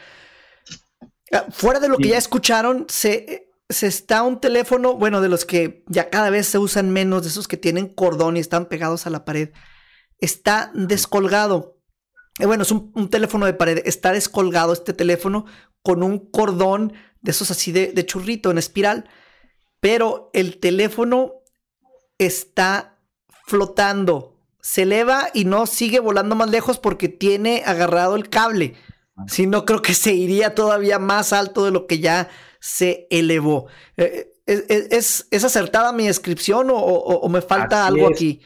Ah, 1.33 1.47
Fuera 1.51 1.81
de 1.81 1.89
lo 1.89 1.97
que 1.97 2.09
ya 2.09 2.19
escucharon, 2.19 2.87
se, 2.89 3.51
se 3.69 3.87
está 3.87 4.23
un 4.23 4.41
teléfono, 4.41 4.95
bueno, 4.95 5.21
de 5.21 5.29
los 5.29 5.45
que 5.45 5.85
ya 5.89 6.11
cada 6.11 6.31
vez 6.31 6.47
se 6.47 6.59
usan 6.59 6.91
menos, 6.91 7.23
de 7.23 7.29
esos 7.29 7.49
que 7.49 7.57
tienen 7.57 7.89
cordón 7.89 8.37
y 8.37 8.41
están 8.41 8.67
pegados 8.67 9.07
a 9.07 9.11
la 9.11 9.25
pared, 9.25 9.51
está 10.21 10.71
descolgado. 10.75 11.79
Eh, 12.39 12.47
bueno, 12.47 12.63
es 12.63 12.71
un, 12.71 12.93
un 12.95 13.11
teléfono 13.11 13.47
de 13.47 13.55
pared, 13.55 13.83
está 13.85 14.13
descolgado 14.13 14.73
este 14.73 14.93
teléfono 14.93 15.47
con 15.83 16.03
un 16.03 16.19
cordón 16.31 16.93
de 17.23 17.31
esos 17.31 17.51
así 17.51 17.73
de, 17.73 17.93
de 17.93 18.07
churrito 18.07 18.51
en 18.51 18.59
espiral, 18.59 19.09
pero 19.81 20.31
el 20.35 20.59
teléfono 20.59 21.35
está 22.19 22.99
flotando, 23.47 24.37
se 24.61 24.83
eleva 24.83 25.29
y 25.35 25.45
no 25.45 25.67
sigue 25.67 26.01
volando 26.01 26.35
más 26.35 26.51
lejos 26.51 26.79
porque 26.79 27.09
tiene 27.09 27.63
agarrado 27.65 28.17
el 28.17 28.29
cable. 28.29 28.75
Si 29.27 29.47
no, 29.47 29.65
creo 29.65 29.83
que 29.83 29.95
se 29.95 30.13
iría 30.15 30.55
todavía 30.55 30.99
más 30.99 31.33
alto 31.33 31.65
de 31.65 31.71
lo 31.73 31.87
que 31.87 31.99
ya 31.99 32.29
se 32.61 33.07
elevó. 33.11 33.67
Eh, 33.97 34.31
¿Es, 34.47 34.65
es- 34.69 35.29
es 35.31 35.45
acertada 35.45 35.93
mi 35.93 36.07
descripción 36.07 36.71
o, 36.71 36.77
o- 36.77 37.21
o 37.21 37.29
me 37.29 37.43
falta 37.43 37.87
Así 37.87 37.95
algo 37.95 38.11
es. 38.11 38.17
aquí? 38.17 38.41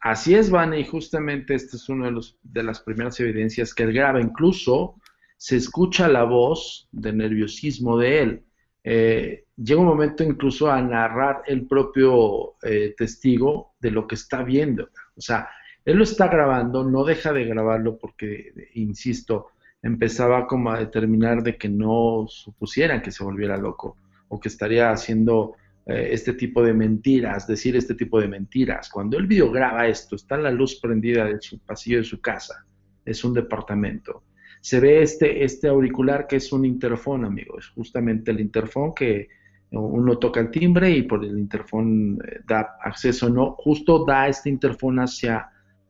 Así 0.00 0.34
es, 0.34 0.50
Vane, 0.50 0.80
y 0.80 0.84
justamente 0.86 1.54
esta 1.54 1.76
es 1.76 1.88
una 1.88 2.06
de, 2.06 2.12
los- 2.12 2.38
de 2.42 2.62
las 2.62 2.80
primeras 2.80 3.18
evidencias 3.20 3.74
que 3.74 3.82
él 3.84 3.92
graba. 3.92 4.20
Incluso 4.20 4.96
se 5.36 5.56
escucha 5.56 6.08
la 6.08 6.24
voz 6.24 6.88
de 6.92 7.12
nerviosismo 7.12 7.98
de 7.98 8.22
él. 8.22 8.42
Eh, 8.84 9.44
llega 9.56 9.80
un 9.80 9.86
momento 9.86 10.22
incluso 10.22 10.70
a 10.70 10.80
narrar 10.80 11.42
el 11.46 11.66
propio 11.66 12.54
eh, 12.62 12.94
testigo 12.96 13.74
de 13.80 13.90
lo 13.90 14.06
que 14.06 14.14
está 14.14 14.42
viendo. 14.42 14.90
O 15.16 15.20
sea, 15.20 15.48
él 15.84 15.98
lo 15.98 16.04
está 16.04 16.28
grabando, 16.28 16.84
no 16.84 17.04
deja 17.04 17.32
de 17.32 17.44
grabarlo 17.44 17.98
porque, 17.98 18.52
insisto, 18.74 19.48
empezaba 19.82 20.46
como 20.46 20.70
a 20.70 20.78
determinar 20.78 21.42
de 21.42 21.56
que 21.56 21.68
no 21.68 22.26
supusieran 22.28 23.02
que 23.02 23.12
se 23.12 23.24
volviera 23.24 23.56
loco 23.56 23.96
o 24.28 24.40
que 24.40 24.48
estaría 24.48 24.90
haciendo 24.90 25.54
eh, 25.86 26.08
este 26.10 26.32
tipo 26.32 26.62
de 26.62 26.74
mentiras, 26.74 27.46
decir 27.46 27.76
este 27.76 27.94
tipo 27.94 28.20
de 28.20 28.28
mentiras. 28.28 28.90
Cuando 28.90 29.16
el 29.16 29.26
video 29.26 29.50
graba 29.50 29.86
esto, 29.86 30.16
está 30.16 30.36
la 30.36 30.50
luz 30.50 30.80
prendida 30.80 31.24
de 31.24 31.40
su 31.40 31.60
pasillo 31.60 31.98
de 31.98 32.04
su 32.04 32.20
casa, 32.20 32.66
es 33.04 33.22
un 33.24 33.34
departamento. 33.34 34.24
Se 34.66 34.80
ve 34.80 35.00
este, 35.00 35.44
este 35.44 35.68
auricular 35.68 36.26
que 36.26 36.34
es 36.34 36.52
un 36.52 36.64
interfón, 36.64 37.24
amigos, 37.24 37.70
justamente 37.76 38.32
el 38.32 38.40
interfón 38.40 38.92
que 38.96 39.28
uno 39.70 40.18
toca 40.18 40.40
el 40.40 40.50
timbre 40.50 40.90
y 40.90 41.02
por 41.02 41.24
el 41.24 41.38
interfón 41.38 42.18
eh, 42.26 42.40
da 42.44 42.76
acceso, 42.82 43.30
no, 43.30 43.52
justo 43.52 44.04
da 44.04 44.26
este 44.26 44.50
interfón 44.50 44.98
hacia 44.98 45.48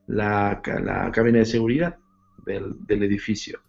la, 0.09 0.61
la 0.85 1.11
cabina 1.11 1.39
de 1.39 1.47
seguridad 1.47 1.97
del, 2.45 2.75
del 2.87 3.03
edificio. 3.05 3.61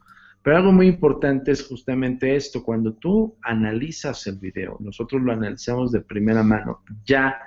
Pero 0.44 0.58
algo 0.58 0.74
muy 0.74 0.88
importante 0.88 1.52
es 1.52 1.66
justamente 1.66 2.36
esto, 2.36 2.62
cuando 2.62 2.92
tú 2.92 3.38
analizas 3.44 4.28
el 4.28 4.38
video, 4.40 4.76
nosotros 4.82 5.22
lo 5.22 5.32
analizamos 5.32 5.94
de 5.94 6.02
primera 6.02 6.44
mano, 6.44 6.84
ya 7.06 7.40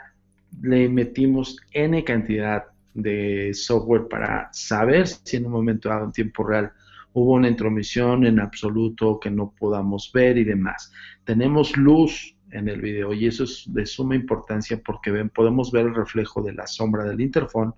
le 0.63 0.89
metimos 0.89 1.59
N 1.73 2.03
cantidad 2.05 2.65
de 2.95 3.53
software 3.53 4.09
para 4.09 4.49
saber 4.51 5.07
si 5.07 5.37
en 5.37 5.45
un 5.45 5.53
momento 5.53 5.91
dado 5.91 6.07
en 6.07 6.13
tiempo 6.13 6.43
real 6.43 6.73
hubo 7.13 7.33
una 7.35 7.49
intromisión 7.49 8.25
en 8.25 8.41
absoluto 8.41 9.19
que 9.19 9.31
no 9.31 9.53
podamos 9.59 10.11
ver 10.13 10.39
y 10.39 10.45
demás. 10.45 10.93
Tenemos 11.25 11.77
luz 11.77 12.37
en 12.53 12.69
el 12.69 12.81
video 12.81 13.13
y 13.13 13.27
eso 13.27 13.45
es 13.45 13.65
de 13.67 13.87
suma 13.87 14.15
importancia 14.15 14.81
porque 14.85 15.11
ven, 15.11 15.31
podemos 15.31 15.71
ver 15.71 15.87
el 15.87 15.95
reflejo 15.95 16.43
de 16.43 16.53
la 16.53 16.67
sombra 16.67 17.05
del 17.05 17.21
interfón, 17.21 17.75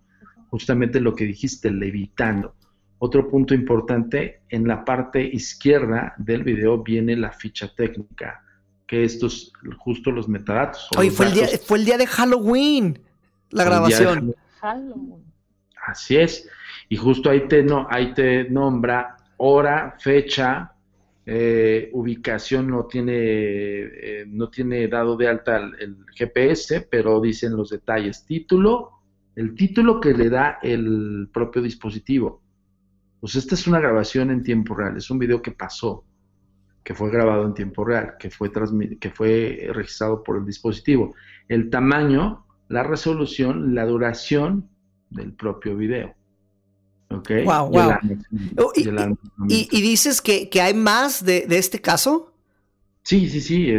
justamente 0.50 1.00
lo 1.00 1.14
que 1.14 1.24
dijiste, 1.24 1.70
levitando. 1.70 2.54
Otro 2.98 3.28
punto 3.28 3.54
importante, 3.54 4.42
en 4.48 4.66
la 4.68 4.84
parte 4.84 5.22
izquierda 5.22 6.14
del 6.18 6.44
video 6.44 6.82
viene 6.82 7.16
la 7.16 7.32
ficha 7.32 7.74
técnica, 7.74 8.44
que 8.86 9.04
estos, 9.04 9.52
justo 9.78 10.10
los 10.10 10.28
metadatos. 10.28 10.88
Oye, 10.96 11.10
fue 11.10 11.26
el, 11.26 11.34
día, 11.34 11.48
fue 11.66 11.78
el 11.78 11.84
día 11.84 11.98
de 11.98 12.06
Halloween, 12.06 12.98
la 13.50 13.64
grabación. 13.64 14.34
Halloween. 14.60 15.24
Así 15.84 16.16
es. 16.16 16.48
Y 16.88 16.96
justo 16.96 17.28
ahí 17.28 17.48
te, 17.48 17.62
no, 17.62 17.86
ahí 17.90 18.14
te 18.14 18.48
nombra 18.50 19.16
hora, 19.38 19.96
fecha, 19.98 20.72
eh, 21.24 21.88
ubicación 21.92 22.66
no 22.68 22.86
tiene, 22.86 23.14
eh, 23.14 24.24
no 24.26 24.50
tiene 24.50 24.88
dado 24.88 25.16
de 25.16 25.28
alta 25.28 25.56
el, 25.56 26.04
GPS, 26.14 26.88
pero 26.90 27.20
dicen 27.20 27.56
los 27.56 27.70
detalles. 27.70 28.24
Título, 28.26 28.90
el 29.36 29.54
título 29.54 30.00
que 30.00 30.12
le 30.14 30.28
da 30.28 30.58
el 30.62 31.28
propio 31.32 31.62
dispositivo. 31.62 32.42
Pues 33.20 33.36
esta 33.36 33.54
es 33.54 33.66
una 33.68 33.78
grabación 33.78 34.30
en 34.30 34.42
tiempo 34.42 34.74
real, 34.74 34.96
es 34.96 35.08
un 35.10 35.18
video 35.20 35.40
que 35.40 35.52
pasó, 35.52 36.04
que 36.82 36.92
fue 36.92 37.10
grabado 37.10 37.46
en 37.46 37.54
tiempo 37.54 37.84
real, 37.84 38.16
que 38.18 38.30
fue, 38.30 38.50
que 39.00 39.10
fue 39.10 39.70
registrado 39.72 40.24
por 40.24 40.38
el 40.38 40.44
dispositivo. 40.44 41.14
El 41.46 41.70
tamaño, 41.70 42.44
la 42.68 42.82
resolución, 42.82 43.76
la 43.76 43.86
duración 43.86 44.68
del 45.08 45.34
propio 45.34 45.76
video. 45.76 46.16
Wow, 47.44 47.70
wow. 47.70 47.92
Y, 49.48 49.80
dices 49.80 50.20
que, 50.20 50.48
hay 50.60 50.74
más 50.74 51.24
de, 51.24 51.46
este 51.50 51.80
caso? 51.80 52.32
Sí, 53.02 53.28
sí, 53.28 53.40
sí. 53.40 53.72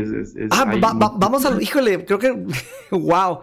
ah, 0.52 0.66
vamos 1.16 1.46
a. 1.46 1.62
Híjole, 1.62 2.06
creo 2.06 2.20
que. 2.20 2.46
wow. 2.92 3.40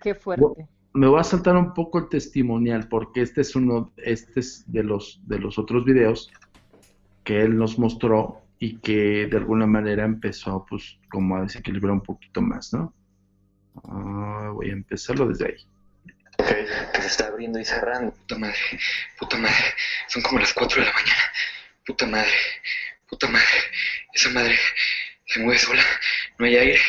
Qué 0.00 0.14
fuerte. 0.14 0.68
Me 0.92 1.06
voy 1.06 1.20
a 1.20 1.24
saltar 1.24 1.56
un 1.56 1.72
poco 1.72 1.98
el 1.98 2.08
testimonial 2.08 2.88
porque 2.88 3.22
este 3.22 3.42
es 3.42 3.54
uno, 3.54 3.92
este 3.96 4.40
es 4.40 4.64
de 4.66 4.82
los, 4.82 5.20
de 5.24 5.38
los 5.38 5.56
otros 5.56 5.84
videos 5.84 6.32
que 7.22 7.42
él 7.42 7.56
nos 7.56 7.78
mostró 7.78 8.40
y 8.58 8.78
que 8.78 9.28
de 9.28 9.36
alguna 9.36 9.66
manera 9.66 10.04
empezó, 10.04 10.66
pues, 10.68 10.98
como 11.08 11.36
a 11.36 11.42
desequilibrar 11.42 11.92
un 11.92 12.00
poquito 12.00 12.42
más, 12.42 12.72
¿no? 12.72 12.92
Ah, 13.84 14.50
voy 14.52 14.70
a 14.70 14.72
empezarlo 14.72 15.28
desde 15.28 15.46
ahí 15.46 15.69
que 16.44 17.00
se 17.02 17.06
está 17.06 17.26
abriendo 17.26 17.58
y 17.58 17.64
cerrando. 17.64 18.12
Puta 18.12 18.38
madre, 18.38 18.58
puta 19.18 19.36
madre, 19.36 19.74
son 20.08 20.22
como 20.22 20.38
las 20.38 20.52
4 20.52 20.80
de 20.80 20.86
la 20.86 20.92
mañana. 20.92 21.32
Puta 21.84 22.06
madre, 22.06 22.32
puta 23.08 23.26
madre, 23.28 23.70
esa 24.14 24.28
madre 24.30 24.58
se 25.26 25.40
mueve 25.40 25.58
sola, 25.58 25.84
no 26.38 26.46
hay 26.46 26.56
aire, 26.56 26.80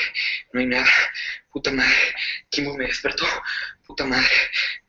no 0.54 0.60
hay 0.60 0.66
nada. 0.68 0.90
Puta 1.52 1.72
madre, 1.72 2.16
Kimbo 2.50 2.76
me 2.78 2.88
despertó. 2.88 3.26
Puta 3.86 4.06
madre, 4.06 4.30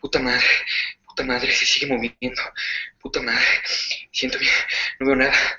puta 0.01 0.19
madre, 0.21 0.47
puta 1.07 1.25
madre, 1.25 1.53
se 1.53 1.67
sigue 1.67 1.87
moviendo. 1.87 2.43
Puta 3.01 3.21
madre, 3.21 3.45
siento 4.13 4.39
bien, 4.39 4.55
no 5.01 5.07
veo 5.07 5.17
nada. 5.17 5.57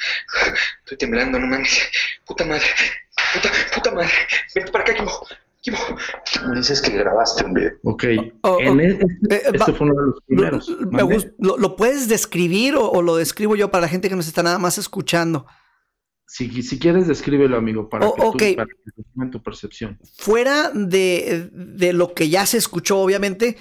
Estoy 0.79 0.97
temblando, 0.97 1.39
no 1.39 1.47
mames. 1.47 1.89
Puta 2.25 2.45
madre, 2.45 2.67
puta, 3.33 3.51
puta 3.73 3.91
madre, 3.91 4.13
vente 4.55 4.71
para 4.71 4.83
acá, 4.83 4.93
Kimbo. 4.95 5.27
Me 5.65 6.57
dices 6.57 6.81
que 6.81 6.91
grabaste 6.91 7.45
un 7.45 7.53
video. 7.53 7.71
Ok. 7.83 8.03
Oh, 8.41 8.57
oh, 8.57 8.79
este, 8.79 9.05
eh, 9.29 9.41
este 9.53 9.73
fue 9.73 9.87
uno 9.87 9.95
de 9.95 10.07
los 10.07 10.21
primeros. 10.25 10.71
¿Lo, 11.37 11.75
puedes 11.75 12.09
describir 12.09 12.75
o, 12.75 13.01
lo 13.01 13.15
describo 13.15 13.55
yo 13.55 13.71
para 13.71 13.83
la 13.83 13.87
gente 13.87 14.09
que 14.09 14.15
nos 14.15 14.27
está 14.27 14.43
nada 14.43 14.59
más 14.59 14.77
escuchando? 14.77 15.45
Si, 16.27 16.63
si 16.63 16.79
quieres, 16.79 17.07
descríbelo, 17.07 17.57
amigo, 17.57 17.87
para, 17.87 18.07
oh, 18.07 18.33
que, 18.33 18.57
tú, 18.95 19.29
tu 19.29 19.43
percepción. 19.43 19.99
Fuera 20.17 20.71
de, 20.73 21.49
lo 21.93 22.13
que 22.13 22.27
ya 22.27 22.45
se 22.45 22.57
escuchó, 22.57 22.99
obviamente, 22.99 23.55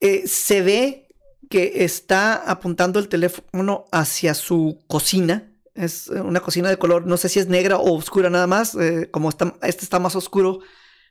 eh, 0.00 0.26
se 0.26 0.62
ve 0.62 1.08
que 1.48 1.84
está 1.84 2.34
apuntando 2.34 2.98
el 2.98 3.08
teléfono 3.08 3.84
hacia 3.92 4.34
su 4.34 4.82
cocina 4.86 5.51
es 5.74 6.08
eh, 6.08 6.20
una 6.20 6.40
cocina 6.40 6.68
de 6.68 6.78
color, 6.78 7.06
no 7.06 7.16
sé 7.16 7.28
si 7.28 7.38
es 7.38 7.48
negra 7.48 7.78
o 7.78 7.96
oscura 7.96 8.30
nada 8.30 8.46
más, 8.46 8.74
eh, 8.74 9.08
como 9.10 9.28
está, 9.28 9.54
este 9.62 9.84
está 9.84 9.98
más 9.98 10.16
oscuro. 10.16 10.60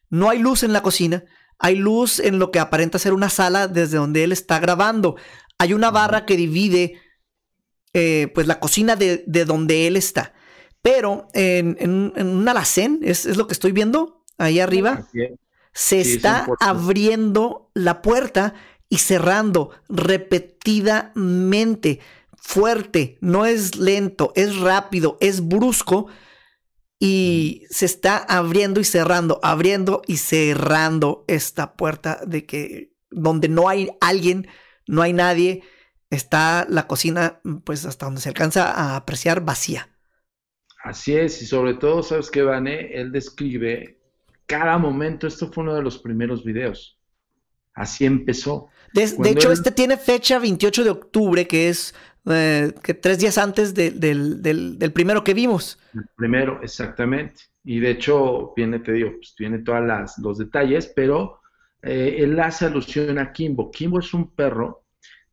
No 0.09 0.29
hay 0.29 0.39
luz 0.39 0.63
en 0.63 0.73
la 0.73 0.81
cocina, 0.81 1.23
hay 1.57 1.75
luz 1.75 2.19
en 2.19 2.39
lo 2.39 2.51
que 2.51 2.59
aparenta 2.59 2.99
ser 2.99 3.13
una 3.13 3.29
sala 3.29 3.67
desde 3.67 3.97
donde 3.97 4.23
él 4.23 4.31
está 4.31 4.59
grabando. 4.59 5.15
Hay 5.57 5.73
una 5.73 5.91
barra 5.91 6.25
que 6.25 6.37
divide 6.37 6.99
eh, 7.93 8.31
pues 8.33 8.47
la 8.47 8.59
cocina 8.59 8.95
de, 8.95 9.23
donde 9.45 9.87
él 9.87 9.95
está. 9.95 10.33
Pero 10.81 11.27
en, 11.33 12.13
un 12.15 12.49
alacén, 12.49 12.99
es, 13.03 13.25
lo 13.37 13.47
que 13.47 13.53
estoy 13.53 13.71
viendo 13.71 14.23
ahí 14.39 14.59
arriba, 14.59 15.07
se 15.73 16.01
está 16.01 16.47
abriendo 16.59 17.69
la 17.75 18.01
puerta 18.01 18.55
y 18.89 18.97
cerrando 18.97 19.69
repetidamente 19.87 21.99
fuerte, 22.41 23.17
no 23.21 23.45
es 23.45 23.77
lento, 23.77 24.33
es 24.35 24.57
rápido, 24.57 25.17
es 25.21 25.47
brusco 25.47 26.07
y 26.99 27.63
se 27.69 27.85
está 27.85 28.17
abriendo 28.17 28.79
y 28.79 28.83
cerrando, 28.83 29.39
abriendo 29.43 30.01
y 30.07 30.17
cerrando 30.17 31.23
esta 31.27 31.75
puerta 31.75 32.19
de 32.25 32.45
que 32.45 32.93
donde 33.09 33.47
no 33.47 33.69
hay 33.69 33.91
alguien, 34.01 34.47
no 34.87 35.01
hay 35.01 35.13
nadie, 35.13 35.63
está 36.09 36.65
la 36.67 36.87
cocina 36.87 37.41
pues 37.63 37.85
hasta 37.85 38.05
donde 38.05 38.21
se 38.21 38.29
alcanza 38.29 38.71
a 38.71 38.95
apreciar 38.95 39.45
vacía. 39.45 39.89
Así 40.83 41.15
es, 41.15 41.41
y 41.43 41.45
sobre 41.45 41.75
todo, 41.75 42.01
¿sabes 42.01 42.31
qué, 42.31 42.41
Vane? 42.41 42.93
Él 42.93 43.11
describe 43.11 43.99
cada 44.47 44.79
momento, 44.79 45.27
esto 45.27 45.51
fue 45.51 45.63
uno 45.63 45.75
de 45.75 45.83
los 45.83 45.99
primeros 45.99 46.43
videos. 46.43 47.00
Así 47.73 48.05
empezó. 48.05 48.69
De, 48.93 49.03
hecho, 49.29 49.51
este 49.51 49.71
tiene 49.71 49.97
fecha 49.97 50.39
28 50.39 50.83
de 50.83 50.89
octubre, 50.89 51.47
que 51.47 51.69
es 51.69 51.95
eh, 52.25 52.73
que 52.83 52.93
tres 52.93 53.19
días 53.19 53.37
antes 53.37 53.73
del, 53.73 54.91
primero 54.93 55.23
que 55.23 55.33
vimos. 55.33 55.79
El 55.93 56.05
primero, 56.15 56.59
exactamente. 56.61 57.43
Y 57.63 57.79
de 57.79 57.91
hecho, 57.91 58.53
viene, 58.55 58.79
te 58.79 58.93
digo, 58.93 59.11
pues 59.17 59.33
tiene 59.35 59.59
todos 59.59 59.81
los 60.17 60.37
detalles, 60.37 60.91
pero 60.95 61.41
eh, 61.81 62.17
él 62.19 62.39
hace 62.39 62.65
alusión 62.65 63.17
a 63.19 63.31
Kimbo. 63.31 63.71
Kimbo 63.71 63.99
es 63.99 64.13
un 64.13 64.31
perro 64.31 64.83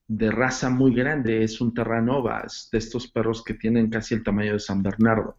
de 0.06 0.30
raza 0.30 0.70
muy 0.70 0.94
grande, 0.94 1.42
es 1.42 1.60
un 1.60 1.74
terranova, 1.74 2.42
es 2.46 2.68
de 2.72 2.78
estos 2.78 3.08
perros 3.08 3.44
que 3.44 3.54
tienen 3.54 3.90
casi 3.90 4.14
el 4.14 4.22
tamaño 4.22 4.54
de 4.54 4.58
San 4.58 4.82
Bernardo. 4.82 5.36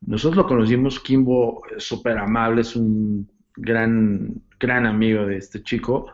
Nosotros 0.00 0.36
lo 0.36 0.46
conocimos, 0.46 1.00
Kimbo, 1.00 1.62
súper 1.78 2.18
amable, 2.18 2.62
es 2.62 2.74
un 2.74 3.30
gran, 3.56 4.42
gran 4.64 4.86
amigo 4.86 5.26
de 5.26 5.36
este 5.36 5.62
chico, 5.62 6.06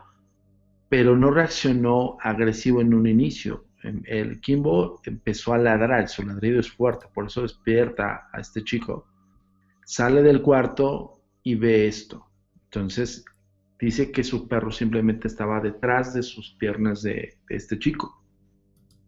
pero 0.89 1.15
no 1.15 1.31
reaccionó 1.31 2.17
agresivo 2.21 2.81
en 2.81 2.93
un 2.93 3.07
inicio. 3.07 3.63
El 4.03 4.41
Kimbo 4.41 4.99
empezó 5.05 5.53
a 5.53 5.57
ladrar, 5.57 6.09
su 6.09 6.23
ladrido 6.23 6.59
es 6.59 6.69
fuerte, 6.69 7.05
por 7.13 7.27
eso 7.27 7.43
despierta 7.43 8.27
a 8.33 8.41
este 8.41 8.61
chico. 8.65 9.07
Sale 9.85 10.21
del 10.21 10.41
cuarto 10.41 11.21
y 11.43 11.55
ve 11.55 11.87
esto. 11.87 12.27
Entonces 12.65 13.23
dice 13.79 14.11
que 14.11 14.25
su 14.25 14.49
perro 14.49 14.69
simplemente 14.69 15.29
estaba 15.29 15.61
detrás 15.61 16.13
de 16.13 16.21
sus 16.21 16.53
piernas 16.55 17.03
de, 17.03 17.37
este 17.47 17.79
chico. 17.79 18.20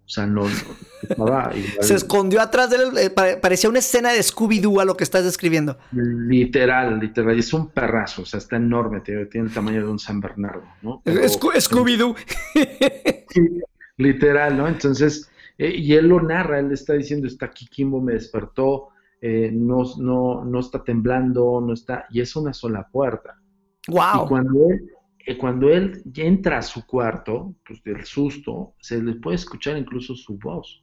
O 0.05 0.09
sea, 0.09 0.27
no, 0.27 0.43
Se 1.81 1.95
escondió 1.95 2.41
atrás 2.41 2.69
de 2.69 2.75
él, 2.75 2.97
eh, 2.97 3.09
parecía 3.09 3.69
una 3.69 3.79
escena 3.79 4.11
de 4.11 4.19
Scooby-Doo 4.19 4.81
a 4.81 4.85
lo 4.85 4.97
que 4.97 5.03
estás 5.03 5.23
describiendo. 5.23 5.77
Literal, 5.91 6.99
literal. 6.99 7.39
Es 7.39 7.53
un 7.53 7.69
perrazo, 7.69 8.23
o 8.23 8.25
sea, 8.25 8.37
está 8.37 8.57
enorme, 8.57 9.01
tiene, 9.01 9.27
el 9.33 9.53
tamaño 9.53 9.81
de 9.81 9.89
un 9.89 9.99
San 9.99 10.19
Bernardo, 10.19 10.63
¿no? 10.81 11.01
Scooby-Doo. 11.05 12.15
Literal, 13.97 14.57
¿no? 14.57 14.67
Entonces, 14.67 15.29
eh, 15.57 15.73
y 15.75 15.93
él 15.93 16.07
lo 16.07 16.21
narra, 16.21 16.59
él 16.59 16.71
está 16.71 16.93
diciendo, 16.93 17.27
está 17.27 17.45
aquí 17.45 17.67
Kimbo, 17.67 18.01
me 18.01 18.13
despertó, 18.13 18.89
eh, 19.21 19.51
no, 19.53 19.83
no, 19.99 20.43
no 20.43 20.59
está 20.59 20.83
temblando, 20.83 21.61
no 21.61 21.73
está, 21.73 22.07
y 22.09 22.19
es 22.21 22.35
una 22.35 22.53
sola 22.53 22.87
puerta. 22.91 23.39
Wow. 23.87 24.25
Y 24.25 24.27
cuando 24.27 24.69
él, 24.69 24.91
cuando 25.39 25.69
él 25.69 26.03
entra 26.15 26.57
a 26.57 26.61
su 26.61 26.85
cuarto, 26.85 27.55
pues 27.65 27.81
del 27.83 28.05
susto, 28.05 28.75
se 28.79 29.01
le 29.01 29.15
puede 29.15 29.37
escuchar 29.37 29.77
incluso 29.77 30.15
su 30.15 30.37
voz. 30.37 30.81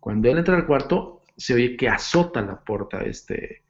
Cuando 0.00 0.30
él 0.30 0.38
entra 0.38 0.56
al 0.56 0.66
cuarto, 0.66 1.22
se 1.36 1.54
oye 1.54 1.76
que 1.76 1.88
azota 1.88 2.40
la 2.40 2.60
puerta 2.64 3.00
este, 3.02 3.64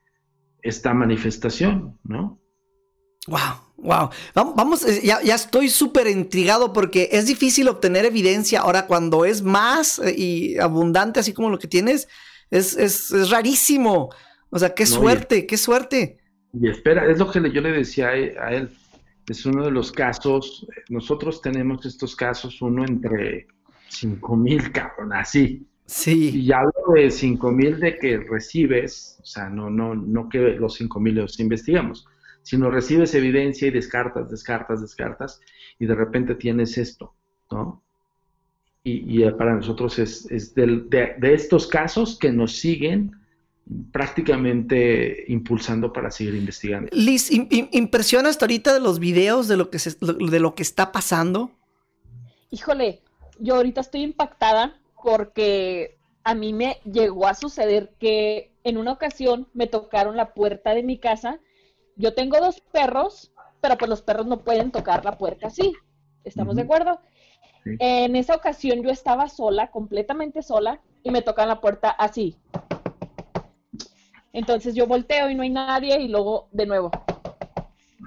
esta 0.62 0.94
manifestación, 0.94 1.98
¿no? 2.04 2.40
Wow, 3.26 3.74
wow. 3.76 4.10
Vamos, 4.34 4.86
eh, 4.86 5.00
ya, 5.04 5.20
ya 5.22 5.34
estoy 5.34 5.68
súper 5.68 6.06
intrigado 6.06 6.72
porque 6.72 7.10
es 7.12 7.26
difícil 7.26 7.68
obtener 7.68 8.04
evidencia. 8.04 8.60
Ahora, 8.60 8.86
cuando 8.86 9.24
es 9.24 9.42
más 9.42 9.98
eh, 9.98 10.14
y 10.16 10.58
abundante, 10.58 11.20
así 11.20 11.32
como 11.32 11.50
lo 11.50 11.58
que 11.58 11.68
tienes, 11.68 12.08
es, 12.50 12.76
es, 12.76 13.30
rarísimo. 13.30 14.10
O 14.50 14.58
sea, 14.58 14.74
qué 14.74 14.86
suerte, 14.86 15.46
qué 15.46 15.58
suerte. 15.58 16.18
Y 16.54 16.68
espera, 16.70 17.10
es 17.10 17.18
lo 17.18 17.30
que 17.30 17.52
yo 17.52 17.60
le 17.60 17.72
decía 17.72 18.08
a 18.08 18.16
e- 18.16 18.36
a 18.38 18.52
él. 18.54 18.70
Es 19.28 19.44
uno 19.46 19.64
de 19.64 19.70
los 19.70 19.92
casos, 19.92 20.66
nosotros 20.88 21.40
tenemos 21.42 21.84
estos 21.84 22.16
casos, 22.16 22.62
uno 22.62 22.84
entre 22.84 23.46
5 23.88 24.36
mil, 24.36 24.72
cabrón, 24.72 25.12
así. 25.12 25.66
Sí. 25.86 26.30
Y 26.40 26.52
hablo 26.52 26.72
de 26.94 27.10
5 27.10 27.50
mil 27.50 27.78
de 27.80 27.98
que 27.98 28.18
recibes, 28.18 29.18
o 29.22 29.26
sea, 29.26 29.48
no, 29.48 29.70
no, 29.70 29.94
no 29.94 30.28
que 30.28 30.38
los 30.38 30.74
5 30.74 31.00
mil 31.00 31.16
los 31.16 31.38
investigamos, 31.40 32.06
sino 32.42 32.70
recibes 32.70 33.14
evidencia 33.14 33.68
y 33.68 33.70
descartas, 33.70 34.30
descartas, 34.30 34.80
descartas, 34.80 35.40
y 35.78 35.86
de 35.86 35.94
repente 35.94 36.34
tienes 36.34 36.78
esto, 36.78 37.14
¿no? 37.50 37.82
Y, 38.84 39.22
y 39.24 39.30
para 39.32 39.54
nosotros 39.56 39.98
es, 39.98 40.30
es 40.30 40.54
del- 40.54 40.88
de, 40.88 41.14
de 41.18 41.34
estos 41.34 41.66
casos 41.66 42.18
que 42.18 42.32
nos 42.32 42.52
siguen 42.56 43.12
prácticamente 43.92 45.24
impulsando 45.30 45.92
para 45.92 46.10
seguir 46.10 46.34
investigando. 46.34 46.88
Liz, 46.92 47.30
im- 47.30 47.48
im- 47.50 47.68
¿impresiona 47.72 48.28
hasta 48.28 48.44
ahorita 48.46 48.72
de 48.74 48.80
los 48.80 48.98
videos 48.98 49.48
de 49.48 49.56
lo 49.56 49.70
que 49.70 49.78
se- 49.78 49.96
de 50.00 50.40
lo 50.40 50.54
que 50.54 50.62
está 50.62 50.92
pasando? 50.92 51.50
Híjole, 52.50 53.02
yo 53.38 53.56
ahorita 53.56 53.80
estoy 53.80 54.02
impactada 54.02 54.78
porque 55.02 55.96
a 56.24 56.34
mí 56.34 56.52
me 56.52 56.78
llegó 56.84 57.26
a 57.26 57.34
suceder 57.34 57.92
que 57.98 58.52
en 58.64 58.78
una 58.78 58.92
ocasión 58.92 59.48
me 59.54 59.66
tocaron 59.66 60.16
la 60.16 60.34
puerta 60.34 60.74
de 60.74 60.82
mi 60.82 60.98
casa. 60.98 61.38
Yo 61.96 62.14
tengo 62.14 62.38
dos 62.38 62.60
perros, 62.72 63.32
pero 63.60 63.76
pues 63.78 63.88
los 63.88 64.02
perros 64.02 64.26
no 64.26 64.40
pueden 64.40 64.70
tocar 64.70 65.04
la 65.04 65.18
puerta 65.18 65.48
así. 65.48 65.74
¿Estamos 66.24 66.56
de 66.56 66.62
acuerdo? 66.62 67.00
Sí. 67.64 67.70
En 67.80 68.16
esa 68.16 68.34
ocasión 68.34 68.82
yo 68.82 68.90
estaba 68.90 69.28
sola, 69.28 69.70
completamente 69.70 70.42
sola, 70.42 70.80
y 71.02 71.10
me 71.10 71.22
tocan 71.22 71.48
la 71.48 71.60
puerta 71.60 71.90
así. 71.90 72.36
Entonces 74.32 74.74
yo 74.74 74.86
volteo 74.86 75.30
y 75.30 75.34
no 75.34 75.42
hay 75.42 75.50
nadie 75.50 76.00
y 76.00 76.08
luego 76.08 76.48
de 76.52 76.66
nuevo. 76.66 76.90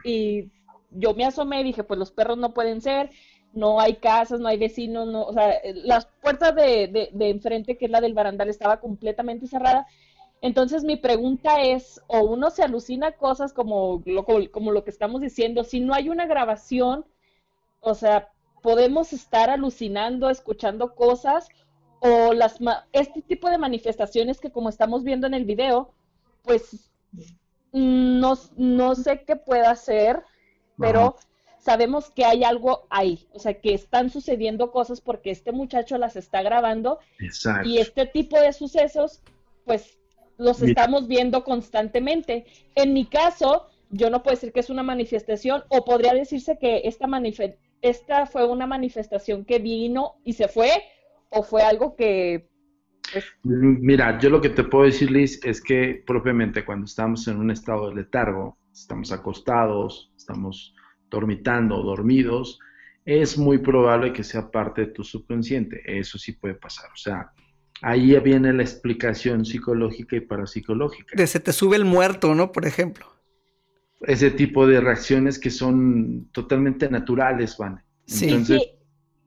Y 0.03 0.49
yo 0.91 1.13
me 1.13 1.25
asomé 1.25 1.61
y 1.61 1.65
dije, 1.65 1.83
pues 1.83 1.99
los 1.99 2.11
perros 2.11 2.37
no 2.37 2.53
pueden 2.53 2.81
ser, 2.81 3.11
no 3.53 3.79
hay 3.79 3.95
casas, 3.95 4.39
no 4.39 4.47
hay 4.47 4.57
vecinos, 4.57 5.07
no, 5.07 5.23
o 5.23 5.33
sea, 5.33 5.55
las 5.73 6.05
puertas 6.21 6.55
de, 6.55 7.09
de, 7.11 7.29
enfrente, 7.29 7.77
que 7.77 7.85
es 7.85 7.91
la 7.91 8.01
del 8.01 8.13
barandal, 8.13 8.49
estaba 8.49 8.79
completamente 8.79 9.47
cerrada. 9.47 9.87
Entonces 10.41 10.83
mi 10.83 10.95
pregunta 10.95 11.61
es, 11.61 12.01
o 12.07 12.21
uno 12.21 12.49
se 12.49 12.63
alucina 12.63 13.11
cosas 13.11 13.53
como 13.53 14.01
lo, 14.05 14.25
como 14.51 14.71
lo 14.71 14.83
que 14.83 14.89
estamos 14.89 15.21
diciendo, 15.21 15.63
si 15.63 15.79
no 15.79 15.93
hay 15.93 16.09
una 16.09 16.25
grabación, 16.25 17.05
o 17.79 17.93
sea, 17.93 18.29
podemos 18.61 19.13
estar 19.13 19.49
alucinando, 19.49 20.29
escuchando 20.29 20.95
cosas, 20.95 21.49
o 21.99 22.33
las 22.33 22.59
este 22.93 23.21
tipo 23.21 23.49
de 23.49 23.59
manifestaciones 23.59 24.39
que 24.39 24.51
como 24.51 24.69
estamos 24.69 25.03
viendo 25.03 25.27
en 25.27 25.35
el 25.35 25.45
video, 25.45 25.93
pues 26.43 26.91
no, 27.71 28.33
no 28.57 28.95
sé 28.95 29.23
qué 29.25 29.35
pueda 29.35 29.75
ser, 29.75 30.23
pero 30.77 31.15
sabemos 31.59 32.09
que 32.09 32.25
hay 32.25 32.43
algo 32.43 32.87
ahí, 32.89 33.27
o 33.33 33.39
sea, 33.39 33.53
que 33.61 33.73
están 33.73 34.09
sucediendo 34.09 34.71
cosas 34.71 34.99
porque 34.99 35.31
este 35.31 35.51
muchacho 35.51 35.97
las 35.97 36.15
está 36.15 36.41
grabando 36.41 36.99
Exacto. 37.19 37.67
y 37.67 37.77
este 37.77 38.05
tipo 38.07 38.39
de 38.39 38.51
sucesos, 38.51 39.21
pues 39.65 39.97
los 40.37 40.59
Mira. 40.59 40.71
estamos 40.71 41.07
viendo 41.07 41.43
constantemente. 41.43 42.45
En 42.75 42.93
mi 42.93 43.05
caso, 43.05 43.67
yo 43.91 44.09
no 44.09 44.23
puedo 44.23 44.35
decir 44.35 44.51
que 44.51 44.59
es 44.59 44.71
una 44.71 44.83
manifestación, 44.83 45.63
o 45.69 45.85
podría 45.85 46.13
decirse 46.13 46.57
que 46.57 46.81
esta, 46.85 47.07
esta 47.81 48.25
fue 48.25 48.47
una 48.47 48.65
manifestación 48.65 49.45
que 49.45 49.59
vino 49.59 50.15
y 50.23 50.33
se 50.33 50.47
fue, 50.47 50.71
o 51.29 51.43
fue 51.43 51.61
algo 51.61 51.95
que, 51.95 52.49
Mira, 53.43 54.19
yo 54.19 54.29
lo 54.29 54.41
que 54.41 54.49
te 54.49 54.63
puedo 54.63 54.85
decir, 54.85 55.11
Liz, 55.11 55.39
es 55.43 55.61
que 55.61 56.03
propiamente 56.05 56.65
cuando 56.65 56.85
estamos 56.85 57.27
en 57.27 57.37
un 57.37 57.51
estado 57.51 57.89
de 57.89 57.95
letargo, 57.95 58.57
estamos 58.71 59.11
acostados, 59.11 60.11
estamos 60.15 60.73
dormitando 61.09 61.77
o 61.77 61.83
dormidos, 61.83 62.59
es 63.05 63.37
muy 63.37 63.57
probable 63.57 64.13
que 64.13 64.23
sea 64.23 64.49
parte 64.49 64.81
de 64.81 64.87
tu 64.87 65.03
subconsciente. 65.03 65.81
Eso 65.85 66.17
sí 66.17 66.33
puede 66.33 66.55
pasar. 66.55 66.89
O 66.91 66.97
sea, 66.97 67.31
ahí 67.81 68.17
viene 68.19 68.53
la 68.53 68.63
explicación 68.63 69.45
psicológica 69.45 70.15
y 70.15 70.21
parapsicológica. 70.21 71.15
De 71.15 71.27
se 71.27 71.39
te 71.39 71.51
sube 71.51 71.75
el 71.75 71.85
muerto, 71.85 72.35
¿no? 72.35 72.51
Por 72.51 72.65
ejemplo. 72.65 73.07
Ese 74.01 74.31
tipo 74.31 74.65
de 74.65 74.81
reacciones 74.81 75.37
que 75.37 75.49
son 75.49 76.29
totalmente 76.31 76.89
naturales, 76.89 77.57
Van. 77.57 77.83
Sí. 78.05 78.25
Entonces, 78.25 78.61
Sí, 78.61 78.71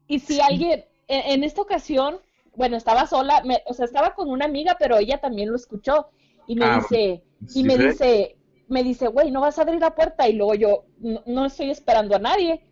y 0.06 0.18
si 0.18 0.40
alguien, 0.40 0.84
en, 1.08 1.32
en 1.32 1.44
esta 1.44 1.62
ocasión, 1.62 2.16
bueno, 2.56 2.76
estaba 2.76 3.06
sola, 3.06 3.42
me- 3.44 3.62
o 3.66 3.74
sea, 3.74 3.84
estaba 3.86 4.14
con 4.14 4.28
una 4.30 4.44
amiga, 4.46 4.76
pero 4.78 4.96
ella 4.98 5.18
también 5.20 5.50
lo 5.50 5.56
escuchó. 5.56 6.06
Y 6.46 6.56
me 6.56 6.66
Ah, 6.66 6.78
dice, 6.80 7.22
y 7.54 7.64
me 7.64 7.76
dice, 7.78 8.36
me 8.68 8.82
dice, 8.82 9.08
güey, 9.08 9.30
no 9.30 9.40
vas 9.40 9.58
a 9.58 9.62
abrir 9.62 9.80
la 9.80 9.94
puerta 9.94 10.28
y 10.28 10.34
luego 10.34 10.54
yo 10.54 10.84
no, 10.98 11.22
no 11.26 11.46
estoy 11.46 11.70
esperando 11.70 12.16
a 12.16 12.18
nadie 12.18 12.62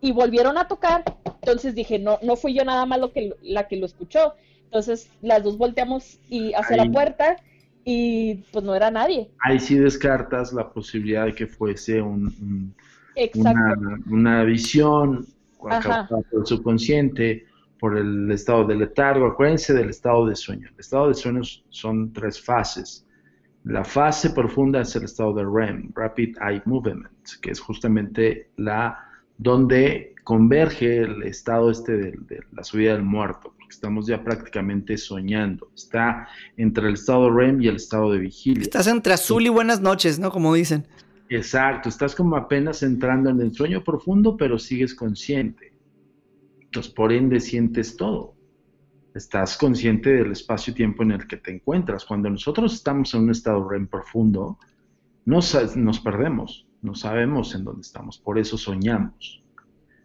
y 0.00 0.12
volvieron 0.12 0.58
a 0.58 0.66
tocar, 0.66 1.04
entonces 1.24 1.74
dije, 1.74 1.98
no, 1.98 2.18
no 2.22 2.36
fui 2.36 2.54
yo 2.54 2.64
nada 2.64 2.86
más 2.86 2.98
lo 2.98 3.12
que, 3.12 3.32
la 3.42 3.68
que 3.68 3.76
lo 3.76 3.86
escuchó, 3.86 4.34
entonces 4.64 5.08
las 5.20 5.42
dos 5.44 5.58
volteamos 5.58 6.18
y 6.28 6.52
hacia 6.54 6.76
Ahí. 6.76 6.86
la 6.88 6.92
puerta 6.92 7.36
y 7.84 8.36
pues 8.52 8.64
no 8.64 8.74
era 8.74 8.90
nadie, 8.90 9.30
ahí 9.40 9.58
sí 9.58 9.76
descartas 9.76 10.52
la 10.52 10.68
posibilidad 10.70 11.26
de 11.26 11.34
que 11.34 11.46
fuese 11.46 12.00
un- 12.02 12.26
un, 12.26 12.74
una, 13.36 13.74
una 14.10 14.44
visión 14.44 15.26
por 15.58 15.72
el 15.72 16.46
subconsciente, 16.46 17.44
por 17.82 17.98
el 17.98 18.30
estado 18.30 18.64
de 18.64 18.76
letargo. 18.76 19.26
Acuérdense 19.26 19.74
del 19.74 19.90
estado 19.90 20.24
de 20.24 20.36
sueño. 20.36 20.68
El 20.72 20.78
estado 20.78 21.08
de 21.08 21.14
sueño 21.14 21.40
son 21.68 22.12
tres 22.12 22.40
fases. 22.40 23.04
La 23.64 23.82
fase 23.82 24.30
profunda 24.30 24.82
es 24.82 24.94
el 24.94 25.02
estado 25.02 25.34
de 25.34 25.42
REM, 25.42 25.90
Rapid 25.92 26.36
Eye 26.40 26.62
Movement, 26.64 27.08
que 27.40 27.50
es 27.50 27.58
justamente 27.58 28.50
la 28.56 28.96
donde 29.36 30.14
converge 30.22 30.98
el 30.98 31.24
estado 31.24 31.72
este 31.72 31.96
de, 31.96 32.12
de 32.28 32.40
la 32.52 32.62
subida 32.62 32.92
del 32.92 33.02
muerto, 33.02 33.52
porque 33.58 33.70
estamos 33.70 34.06
ya 34.06 34.22
prácticamente 34.22 34.96
soñando. 34.96 35.68
Está 35.74 36.28
entre 36.56 36.86
el 36.86 36.94
estado 36.94 37.32
REM 37.32 37.62
y 37.62 37.66
el 37.66 37.76
estado 37.76 38.12
de 38.12 38.18
vigilia. 38.20 38.62
Estás 38.62 38.86
entre 38.86 39.14
azul 39.14 39.44
y 39.44 39.48
buenas 39.48 39.80
noches, 39.80 40.20
¿no? 40.20 40.30
Como 40.30 40.54
dicen. 40.54 40.86
Exacto, 41.28 41.88
estás 41.88 42.14
como 42.14 42.36
apenas 42.36 42.84
entrando 42.84 43.30
en 43.30 43.40
el 43.40 43.52
sueño 43.52 43.82
profundo, 43.82 44.36
pero 44.36 44.56
sigues 44.56 44.94
consciente. 44.94 45.71
Entonces, 46.72 46.92
por 46.92 47.12
ende, 47.12 47.40
sientes 47.40 47.96
todo. 47.96 48.34
Estás 49.14 49.58
consciente 49.58 50.10
del 50.10 50.32
espacio-tiempo 50.32 51.02
en 51.02 51.12
el 51.12 51.26
que 51.26 51.36
te 51.36 51.54
encuentras. 51.54 52.04
Cuando 52.04 52.30
nosotros 52.30 52.72
estamos 52.74 53.12
en 53.14 53.22
un 53.22 53.30
estado 53.30 53.68
REM 53.68 53.86
profundo, 53.88 54.58
nos, 55.26 55.76
nos 55.76 56.00
perdemos, 56.00 56.66
no 56.80 56.94
sabemos 56.94 57.54
en 57.54 57.64
dónde 57.64 57.82
estamos, 57.82 58.18
por 58.18 58.38
eso 58.38 58.56
soñamos. 58.56 59.42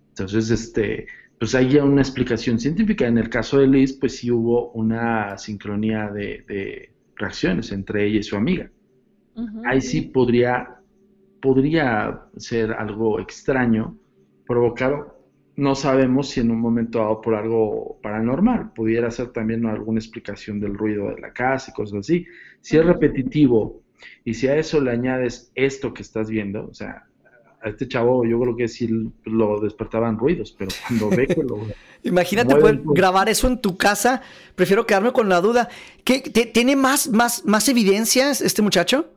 Entonces, 0.10 0.50
este, 0.50 1.08
pues 1.40 1.56
hay 1.56 1.70
ya 1.70 1.86
una 1.86 2.02
explicación 2.02 2.60
científica. 2.60 3.08
En 3.08 3.18
el 3.18 3.30
caso 3.30 3.60
de 3.60 3.68
Liz, 3.68 3.94
pues 3.94 4.18
sí 4.18 4.30
hubo 4.30 4.72
una 4.72 5.38
sincronía 5.38 6.12
de, 6.12 6.44
de 6.48 6.94
reacciones 7.16 7.72
entre 7.72 8.06
ella 8.06 8.20
y 8.20 8.24
su 8.24 8.36
amiga 8.36 8.70
ahí 9.66 9.82
sí 9.82 10.02
podría, 10.02 10.80
podría 11.42 12.22
ser 12.38 12.72
algo 12.74 13.20
extraño, 13.20 13.98
provocado. 14.46 15.17
No 15.58 15.76
sabemos 15.76 16.30
si 16.30 16.40
en 16.40 16.52
un 16.52 16.60
momento 16.62 17.00
dado 17.00 17.20
por 17.20 17.34
algo 17.36 18.00
paranormal, 18.02 18.74
pudiera 18.74 19.10
ser 19.12 19.30
también 19.30 19.66
alguna 19.66 20.00
explicación 20.00 20.60
del 20.60 20.76
ruido 20.78 21.10
de 21.10 21.20
la 21.20 21.34
casa 21.34 21.72
y 21.72 21.74
cosas 21.74 22.00
así. 22.00 22.26
Si 22.62 22.78
es 22.78 22.86
repetitivo 22.86 23.82
y 24.24 24.36
si 24.36 24.48
a 24.48 24.56
eso 24.56 24.80
le 24.80 24.92
añades 24.92 25.52
esto 25.56 25.94
que 25.94 26.04
estás 26.04 26.30
viendo, 26.30 26.68
o 26.68 26.74
sea, 26.76 27.08
a 27.60 27.70
este 27.70 27.88
chavo 27.88 28.24
yo 28.24 28.40
creo 28.40 28.56
que 28.56 28.68
sí 28.68 28.88
lo 29.26 29.60
despertaban 29.60 30.20
ruidos, 30.20 30.56
pero 30.58 30.70
cuando 30.88 31.10
ve 31.10 31.26
que 31.28 31.42
lo... 31.44 31.68
Imagínate 32.04 32.56
poder 32.56 32.78
poco. 32.84 32.94
grabar 32.94 33.28
eso 33.28 33.48
en 33.48 33.60
tu 33.60 33.76
casa. 33.76 34.22
Prefiero 34.56 34.86
quedarme 34.86 35.12
con 35.12 35.28
la 35.28 35.42
duda. 35.42 35.68
¿Qué, 36.06 36.22
te- 36.22 36.46
¿Tiene 36.46 36.76
más, 36.76 37.10
más, 37.10 37.44
más 37.46 37.68
evidencias 37.68 38.42
este 38.42 38.62
muchacho? 38.62 39.12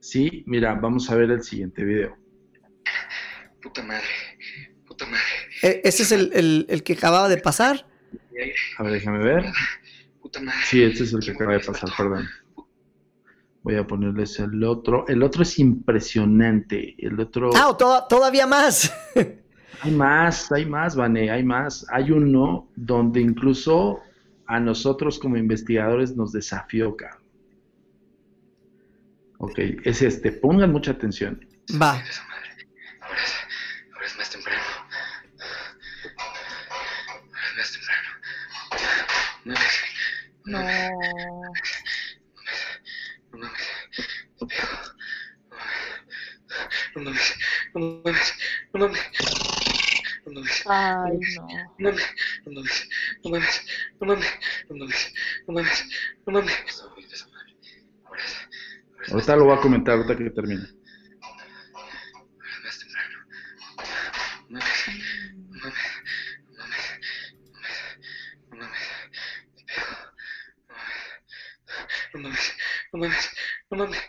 Sí, 0.00 0.44
mira, 0.46 0.74
vamos 0.74 1.10
a 1.10 1.14
ver 1.16 1.30
el 1.30 1.42
siguiente 1.42 1.82
video. 1.82 2.14
Puta 3.62 3.82
madre, 3.82 4.04
puta 4.98 5.06
madre. 5.10 5.22
E- 5.62 5.80
¿Ese 5.84 6.02
es 6.02 6.12
el, 6.12 6.30
el- 6.34 6.66
el 6.68 6.82
que 6.82 6.94
acababa 6.94 7.28
de 7.28 7.36
pasar? 7.38 7.86
A 8.78 8.82
ver, 8.82 8.92
déjame 8.92 9.18
ver. 9.18 9.44
puta 10.20 10.40
madre. 10.40 10.58
Sí, 10.66 10.82
este 10.82 11.04
es 11.04 11.12
el 11.12 11.20
que 11.20 11.30
acaba 11.32 11.52
de 11.54 11.60
pasar, 11.60 11.90
perdón. 11.96 12.28
Voy 13.62 13.74
a 13.76 13.86
ponerles 13.86 14.38
el 14.38 14.62
otro. 14.64 15.06
El 15.08 15.22
otro 15.22 15.42
es 15.42 15.58
impresionante. 15.58 16.94
El 16.98 17.18
otro. 17.20 17.50
Ah, 17.54 17.74
to- 17.78 18.06
todavía 18.08 18.46
más. 18.46 18.92
Hay 19.80 19.92
más, 19.92 20.50
hay 20.50 20.66
más, 20.66 20.96
Vane, 20.96 21.30
hay 21.30 21.44
más. 21.44 21.86
Hay 21.92 22.10
uno 22.10 22.68
donde 22.74 23.20
incluso 23.20 24.00
a 24.46 24.58
nosotros 24.58 25.20
como 25.20 25.36
investigadores 25.36 26.16
nos 26.16 26.32
desafió, 26.32 26.96
cabrón. 26.96 27.22
Ok, 29.38 29.56
es 29.84 30.02
este. 30.02 30.32
Pongan 30.32 30.72
mucha 30.72 30.90
atención. 30.92 31.46
Va. 31.80 32.02
No 39.44 39.54
mames, 39.54 39.76
No. 40.46 40.58
no 43.32 43.38
mames. 43.38 43.64
No 46.94 47.00
mames. 47.04 47.34
no 47.74 47.80
mames, 47.80 48.34
no 48.72 48.80
mames. 48.80 49.02
No 50.26 50.32
mames, 50.32 50.62
Ay, 50.66 51.18
no. 51.36 51.46
no 51.78 51.90
mames, 51.90 52.06
no 52.44 52.52
mames, 52.52 52.76
no 53.22 53.30
mames, 53.30 53.60
no 54.00 54.06
mames, 54.06 54.32
no 54.68 54.76
mames, 54.76 55.12
no 55.46 55.52
mames, 55.54 55.84
no 56.26 56.32
mames. 56.32 56.54
Ahorita 59.10 59.36
lo 59.36 59.44
voy 59.44 59.56
a 59.56 59.60
comentar, 59.60 59.94
ahorita 59.94 60.16
que 60.16 60.30
termine. 60.30 60.77
No 72.18 72.28
mames, 72.28 72.54
no 72.92 72.98
mames, 72.98 73.30
no 73.70 73.76
mames, 73.78 74.02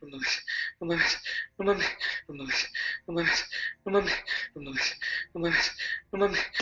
no 0.00 0.08
mames, 0.08 0.42
no 0.80 0.86
mames, 0.86 1.20
no 1.58 1.64
mames, 1.64 2.70
no 3.06 3.14
mames, 3.14 3.40
no 3.84 3.92
mames, 3.92 4.18
no 4.54 4.62
mames, 4.62 4.96
no 5.34 5.40
mames, 5.40 5.76
no 6.12 6.18
mames, 6.18 6.40
no. 6.40 6.56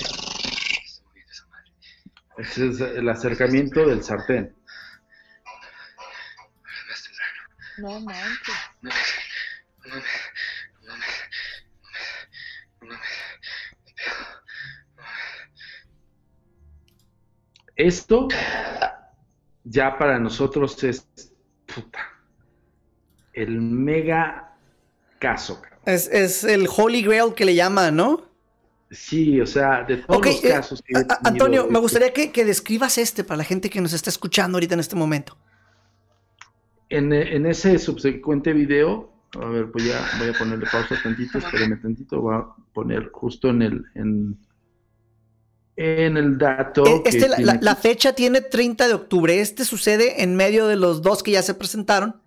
Ese 2.36 2.68
es 2.68 2.80
el 2.80 3.08
acercamiento 3.08 3.86
del 3.86 4.02
sartén. 4.02 4.56
No 7.78 8.00
manches. 8.00 8.54
No 8.82 8.90
mames, 8.90 9.06
no 9.84 9.90
mames, 9.90 10.06
no 10.82 10.88
mames, 10.88 11.14
no 12.80 12.86
mames, 12.86 12.86
no 12.86 12.86
mames. 12.88 13.24
Esto 17.76 18.28
ya 19.64 19.98
para 19.98 20.18
nosotros 20.18 20.82
es 20.84 21.06
puta, 21.66 21.98
el 23.32 23.60
mega 23.60 24.54
caso. 25.18 25.60
Es, 25.84 26.08
es 26.08 26.44
el 26.44 26.68
Holy 26.74 27.02
Grail 27.02 27.34
que 27.34 27.44
le 27.44 27.54
llaman, 27.54 27.96
¿no? 27.96 28.22
Sí, 28.90 29.40
o 29.40 29.46
sea, 29.46 29.82
de 29.82 29.98
todos 29.98 30.24
los 30.24 30.44
eh, 30.44 30.48
casos 30.48 30.82
que 30.82 30.94
tenido, 30.94 31.16
Antonio, 31.24 31.66
me 31.68 31.78
gustaría 31.78 32.12
que, 32.12 32.30
que 32.30 32.44
describas 32.44 32.96
este 32.98 33.24
para 33.24 33.38
la 33.38 33.44
gente 33.44 33.68
que 33.68 33.80
nos 33.80 33.92
está 33.92 34.10
escuchando 34.10 34.56
ahorita 34.56 34.74
en 34.74 34.80
este 34.80 34.94
momento. 34.94 35.36
En, 36.90 37.12
en 37.12 37.46
ese 37.46 37.78
subsecuente 37.78 38.52
video, 38.52 39.10
a 39.40 39.46
ver, 39.46 39.64
voy 39.64 39.90
a, 39.90 40.18
voy 40.18 40.28
a 40.28 40.38
ponerle 40.38 40.66
pausa 40.70 40.96
tantito, 41.02 41.38
espérame 41.38 41.80
tantito, 41.80 42.20
voy 42.20 42.36
a 42.36 42.46
poner 42.72 43.10
justo 43.10 43.50
en 43.50 43.62
el, 43.62 43.84
en, 43.94 44.38
en 45.76 46.16
el 46.16 46.38
dato. 46.38 46.84
Que 47.02 47.10
Este, 47.10 47.28
la, 47.28 47.36
tiene 47.36 47.74
fecha 47.74 48.14
tiene 48.14 48.40
30 48.40 48.88
de 48.88 48.94
octubre. 48.94 49.40
Este 49.40 49.64
sucede 49.64 50.22
en 50.22 50.36
medio 50.36 50.66
de 50.66 50.76
los 50.76 51.02
dos 51.02 51.22
que 51.22 51.32
ya 51.32 51.42
se 51.42 51.54
presentaron. 51.54 52.20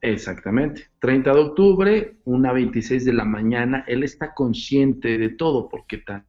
Exactamente. 0.00 0.88
30 0.98 1.32
de 1.32 1.40
octubre, 1.40 2.16
una 2.24 2.52
26 2.52 3.04
de 3.04 3.12
la 3.12 3.24
mañana, 3.24 3.84
él 3.88 4.02
está 4.02 4.34
consciente 4.34 5.16
de 5.16 5.30
todo, 5.30 5.68
porque 5.68 5.98
tan 5.98 6.26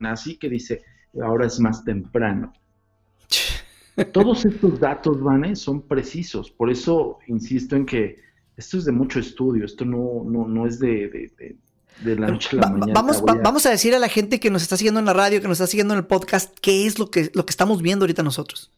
así 0.00 0.36
que 0.36 0.48
dice, 0.50 0.82
ahora 1.22 1.46
es 1.46 1.58
más 1.58 1.84
temprano. 1.84 2.52
Todos 4.12 4.44
estos 4.44 4.78
datos, 4.78 5.20
Vane, 5.22 5.56
son 5.56 5.82
precisos. 5.82 6.50
Por 6.50 6.70
eso 6.70 7.18
insisto 7.26 7.76
en 7.76 7.86
que 7.86 8.16
esto 8.56 8.76
es 8.78 8.84
de 8.84 8.92
mucho 8.92 9.18
estudio, 9.20 9.64
esto 9.64 9.84
no, 9.84 10.22
no, 10.24 10.46
no 10.46 10.66
es 10.66 10.78
de, 10.78 11.08
de, 11.08 11.32
de- 11.38 11.56
de 12.02 12.16
la 12.16 12.28
noche 12.28 12.50
a 12.52 12.56
la 12.56 12.62
Va- 12.62 12.70
mañana. 12.76 12.92
vamos, 12.94 13.22
a- 13.26 13.34
vamos 13.42 13.66
a 13.66 13.70
decir 13.70 13.94
a 13.94 13.98
la 13.98 14.08
gente 14.08 14.38
que 14.40 14.50
nos 14.50 14.62
está 14.62 14.76
siguiendo 14.76 15.00
en 15.00 15.06
la 15.06 15.12
radio, 15.12 15.40
que 15.40 15.48
nos 15.48 15.56
está 15.58 15.66
siguiendo 15.66 15.94
en 15.94 15.98
el 15.98 16.06
podcast, 16.06 16.56
qué 16.60 16.86
es 16.86 16.98
lo 16.98 17.10
que, 17.10 17.30
lo 17.34 17.44
que 17.46 17.50
estamos 17.50 17.82
viendo 17.82 18.04
ahorita 18.04 18.22
nosotros. 18.22 18.70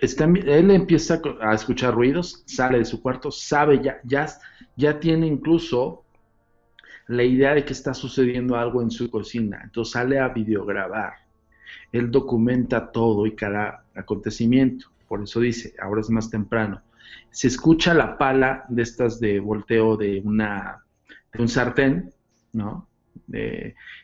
está- 0.00 0.24
él 0.24 0.70
empieza 0.70 1.20
a 1.40 1.54
escuchar 1.54 1.94
ruidos, 1.94 2.42
sale 2.46 2.78
de 2.78 2.84
su 2.84 3.00
cuarto, 3.00 3.30
sabe 3.30 3.80
ya, 3.82 3.98
ya, 4.04 4.26
ya 4.76 5.00
tiene 5.00 5.26
incluso 5.26 6.02
la 7.06 7.22
idea 7.22 7.54
de 7.54 7.64
que 7.64 7.72
está 7.72 7.94
sucediendo 7.94 8.56
algo 8.56 8.82
en 8.82 8.90
su 8.90 9.08
cocina. 9.10 9.60
Entonces 9.64 9.92
sale 9.92 10.18
a 10.18 10.28
videograbar. 10.28 11.14
Él 11.92 12.10
documenta 12.10 12.90
todo 12.92 13.26
y 13.26 13.34
cada 13.34 13.84
acontecimiento. 13.94 14.86
Por 15.08 15.22
eso 15.22 15.40
dice, 15.40 15.74
ahora 15.80 16.00
es 16.00 16.10
más 16.10 16.28
temprano. 16.30 16.82
Se 17.30 17.46
escucha 17.48 17.94
la 17.94 18.16
pala 18.18 18.64
de 18.68 18.82
estas 18.82 19.20
de 19.20 19.38
volteo 19.40 19.96
de 19.96 20.20
una 20.24 20.82
de 21.32 21.42
un 21.42 21.48
sartén, 21.48 22.12
¿no? 22.54 22.88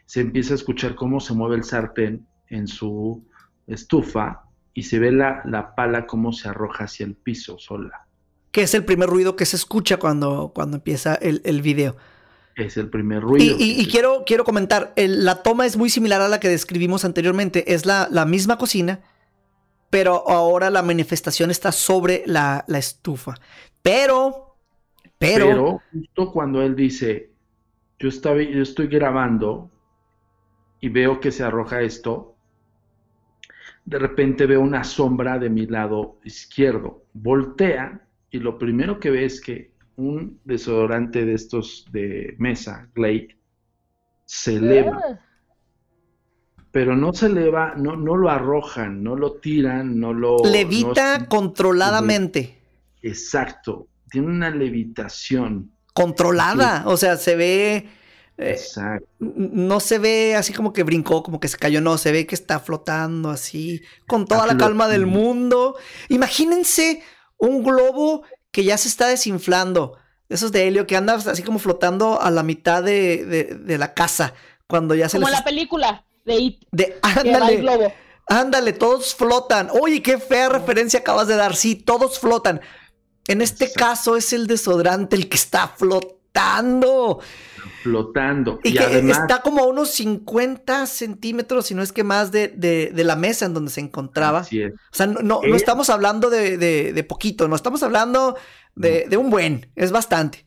Se 0.07 0.21
empieza 0.21 0.55
a 0.55 0.57
escuchar 0.57 0.95
cómo 0.95 1.21
se 1.21 1.35
mueve 1.35 1.57
el 1.57 1.65
sartén 1.65 2.27
en 2.49 2.67
su 2.69 3.25
estufa 3.67 4.43
y 4.75 4.83
se 4.85 4.99
ve 4.99 5.13
la, 5.13 5.43
la 5.45 5.75
pala 5.75 6.07
cómo 6.07 6.33
se 6.33 6.49
arroja 6.49 6.85
hacia 6.85 7.07
el 7.07 7.15
piso 7.15 7.59
sola. 7.59 8.07
Que 8.51 8.63
es 8.63 8.75
el 8.75 8.85
primer 8.85 9.09
ruido 9.09 9.37
que 9.37 9.47
se 9.47 9.57
escucha 9.57 9.99
cuando, 9.99 10.53
cuando 10.55 10.77
empieza 10.79 11.15
el, 11.15 11.41
el 11.45 11.63
video. 11.63 11.97
Es 12.57 12.77
el 12.77 12.89
primer 12.91 13.19
Y, 13.19 13.21
ruido. 13.21 13.57
y- 13.59 13.81
y 13.81 13.87
quiero, 13.87 14.25
quiero 14.27 14.45
comentar, 14.45 14.93
el- 14.97 15.25
la 15.25 15.43
toma 15.43 15.67
es 15.67 15.77
muy 15.77 15.89
similar 15.91 16.21
a 16.21 16.29
la 16.29 16.41
que 16.41 16.49
describimos 16.49 17.05
anteriormente. 17.05 17.73
Es 17.75 17.87
la, 17.87 18.09
la 18.11 18.25
misma 18.27 18.59
cocina, 18.59 19.01
pero 19.89 20.29
ahora 20.29 20.71
la 20.71 20.83
manifestación 20.83 21.51
está 21.51 21.71
sobre 21.73 22.23
la, 22.27 22.65
la 22.67 22.79
estufa. 22.79 23.35
Pero, 23.83 24.57
pero, 25.19 25.47
Pero 25.47 25.83
justo 25.93 26.33
cuando 26.33 26.61
él 26.63 26.75
dice, 26.75 27.30
yo, 28.01 28.09
estaba, 28.09 28.43
yo 28.43 28.63
estoy 28.63 28.89
grabando 28.89 29.71
y 30.81 30.89
veo 30.89 31.21
que 31.21 31.31
se 31.31 31.45
arroja 31.45 31.83
esto, 31.83 32.35
de 33.85 33.99
repente 33.99 34.47
veo 34.47 34.61
una 34.61 34.85
sombra 34.85 35.39
de 35.39 35.51
mi 35.51 35.67
lado 35.67 36.19
izquierdo. 36.25 37.05
Voltea 37.13 38.01
y 38.31 38.39
lo 38.39 38.59
primero 38.59 38.99
que 38.99 39.11
ve 39.11 39.25
es 39.27 39.41
que 39.41 39.73
un 39.97 40.41
desodorante 40.45 41.25
de 41.27 41.35
estos 41.35 41.87
de 41.93 42.35
mesa, 42.39 42.89
Glade, 42.95 43.37
se 44.25 44.57
eleva. 44.57 45.01
Ah, 45.05 45.19
Pero 46.73 46.97
no 46.97 47.13
se 47.13 47.27
eleva, 47.27 47.75
no, 47.77 47.97
no 47.97 48.17
lo 48.17 48.31
arrojan, 48.31 49.03
no 49.03 49.17
lo 49.17 49.33
tiran, 49.35 49.99
no 49.99 50.15
lo... 50.15 50.37
levita 50.45 51.19
no- 51.19 51.29
controladamente. 51.29 52.57
exacto, 53.03 53.89
tiene 54.11 54.29
una 54.29 54.51
levitación. 54.51 55.73
Controlada. 55.93 56.85
O 56.87 56.97
sea, 56.97 57.17
se 57.17 57.37
ve. 57.37 57.89
eh, 58.39 58.53
Exacto. 58.53 59.07
no 59.21 59.81
se 59.81 59.99
ve 59.99 60.35
así 60.37 60.53
como 60.53 60.73
que 60.73 60.83
brincó, 60.83 61.23
como 61.23 61.41
que 61.41 61.49
se 61.49 61.59
cayó, 61.59 61.81
no, 61.81 61.99
se 61.99 62.11
ve 62.13 62.27
que 62.27 62.35
está 62.35 62.59
flotando 62.61 63.29
así, 63.31 63.83
con 64.07 64.27
toda 64.27 64.47
la 64.47 64.57
calma 64.57 64.89
del 64.89 65.07
mundo. 65.07 65.77
Imagínense 66.09 67.03
un 67.39 67.63
globo 67.63 68.23
que 68.51 68.65
ya 68.65 68.77
se 68.79 68.89
está 68.89 69.07
desinflando, 69.09 69.97
esos 70.29 70.53
de 70.53 70.67
helio 70.69 70.87
que 70.87 70.97
anda 70.97 71.15
así 71.15 71.43
como 71.43 71.59
flotando 71.59 72.21
a 72.21 72.31
la 72.31 72.43
mitad 72.43 72.83
de, 72.83 73.25
de- 73.25 73.55
de 73.57 73.79
la 73.79 73.95
casa, 73.95 74.35
cuando 74.67 74.95
ya 74.95 75.09
se 75.09 75.17
Como 75.19 75.29
les... 75.29 75.39
la 75.39 75.45
película 75.45 76.05
de 76.25 76.35
It, 76.37 76.63
de, 76.71 76.99
va 77.05 77.13
el 77.23 77.29
ándale, 77.35 77.57
globo. 77.57 77.93
ándale, 78.27 78.73
todos 78.73 79.15
flotan. 79.15 79.71
Oye, 79.81 80.03
qué 80.03 80.19
fea 80.19 80.49
referencia 80.49 81.01
acabas 81.01 81.27
de 81.29 81.37
dar, 81.37 81.57
sí, 81.57 81.75
todos 81.77 82.19
flotan. 82.19 82.61
En 83.31 83.43
este 83.43 83.67
Exacto. 83.67 83.85
caso 83.87 84.17
es 84.17 84.33
el 84.33 84.47
desodorante 84.47 85.15
el 85.17 85.29
que 85.29 85.37
está 85.37 85.69
flotando. 85.69 87.21
flotando. 87.83 88.61
Y, 88.63 88.71
Y, 88.71 88.73
que 88.75 88.81
además, 88.85 89.19
está 89.21 89.41
como 89.43 89.63
a 89.63 89.67
unos 89.67 89.91
50 89.93 90.87
centímetros, 90.87 91.67
si 91.67 91.75
no 91.75 91.83
es 91.83 91.93
que 91.93 92.05
más, 92.05 92.31
de, 92.33 92.49
de- 92.49 92.91
de 92.95 93.05
la 93.05 93.17
mesa 93.17 93.47
en 93.47 93.55
donde 93.55 93.71
se 93.71 93.81
encontraba. 93.81 94.41
así 94.41 94.63
es. 94.63 94.73
O 94.75 94.77
sea, 94.93 95.07
no, 95.07 95.21
no, 95.21 95.41
no 95.43 95.55
Eh. 95.55 95.57
estamos 95.57 95.91
hablando 95.91 96.29
de, 96.31 96.57
de- 96.59 96.93
de 96.93 97.05
poquito, 97.05 97.49
no 97.49 97.57
estamos 97.57 97.83
hablando 97.83 98.37
de, 98.75 99.07
de 99.09 99.17
un 99.17 99.31
buen, 99.31 99.71
es 99.77 99.93
bastante. 99.93 100.45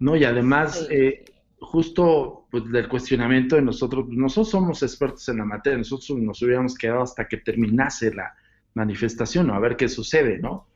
No, 0.00 0.16
y 0.16 0.24
además, 0.24 0.86
Sí. 0.88 0.94
eh, 0.94 1.24
justo 1.60 2.46
pues, 2.50 2.70
del 2.70 2.88
cuestionamiento 2.88 3.56
de 3.56 3.62
nosotros, 3.62 4.04
pues, 4.06 4.16
nosotros 4.18 4.50
somos 4.50 4.82
expertos 4.82 5.28
en 5.28 5.38
la 5.38 5.44
materia, 5.44 5.78
nosotros 5.78 6.10
nos 6.18 6.40
hubiéramos 6.42 6.74
quedado 6.76 7.02
hasta 7.02 7.26
que 7.28 7.36
terminase 7.38 8.12
la 8.14 8.34
manifestación, 8.74 9.50
o 9.50 9.54
a 9.54 9.58
ver 9.58 9.76
qué 9.76 9.88
sucede, 9.88 10.38
¿no? 10.38 10.66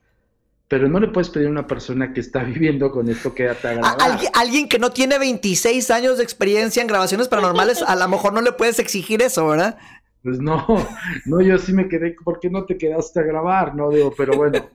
Pero 0.71 0.89
no 0.89 1.01
le 1.01 1.09
puedes 1.09 1.31
pedir 1.31 1.49
a 1.49 1.51
una 1.51 1.67
persona 1.67 2.13
que 2.13 2.21
está 2.21 2.45
viviendo 2.45 2.93
con 2.93 3.11
esto 3.11 3.35
que 3.35 3.49
te 3.61 3.69
alguien, 3.69 4.31
alguien 4.35 4.69
que 4.69 4.79
no 4.79 4.91
tiene 4.91 5.19
26 5.19 5.91
años 5.91 6.17
de 6.17 6.23
experiencia 6.23 6.81
en 6.81 6.87
grabaciones 6.87 7.27
paranormales, 7.27 7.83
a 7.83 7.97
lo 7.97 8.07
mejor 8.07 8.33
no 8.33 8.41
le 8.41 8.53
puedes 8.53 8.79
exigir 8.79 9.21
eso, 9.21 9.49
¿verdad? 9.49 9.79
Pues 10.23 10.39
no, 10.39 10.67
no, 11.25 11.41
yo 11.41 11.59
sí 11.59 11.73
me 11.73 11.89
quedé, 11.89 12.15
¿por 12.23 12.41
qué 12.41 12.51
no 12.51 12.67
te 12.67 12.77
quedaste 12.77 13.21
a 13.21 13.23
grabar? 13.23 13.75
No, 13.75 13.89
digo, 13.91 14.13
pero 14.15 14.37
bueno, 14.37 14.69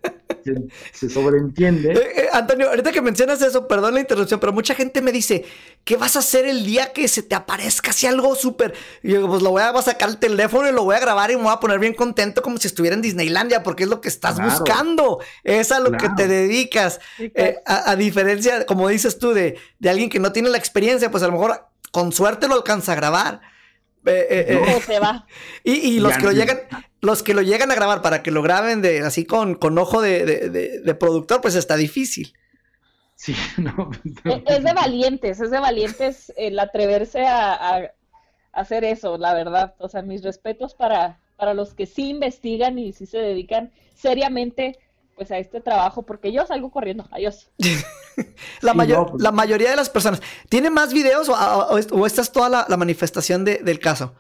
se, 0.44 0.56
se 0.92 1.08
sobreentiende. 1.10 1.94
Eh, 1.94 2.12
eh, 2.24 2.28
Antonio, 2.34 2.70
ahorita 2.70 2.92
que 2.92 3.02
mencionas 3.02 3.42
eso, 3.44 3.68
perdón 3.68 3.94
la 3.94 4.00
interrupción, 4.00 4.40
pero 4.40 4.54
mucha 4.54 4.74
gente 4.74 5.04
me 5.04 5.12
dice, 5.12 5.46
¿qué 5.84 5.98
vas 5.98 6.16
a 6.16 6.20
hacer 6.20 6.46
el 6.48 6.66
día 6.66 6.92
que 6.94 7.08
se 7.08 7.22
te 7.22 7.36
aparezca 7.36 7.92
así 7.92 8.08
algo 8.08 8.34
súper? 8.34 8.74
Y 9.04 9.12
yo, 9.12 9.28
pues 9.28 9.44
lo 9.44 9.52
voy 9.52 9.62
a, 9.62 9.70
voy 9.72 9.82
a 9.82 9.84
sacar 9.84 10.10
el 10.10 10.18
teléfono 10.18 10.68
y 10.68 10.72
lo 10.72 10.84
voy 10.84 10.96
a 10.96 11.00
grabar 11.00 11.30
y 11.30 11.36
me 11.36 11.44
voy 11.44 11.54
a 11.54 11.60
poner 11.60 11.78
bien 11.78 11.94
contento 11.94 12.42
como 12.42 12.58
si 12.58 12.68
estuviera 12.68 12.96
en 12.96 13.04
Disneylandia, 13.04 13.62
porque 13.62 13.84
es 13.84 13.90
lo 13.90 14.02
que 14.02 14.10
estás 14.10 14.36
Claro. 14.36 14.50
buscando, 14.50 15.20
es 15.44 15.72
a 15.72 15.80
lo 15.80 15.92
que 15.92 16.10
te 16.18 16.28
dedicas. 16.28 17.00
Eh, 17.20 17.58
a, 17.68 17.92
a 17.92 17.96
diferencia, 17.96 18.66
como 18.66 18.88
dices 18.90 19.20
tú, 19.20 19.34
de, 19.34 19.60
de 19.78 19.90
alguien 19.92 20.10
que 20.10 20.20
no 20.20 20.32
tiene 20.32 20.50
la 20.50 20.58
experiencia, 20.58 21.12
pues 21.12 21.22
a 21.22 21.28
lo 21.28 21.34
mejor 21.34 21.68
con 21.92 22.12
suerte 22.12 22.48
lo 22.48 22.56
alcanza 22.56 22.94
a 22.94 22.96
grabar. 22.96 23.42
Eh, 24.06 24.28
eh, 24.30 24.46
eh, 24.50 24.60
¿Cómo 24.60 24.80
se 24.82 25.00
va? 25.00 25.26
y, 25.64 25.74
y 25.74 26.00
los 26.00 26.12
Ya 26.12 26.18
que 26.20 26.26
lo 26.26 26.32
no. 26.32 26.38
llegan, 26.38 26.60
los 27.02 27.24
que 27.24 27.34
lo 27.34 27.42
llegan 27.42 27.72
a 27.72 27.76
grabar 27.76 28.02
para 28.02 28.22
que 28.24 28.32
lo 28.32 28.42
graben 28.42 28.82
de 28.82 29.00
así 29.02 29.26
con, 29.26 29.56
con 29.56 29.78
ojo 29.78 30.02
de, 30.02 30.26
de- 30.26 30.50
de- 30.50 30.80
de 30.82 30.96
productor, 30.96 31.42
pues 31.42 31.56
está 31.56 31.76
difícil. 31.76 32.34
Sí, 33.16 33.36
no. 33.58 33.92
E- 34.26 34.44
Es 34.46 34.64
de 34.64 34.74
valientes, 34.74 35.40
es 35.40 35.50
de 35.52 35.60
valientes 35.60 36.34
el 36.38 36.60
atreverse 36.60 37.26
a, 37.26 37.54
a- 37.54 37.78
a 37.80 37.92
hacer 38.54 38.84
eso, 38.84 39.18
la 39.18 39.34
verdad. 39.34 39.76
O 39.80 39.90
sea, 39.90 40.02
mis 40.02 40.24
respetos 40.24 40.74
para, 40.76 41.20
para 41.38 41.54
los 41.54 41.74
que 41.74 41.86
sí 41.86 42.10
investigan 42.10 42.78
y 42.80 42.94
sí 42.94 43.06
se 43.06 43.18
dedican 43.18 43.72
seriamente 43.96 44.78
pues 45.16 45.32
a 45.32 45.38
este 45.38 45.62
trabajo, 45.62 46.04
porque 46.04 46.32
yo 46.34 46.46
salgo 46.46 46.72
corriendo, 46.72 47.08
adiós. 47.12 47.50
La, 48.62 48.72
Sí, 48.72 48.78
mayo- 48.78 48.96
no, 48.98 49.06
pues- 49.08 49.24
la 49.24 49.32
mayoría 49.32 49.70
de 49.70 49.76
las 49.76 49.90
personas. 49.90 50.22
¿Tiene 50.50 50.70
más 50.70 50.94
videos 50.94 51.28
o, 51.30 51.34
o- 51.34 51.80
o 51.92 52.06
esta 52.06 52.22
es 52.22 52.32
toda 52.32 52.50
la, 52.50 52.66
la 52.70 52.78
manifestación 52.78 53.44
de- 53.46 53.58
del 53.60 53.80
caso? 53.80 54.14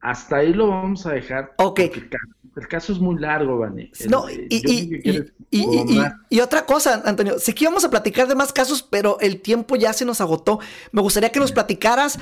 Hasta 0.00 0.36
ahí 0.36 0.52
lo 0.52 0.68
vamos 0.68 1.06
a 1.06 1.12
dejar. 1.12 1.52
Ok. 1.58 1.80
porque 1.80 2.00
El 2.00 2.08
caso, 2.10 2.26
el 2.56 2.68
caso 2.68 2.92
es 2.92 2.98
muy 2.98 3.18
largo, 3.18 3.58
Vane. 3.58 3.90
El- 3.98 4.10
No, 4.10 4.28
y, 4.28 4.34
yo 4.36 4.46
y- 4.50 5.00
quieres 5.02 5.32
y- 5.50 5.60
y- 5.60 5.92
y- 5.94 5.98
más. 5.98 6.12
y 6.28 6.40
otra 6.40 6.66
cosa, 6.66 7.02
Antonio, 7.04 7.38
sé 7.38 7.54
que 7.54 7.64
íbamos 7.64 7.84
a 7.84 7.90
platicar 7.90 8.26
de 8.28 8.34
más 8.34 8.52
casos, 8.52 8.82
pero 8.82 9.18
el 9.20 9.40
tiempo 9.40 9.76
ya 9.76 9.92
se 9.92 10.04
nos 10.04 10.20
agotó. 10.20 10.58
Me 10.92 11.00
gustaría 11.02 11.30
que 11.30 11.40
nos 11.40 11.52
platicaras 11.52 12.18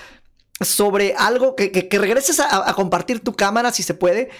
sobre 0.61 1.15
algo, 1.17 1.57
que, 1.57 1.73
que- 1.73 1.89
que 1.89 1.99
regreses 1.99 2.39
a, 2.39 2.69
a 2.69 2.75
compartir 2.75 3.21
tu 3.21 3.33
cámara 3.35 3.73
si 3.73 3.83
se 3.83 3.95
puede, 3.95 4.31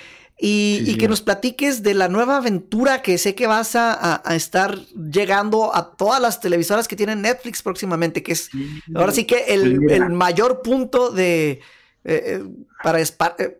y, 0.41 0.83
Sí, 0.85 0.93
y 0.93 0.97
que 0.97 1.07
nos 1.09 1.21
platiques 1.21 1.83
de 1.83 1.93
la 1.95 2.09
nueva 2.09 2.39
aventura 2.39 3.03
que 3.03 3.19
sé 3.19 3.35
que 3.35 3.47
vas 3.47 3.77
a, 3.77 3.93
a- 3.93 4.23
a 4.25 4.35
estar 4.35 4.79
llegando 4.79 5.75
a 5.77 5.95
todas 5.97 6.21
las 6.21 6.41
televisoras 6.41 6.89
que 6.89 6.97
tienen 6.97 7.21
Netflix 7.23 7.63
próximamente, 7.63 8.23
que 8.23 8.33
es 8.33 8.47
Sí. 8.47 8.81
ahora 8.95 9.13
sí 9.13 9.25
que 9.27 9.45
el, 9.49 9.81
mayor 10.11 10.63
punto 10.63 11.11
de 11.11 11.51
eh, 11.53 11.61
eh, 12.05 12.45
para 12.83 13.01
eh, 13.01 13.59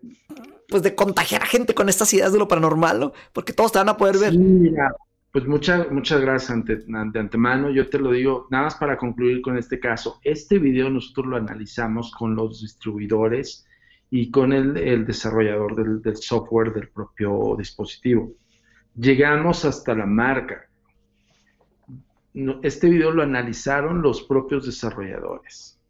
pues 0.69 0.83
de 0.83 0.95
contagiar 0.95 1.43
a 1.43 1.47
gente 1.47 1.75
con 1.75 1.89
estas 1.89 2.13
ideas 2.15 2.33
de 2.33 2.39
lo 2.39 2.49
paranormal, 2.49 2.99
¿no? 3.01 3.13
Porque 3.33 3.53
todos 3.53 3.73
te 3.73 3.79
van 3.79 3.89
a 3.91 3.97
poder 3.97 4.17
ver. 4.19 4.33
Mira, 4.33 4.95
pues 5.33 5.45
muchas, 5.47 5.91
muchas 5.91 6.21
gracias 6.21 6.51
ante- 6.51 6.77
de 6.87 7.19
antemano. 7.21 7.71
Yo 7.71 7.89
te 7.91 7.99
lo 7.99 8.13
digo, 8.13 8.47
nada 8.51 8.65
más 8.65 8.77
para 8.77 8.97
concluir 8.97 9.43
con 9.43 9.59
este 9.59 9.79
caso. 9.79 10.19
Este 10.23 10.59
video 10.59 10.89
nosotros 10.89 11.27
lo 11.27 11.37
analizamos 11.37 12.11
con 12.13 12.35
los 12.35 12.63
distribuidores 12.63 13.67
y 14.11 14.31
con 14.31 14.53
el, 14.53 15.07
desarrollador 15.07 16.03
del, 16.03 16.17
software 16.17 16.73
del 16.73 16.89
propio 16.89 17.55
dispositivo. 17.57 18.33
Llegamos 18.97 19.65
hasta 19.65 19.95
la 19.95 20.05
marca. 20.05 20.69
No, 22.35 22.61
este 22.63 22.89
video 22.89 23.13
lo 23.13 23.23
analizaron 23.23 24.03
los 24.03 24.23
propios 24.23 24.67
desarrolladores. 24.67 25.81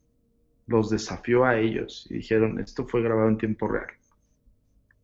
Los 0.66 0.90
desafió 0.90 1.44
a 1.44 1.58
ellos 1.58 2.06
y 2.10 2.18
dijeron, 2.18 2.60
esto 2.60 2.86
fue 2.86 3.02
grabado 3.02 3.28
en 3.28 3.38
tiempo 3.38 3.66
real. 3.68 3.88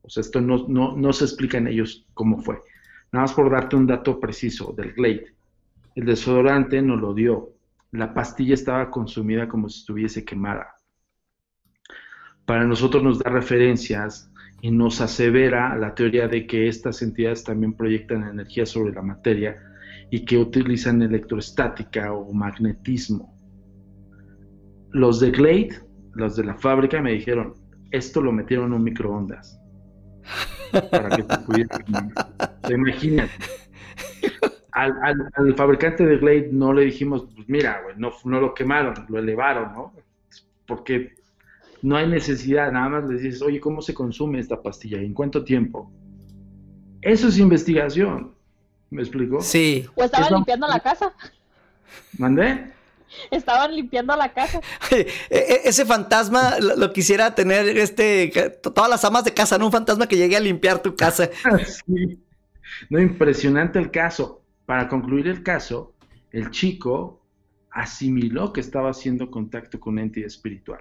O 0.03 0.11
sea, 0.11 0.21
esto 0.21 0.41
no, 0.41 0.69
no, 0.69 0.95
no 0.95 1.13
se 1.13 1.25
explica 1.25 1.59
en 1.59 1.69
ellos 1.69 2.07
cómo 2.13 2.39
fue. 2.39 2.63
Nada 3.13 3.25
más 3.25 3.33
por 3.33 3.51
darte 3.51 3.77
un 3.77 3.87
dato 3.87 4.21
preciso 4.21 4.75
del 4.77 4.93
Glade. 4.93 5.35
El 5.95 6.05
desodorante 6.05 6.83
nos 6.83 7.01
lo 7.01 7.15
dio. 7.15 7.55
La 7.93 8.13
pastilla 8.13 8.55
estaba 8.55 8.91
consumida 8.91 9.49
como 9.49 9.69
si 9.71 9.81
estuviese 9.81 10.25
quemada. 10.25 10.76
Para 12.47 12.65
nosotros 12.65 13.03
nos 13.03 13.19
da 13.19 13.31
referencias 13.31 14.31
y 14.63 14.71
nos 14.71 15.01
asevera 15.01 15.77
la 15.77 15.95
teoría 15.95 16.29
de 16.29 16.47
que 16.47 16.69
estas 16.69 17.03
entidades 17.03 17.45
también 17.45 17.75
proyectan 17.75 18.23
energía 18.23 18.65
sobre 18.65 18.95
la 18.95 19.03
materia 19.03 19.61
y 20.11 20.25
que 20.25 20.39
utilizan 20.39 21.03
electroestática 21.03 22.13
o 22.13 22.33
magnetismo. 22.33 23.35
Los 24.91 25.21
de 25.21 25.33
Glade, 25.33 25.81
los 26.15 26.37
de 26.37 26.45
la 26.45 26.55
fábrica, 26.55 27.03
me 27.03 27.13
dijeron, 27.13 27.55
esto 27.91 28.23
lo 28.23 28.33
metieron 28.33 28.69
en 28.69 28.75
un 28.75 28.85
microondas 28.85 29.61
para 30.91 31.17
que 31.17 31.23
te 31.23 31.39
pudieras 31.39 31.81
imagínate. 32.71 33.33
Al, 34.73 35.55
fabricante 35.57 36.05
de 36.05 36.19
Glade 36.19 36.51
no 36.53 36.73
le 36.73 36.85
dijimos, 36.85 37.27
pues 37.35 37.49
mira, 37.49 37.81
no, 37.97 38.13
no 38.25 38.41
lo 38.41 38.55
quemaron, 38.55 38.95
lo 39.09 39.19
elevaron, 39.19 39.73
¿no? 39.73 39.93
Porque 40.67 41.15
no 41.83 41.97
hay 41.97 42.07
necesidad, 42.09 42.71
nada 42.73 42.89
más 42.89 43.09
les 43.11 43.23
dices, 43.23 43.43
oye, 43.43 43.61
¿cómo 43.61 43.81
se 43.83 43.95
consume 43.95 44.39
esta 44.41 44.61
pastilla? 44.63 45.01
¿Y 45.01 45.07
en 45.07 45.15
cuánto 45.15 45.45
tiempo? 45.45 45.91
Eso 47.03 47.29
es 47.29 47.39
investigación. 47.39 48.35
¿Me 48.91 49.03
explico? 49.03 49.41
Sí. 49.41 49.87
O 49.95 50.05
estaban 50.05 50.27
Eso- 50.27 50.37
limpiando 50.37 50.67
la 50.69 50.81
casa, 50.81 51.13
¿Mandé? 52.19 52.73
estaban 53.31 53.75
limpiando 53.75 54.17
la 54.17 54.33
casa. 54.33 54.61
E- 54.91 55.07
e- 55.31 55.61
Ese 55.65 55.85
fantasma 55.85 56.59
lo, 56.61 56.77
lo 56.77 56.93
quisiera 56.93 57.35
tener 57.35 57.77
este 57.79 58.31
que- 58.31 58.51
todas 58.51 58.91
las 58.91 59.05
amas 59.05 59.25
de 59.25 59.33
casa, 59.35 59.59
¿no? 59.59 59.67
Un 59.67 59.73
fantasma 59.73 60.07
que 60.07 60.17
llegue 60.17 60.37
a 60.37 60.41
limpiar 60.41 60.81
tu 60.83 60.95
casa. 60.97 61.31
Sí. 61.87 62.19
No, 62.91 63.01
impresionante 63.01 63.79
el 63.79 63.91
caso. 63.91 64.43
Para 64.67 64.89
concluir 64.89 65.29
el 65.29 65.43
caso, 65.43 65.95
el 66.33 66.51
chico 66.51 67.23
asimiló 67.71 68.53
que 68.53 68.61
estaba 68.61 68.91
haciendo 68.91 69.31
contacto 69.31 69.79
con 69.79 69.95
una 69.95 70.03
entidad 70.03 70.27
espiritual. 70.27 70.81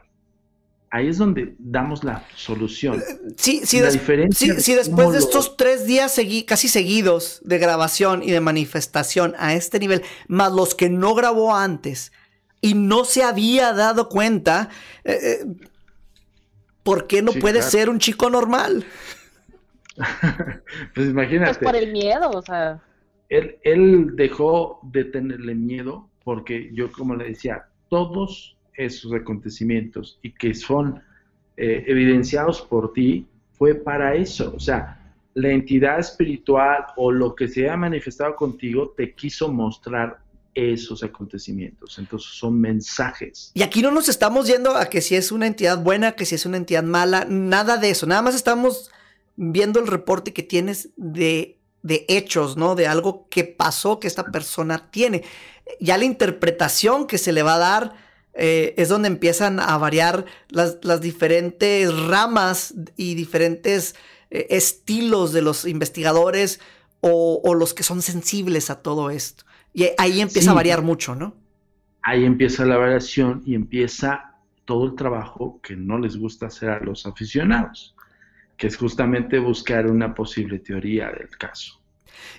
Ahí 0.95 1.09
es 1.09 1.17
donde 1.17 1.55
damos 1.59 2.05
la 2.05 2.23
solución. 2.35 3.03
Sí, 3.35 3.61
sí, 3.65 3.81
La 3.81 3.89
diferencia 3.89 4.53
sí, 4.55 4.61
sí, 4.61 4.75
después 4.75 5.11
de 5.11 5.19
lo- 5.19 5.25
estos 5.25 5.57
tres 5.57 5.85
días 5.85 6.17
segui- 6.17 6.45
casi 6.45 6.69
seguidos 6.69 7.41
de 7.43 7.57
grabación 7.57 8.23
y 8.23 8.31
de 8.31 8.39
manifestación 8.39 9.33
a 9.37 9.53
este 9.55 9.77
nivel, 9.79 10.03
más 10.29 10.53
los 10.53 10.73
que 10.73 10.89
no 10.89 11.13
grabó 11.13 11.53
antes 11.53 12.13
y 12.61 12.75
no 12.75 13.03
se 13.03 13.23
había 13.23 13.73
dado 13.73 14.07
cuenta, 14.07 14.69
eh, 15.03 15.19
eh, 15.21 15.45
¿por 16.83 17.07
qué 17.07 17.21
no 17.21 17.33
Sí, 17.33 17.39
puede 17.39 17.59
claro. 17.59 17.71
ser 17.71 17.89
un 17.89 17.99
chico 17.99 18.29
normal? 18.29 18.85
Pues 19.95 19.97
Pues 20.95 21.09
imagínate, 21.09 21.65
por 21.65 21.75
el 21.75 21.91
miedo, 21.91 22.29
o 22.29 22.41
sea. 22.41 22.81
él, 23.29 23.57
él 23.63 24.15
dejó 24.15 24.79
de 24.83 25.05
tenerle 25.05 25.55
miedo 25.55 26.09
porque 26.23 26.69
yo, 26.73 26.91
como 26.91 27.15
le 27.15 27.25
decía, 27.29 27.65
todos 27.89 28.54
esos 28.77 29.13
acontecimientos 29.13 30.19
y 30.21 30.31
que 30.31 30.53
son 30.53 31.01
eh, 31.57 31.83
evidenciados 31.87 32.61
por 32.61 32.93
ti, 32.93 33.27
fue 33.57 33.75
para 33.75 34.15
eso. 34.15 34.53
O 34.55 34.59
sea, 34.59 34.99
la 35.33 35.49
entidad 35.49 35.99
espiritual 35.99 36.85
o 36.95 37.11
lo 37.11 37.35
que 37.35 37.47
se 37.47 37.69
ha 37.69 37.77
manifestado 37.77 38.35
contigo 38.35 38.93
te 38.95 39.13
quiso 39.13 39.51
mostrar 39.51 40.19
esos 40.53 41.03
acontecimientos. 41.03 41.99
Entonces 41.99 42.31
son 42.31 42.59
mensajes. 42.59 43.51
Y 43.53 43.61
aquí 43.61 43.81
no 43.81 43.91
nos 43.91 44.07
estamos 44.09 44.47
yendo 44.47 44.75
a 44.75 44.85
que 44.85 45.01
si 45.01 45.15
es 45.15 45.31
una 45.31 45.47
entidad 45.47 45.81
buena, 45.83 46.13
que 46.13 46.25
si 46.25 46.35
es 46.35 46.45
una 46.45 46.57
entidad 46.57 46.83
mala, 46.83 47.25
nada 47.29 47.77
de 47.77 47.89
eso. 47.89 48.07
Nada 48.07 48.21
más 48.21 48.35
estamos 48.35 48.89
viendo 49.35 49.79
el 49.79 49.87
reporte 49.87 50.31
que 50.33 50.43
tienes 50.43 50.89
de, 50.95 51.57
de 51.83 52.05
hechos, 52.07 52.55
¿no? 52.55 52.75
De 52.75 52.87
algo 52.87 53.27
que 53.29 53.43
pasó 53.43 53.99
que 53.99 54.07
esta 54.07 54.31
persona 54.31 54.89
tiene. 54.89 55.23
Ya 55.81 55.97
la 55.97 56.05
interpretación 56.05 57.07
que 57.07 57.17
se 57.17 57.33
le 57.33 57.43
va 57.43 57.55
a 57.55 57.59
dar 57.59 58.04
eh, 58.35 58.73
es 58.77 58.89
donde 58.89 59.07
empiezan 59.07 59.59
a 59.59 59.77
variar 59.77 60.25
las, 60.49 60.77
las 60.83 61.01
diferentes 61.01 61.93
ramas 62.07 62.73
y 62.97 63.15
diferentes 63.15 63.95
eh, 64.29 64.47
estilos 64.49 65.33
de 65.33 65.41
los 65.41 65.65
investigadores 65.65 66.59
o, 67.01 67.41
o 67.43 67.53
los 67.53 67.73
que 67.73 67.83
son 67.83 68.01
sensibles 68.01 68.69
a 68.69 68.81
todo 68.81 69.09
esto. 69.09 69.45
Y 69.73 69.89
ahí 69.97 70.21
empieza 70.21 70.51
a 70.51 70.53
variar 70.55 70.81
mucho, 70.81 71.15
¿no? 71.15 71.35
Ahí 72.01 72.23
empieza 72.25 72.65
la 72.65 72.77
variación 72.77 73.41
y 73.45 73.55
empieza 73.55 74.35
todo 74.65 74.85
el 74.85 74.95
trabajo 74.95 75.59
que 75.61 75.75
no 75.75 75.97
les 75.99 76.17
gusta 76.17 76.45
hacer 76.47 76.69
a 76.69 76.79
los 76.79 77.05
aficionados, 77.05 77.95
que 78.57 78.67
es 78.67 78.77
justamente 78.77 79.39
buscar 79.39 79.87
una 79.87 80.13
posible 80.15 80.59
teoría 80.59 81.11
del 81.11 81.29
caso. 81.37 81.81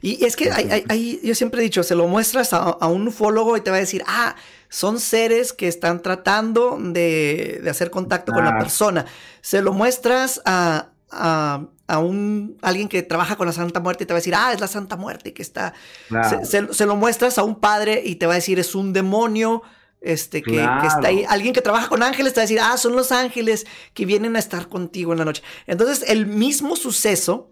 Y 0.03 0.25
es 0.25 0.37
que 0.37 0.51
hay- 0.51 1.21
yo 1.23 1.35
siempre 1.35 1.61
he 1.61 1.65
dicho, 1.65 1.83
se 1.83 1.95
lo 1.95 2.07
muestras 2.09 2.53
a, 2.53 2.59
a 2.59 2.87
un 2.89 3.09
ufólogo 3.09 3.57
y 3.57 3.61
te 3.61 3.71
va 3.71 3.77
a 3.77 3.81
decir, 3.81 4.03
ah, 4.07 4.37
son 4.69 4.99
seres 5.01 5.53
que 5.53 5.69
están 5.69 6.03
tratando 6.03 6.77
de, 6.81 7.61
de 7.63 7.71
hacer 7.71 7.91
contacto 7.91 8.33
con 8.33 8.45
la 8.45 8.51
Ah. 8.51 8.59
persona. 8.59 9.07
Se 9.41 9.63
lo 9.63 9.73
muestras 9.73 10.43
a, 10.45 10.89
a, 11.11 11.67
a 11.87 11.99
un 11.99 12.57
alguien 12.63 12.89
que 12.89 13.03
trabaja 13.03 13.37
con 13.37 13.47
la 13.47 13.53
Santa 13.53 13.81
Muerte 13.81 14.05
y 14.05 14.07
te 14.07 14.13
va 14.13 14.19
a 14.19 14.21
decir, 14.21 14.35
ah, 14.35 14.53
es 14.53 14.61
la 14.61 14.67
Santa 14.69 14.97
Muerte 14.97 15.33
que 15.33 15.43
está. 15.43 15.73
Claro. 16.09 16.45
Se, 16.45 16.67
se- 16.67 16.75
se 16.75 16.87
lo 16.87 16.97
muestras 16.97 17.39
a 17.39 17.45
un 17.45 17.55
padre 17.61 18.03
y 18.05 18.17
te 18.17 18.27
va 18.27 18.33
a 18.33 18.37
decir, 18.37 18.59
es 18.59 18.75
un 18.75 18.93
demonio. 18.93 19.63
Este, 20.03 20.41
que, 20.43 20.53
que 20.53 20.87
está 20.87 21.09
ahí. 21.09 21.25
Alguien 21.29 21.53
que 21.53 21.63
trabaja 21.63 21.89
con 21.89 22.03
ángeles 22.03 22.33
te 22.33 22.39
va 22.39 22.43
a 22.43 22.47
decir, 22.47 22.61
ah, 22.61 22.77
son 22.77 22.95
los 22.95 23.11
ángeles 23.11 23.67
que 23.93 24.05
vienen 24.07 24.37
a 24.37 24.39
estar 24.39 24.69
contigo 24.69 25.13
en 25.13 25.19
la 25.19 25.25
noche. 25.25 25.43
Entonces, 25.67 26.05
el 26.09 26.27
mismo 26.27 26.77
suceso 26.77 27.51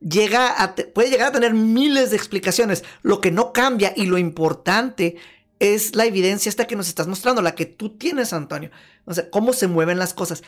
llega 0.00 0.62
a 0.62 0.74
te- 0.74 0.84
puede 0.84 1.10
llegar 1.10 1.28
a 1.28 1.32
tener 1.32 1.52
miles 1.52 2.10
de 2.10 2.16
explicaciones. 2.16 2.84
Lo 3.02 3.20
que 3.20 3.30
no 3.32 3.52
cambia 3.52 3.92
y 3.94 4.06
lo 4.06 4.16
importante 4.16 5.16
es 5.60 5.94
la 5.94 6.06
evidencia 6.06 6.48
esta 6.48 6.66
que 6.66 6.74
nos 6.74 6.88
estás 6.88 7.06
mostrando, 7.06 7.40
la 7.42 7.54
que 7.54 7.66
tú 7.66 7.96
tienes, 7.96 8.32
Antonio. 8.32 8.70
O 9.04 9.14
sea, 9.14 9.30
cómo 9.30 9.52
se 9.52 9.68
mueven 9.68 9.98
las 9.98 10.12
cosas. 10.14 10.42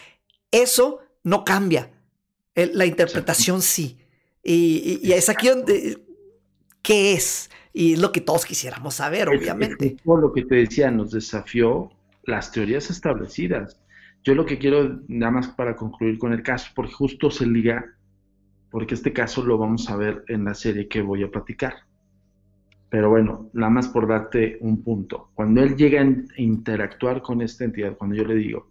Eso 0.50 0.98
no 1.22 1.44
cambia. 1.44 1.92
El- 2.56 2.76
la 2.76 2.86
interpretación 2.86 3.62
sí. 3.62 3.98
Y, 4.42 4.98
y- 5.02 5.08
y 5.08 5.12
es 5.12 5.28
aquí 5.28 5.48
donde... 5.48 6.02
¿Qué 6.82 7.12
es? 7.12 7.48
Y 7.72 7.92
es 7.94 8.00
lo 8.00 8.10
que 8.10 8.20
todos 8.20 8.44
quisiéramos 8.44 8.94
saber, 8.94 9.28
Es- 9.28 9.38
obviamente. 9.40 9.86
es 9.86 10.02
por 10.02 10.20
lo 10.20 10.32
que 10.32 10.44
te 10.44 10.56
decía, 10.56 10.90
nos 10.90 11.12
desafió 11.12 11.90
las 12.24 12.50
teorías 12.50 12.90
establecidas. 12.90 13.78
Yo 14.24 14.34
lo 14.34 14.44
que 14.46 14.58
quiero, 14.58 15.00
nada 15.08 15.32
más 15.32 15.48
para 15.48 15.76
concluir 15.76 16.18
con 16.18 16.32
el 16.32 16.42
caso, 16.42 16.70
porque 16.74 16.92
justo 16.92 17.30
se 17.30 17.46
liga, 17.46 17.84
porque 18.70 18.94
este 18.94 19.12
caso 19.12 19.44
lo 19.44 19.58
vamos 19.58 19.88
a 19.90 19.96
ver 19.96 20.24
en 20.28 20.44
la 20.44 20.54
serie 20.54 20.88
que 20.88 21.02
voy 21.02 21.22
a 21.22 21.30
platicar. 21.30 21.74
Pero 22.92 23.08
bueno, 23.08 23.48
nada 23.54 23.70
más 23.70 23.88
por 23.88 24.06
darte 24.06 24.58
un 24.60 24.82
punto. 24.82 25.30
Cuando 25.32 25.62
él 25.62 25.76
llega 25.76 26.02
a 26.02 26.14
interactuar 26.36 27.22
con 27.22 27.40
esta 27.40 27.64
entidad, 27.64 27.96
cuando 27.96 28.16
yo 28.16 28.24
le 28.26 28.34
digo, 28.34 28.68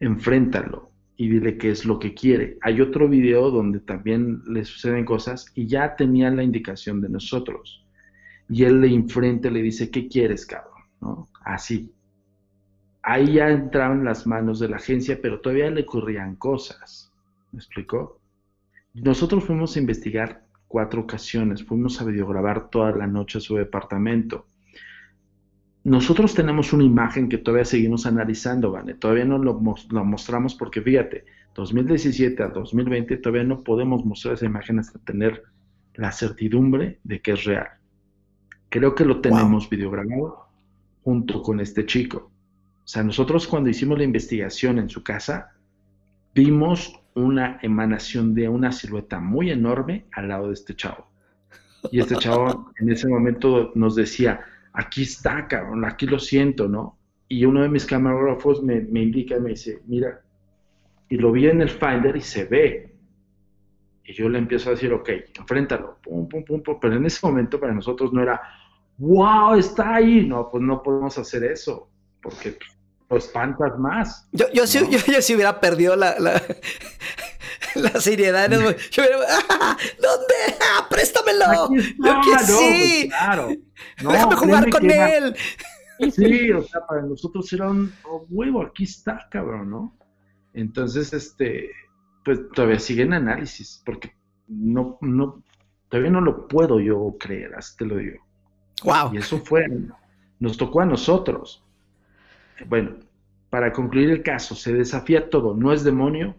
enfréntalo 0.00 0.90
y 1.16 1.28
dile 1.28 1.56
qué 1.56 1.70
es 1.70 1.84
lo 1.84 2.00
que 2.00 2.14
quiere. 2.14 2.58
Hay 2.62 2.80
otro 2.80 3.08
video 3.08 3.52
donde 3.52 3.78
también 3.78 4.42
le 4.48 4.64
suceden 4.64 5.04
cosas 5.04 5.46
y 5.54 5.68
ya 5.68 5.94
tenía 5.94 6.30
la 6.30 6.42
indicación 6.42 7.00
de 7.00 7.10
nosotros. 7.10 7.86
Y 8.48 8.64
él 8.64 8.80
le 8.80 8.88
enfrenta, 8.88 9.50
le 9.50 9.62
dice, 9.62 9.88
¿qué 9.88 10.08
quieres, 10.08 10.44
cabrón? 10.44 10.82
¿No? 11.00 11.28
Así. 11.44 11.92
Ahí 13.02 13.34
ya 13.34 13.50
entraron 13.50 14.04
las 14.04 14.26
manos 14.26 14.58
de 14.58 14.68
la 14.68 14.78
agencia, 14.78 15.20
pero 15.22 15.40
todavía 15.40 15.70
le 15.70 15.82
ocurrían 15.82 16.34
cosas. 16.34 17.12
¿Me 17.52 17.60
explicó? 17.60 18.20
Nosotros 18.94 19.44
fuimos 19.44 19.76
a 19.76 19.78
investigar 19.78 20.47
cuatro 20.68 21.00
ocasiones, 21.00 21.64
fuimos 21.64 22.00
a 22.00 22.04
videograbar 22.04 22.68
toda 22.70 22.92
la 22.92 23.06
noche 23.06 23.40
su 23.40 23.56
departamento. 23.56 24.46
Nosotros 25.84 26.34
tenemos 26.34 26.72
una 26.74 26.84
imagen 26.84 27.28
que 27.28 27.38
todavía 27.38 27.64
seguimos 27.64 28.04
analizando, 28.04 28.70
¿vale? 28.70 28.94
Todavía 28.94 29.24
no 29.24 29.38
lo, 29.38 29.54
mostramos 29.58 30.54
porque 30.54 30.82
fíjate, 30.82 31.24
2017 31.54 32.42
a 32.42 32.48
2020 32.48 33.16
todavía 33.16 33.44
no 33.44 33.64
podemos 33.64 34.04
mostrar 34.04 34.34
esa 34.34 34.44
imagen 34.44 34.78
hasta 34.78 34.98
tener 34.98 35.42
la 35.94 36.12
certidumbre 36.12 37.00
de 37.02 37.20
que 37.22 37.32
es 37.32 37.44
real. 37.44 37.68
Creo 38.68 38.94
que 38.94 39.06
lo 39.06 39.20
tenemos 39.22 39.68
videograbado 39.70 40.48
junto 41.02 41.42
con 41.42 41.58
este 41.60 41.86
chico. 41.86 42.30
O 42.84 42.90
sea, 42.90 43.02
nosotros 43.02 43.46
cuando 43.46 43.70
hicimos 43.70 43.98
la 43.98 44.04
investigación 44.04 44.78
en 44.78 44.90
su 44.90 45.02
casa, 45.02 45.52
vimos 46.34 47.00
una 47.18 47.58
emanación 47.62 48.34
de 48.34 48.48
una 48.48 48.70
silueta 48.72 49.18
muy 49.18 49.50
enorme 49.50 50.06
al 50.12 50.28
lado 50.28 50.48
de 50.48 50.54
este 50.54 50.74
chavo. 50.74 51.06
Y 51.90 52.00
este 52.00 52.16
chavo 52.16 52.72
en 52.78 52.90
ese 52.90 53.08
momento 53.08 53.72
nos 53.74 53.94
decía, 53.94 54.40
aquí 54.72 55.02
está, 55.02 55.46
cabrón, 55.48 55.84
aquí 55.84 56.06
lo 56.06 56.18
siento, 56.18 56.68
¿no? 56.68 56.96
Y 57.28 57.44
uno 57.44 57.62
de 57.62 57.68
mis 57.68 57.84
camarógrafos 57.84 58.62
me, 58.62 58.80
me 58.80 59.02
indica, 59.02 59.38
me 59.38 59.50
dice, 59.50 59.82
mira, 59.86 60.22
y 61.08 61.16
lo 61.16 61.32
vi 61.32 61.48
en 61.48 61.60
el 61.60 61.70
Finder 61.70 62.16
y 62.16 62.20
se 62.20 62.44
ve. 62.44 62.94
Y 64.04 64.12
yo 64.12 64.28
le 64.28 64.38
empiezo 64.38 64.70
a 64.70 64.72
decir, 64.72 64.92
ok, 64.92 65.08
enfréntalo, 65.38 65.98
pum, 66.02 66.28
pum, 66.28 66.44
pum, 66.44 66.62
pum. 66.62 66.78
Pero 66.80 66.96
en 66.96 67.06
ese 67.06 67.26
momento 67.26 67.58
para 67.58 67.74
nosotros 67.74 68.12
no 68.12 68.22
era, 68.22 68.40
wow, 68.96 69.54
está 69.54 69.96
ahí. 69.96 70.26
No, 70.26 70.48
pues 70.50 70.62
no 70.62 70.82
podemos 70.82 71.18
hacer 71.18 71.44
eso, 71.44 71.90
porque 72.22 72.58
lo 73.08 73.16
espantas 73.16 73.78
más. 73.78 74.28
Yo, 74.32 74.46
yo, 74.52 74.66
sí, 74.66 74.80
yo, 74.90 74.98
yo 74.98 75.22
sí 75.22 75.34
hubiera 75.34 75.60
perdido 75.60 75.96
la, 75.96 76.18
la, 76.18 76.42
la 77.74 78.00
seriedad. 78.00 78.50
Yo 78.50 78.58
hubiera, 78.58 79.26
¡Ah, 79.50 79.76
¿Dónde? 80.00 80.58
¡Ah, 80.60 80.86
préstamelo! 80.88 81.70
yo 81.72 82.20
que 82.20 82.38
sí. 82.44 83.08
Pues, 83.08 83.18
claro. 83.18 83.48
Déjame 83.98 84.36
jugar 84.36 84.70
con 84.70 84.90
él. 84.90 85.34
Sí, 86.12 86.52
o 86.52 86.62
sea, 86.62 86.86
para 86.86 87.02
nosotros 87.02 87.52
era 87.52 87.68
un 87.68 87.92
oh, 88.04 88.24
huevo, 88.30 88.62
aquí 88.62 88.84
está, 88.84 89.26
cabrón, 89.32 89.68
¿no? 89.68 89.98
Entonces, 90.54 91.12
este, 91.12 91.72
pues 92.24 92.38
todavía 92.54 92.78
sigue 92.78 93.02
en 93.02 93.14
análisis, 93.14 93.82
porque 93.84 94.12
no, 94.46 94.98
no, 95.00 95.42
todavía 95.88 96.12
no 96.12 96.20
lo 96.20 96.46
puedo 96.46 96.78
yo 96.78 97.16
creer, 97.18 97.52
así 97.56 97.76
te 97.76 97.84
lo 97.84 97.96
digo. 97.96 98.24
Wow. 98.84 99.12
Y 99.12 99.16
eso 99.16 99.38
fue, 99.38 99.66
nos 100.38 100.56
tocó 100.56 100.82
a 100.82 100.86
nosotros. 100.86 101.64
Bueno, 102.66 102.96
para 103.50 103.72
concluir 103.72 104.10
el 104.10 104.22
caso, 104.22 104.54
se 104.54 104.72
desafía 104.72 105.30
todo, 105.30 105.54
no 105.54 105.72
es 105.72 105.84
demonio, 105.84 106.36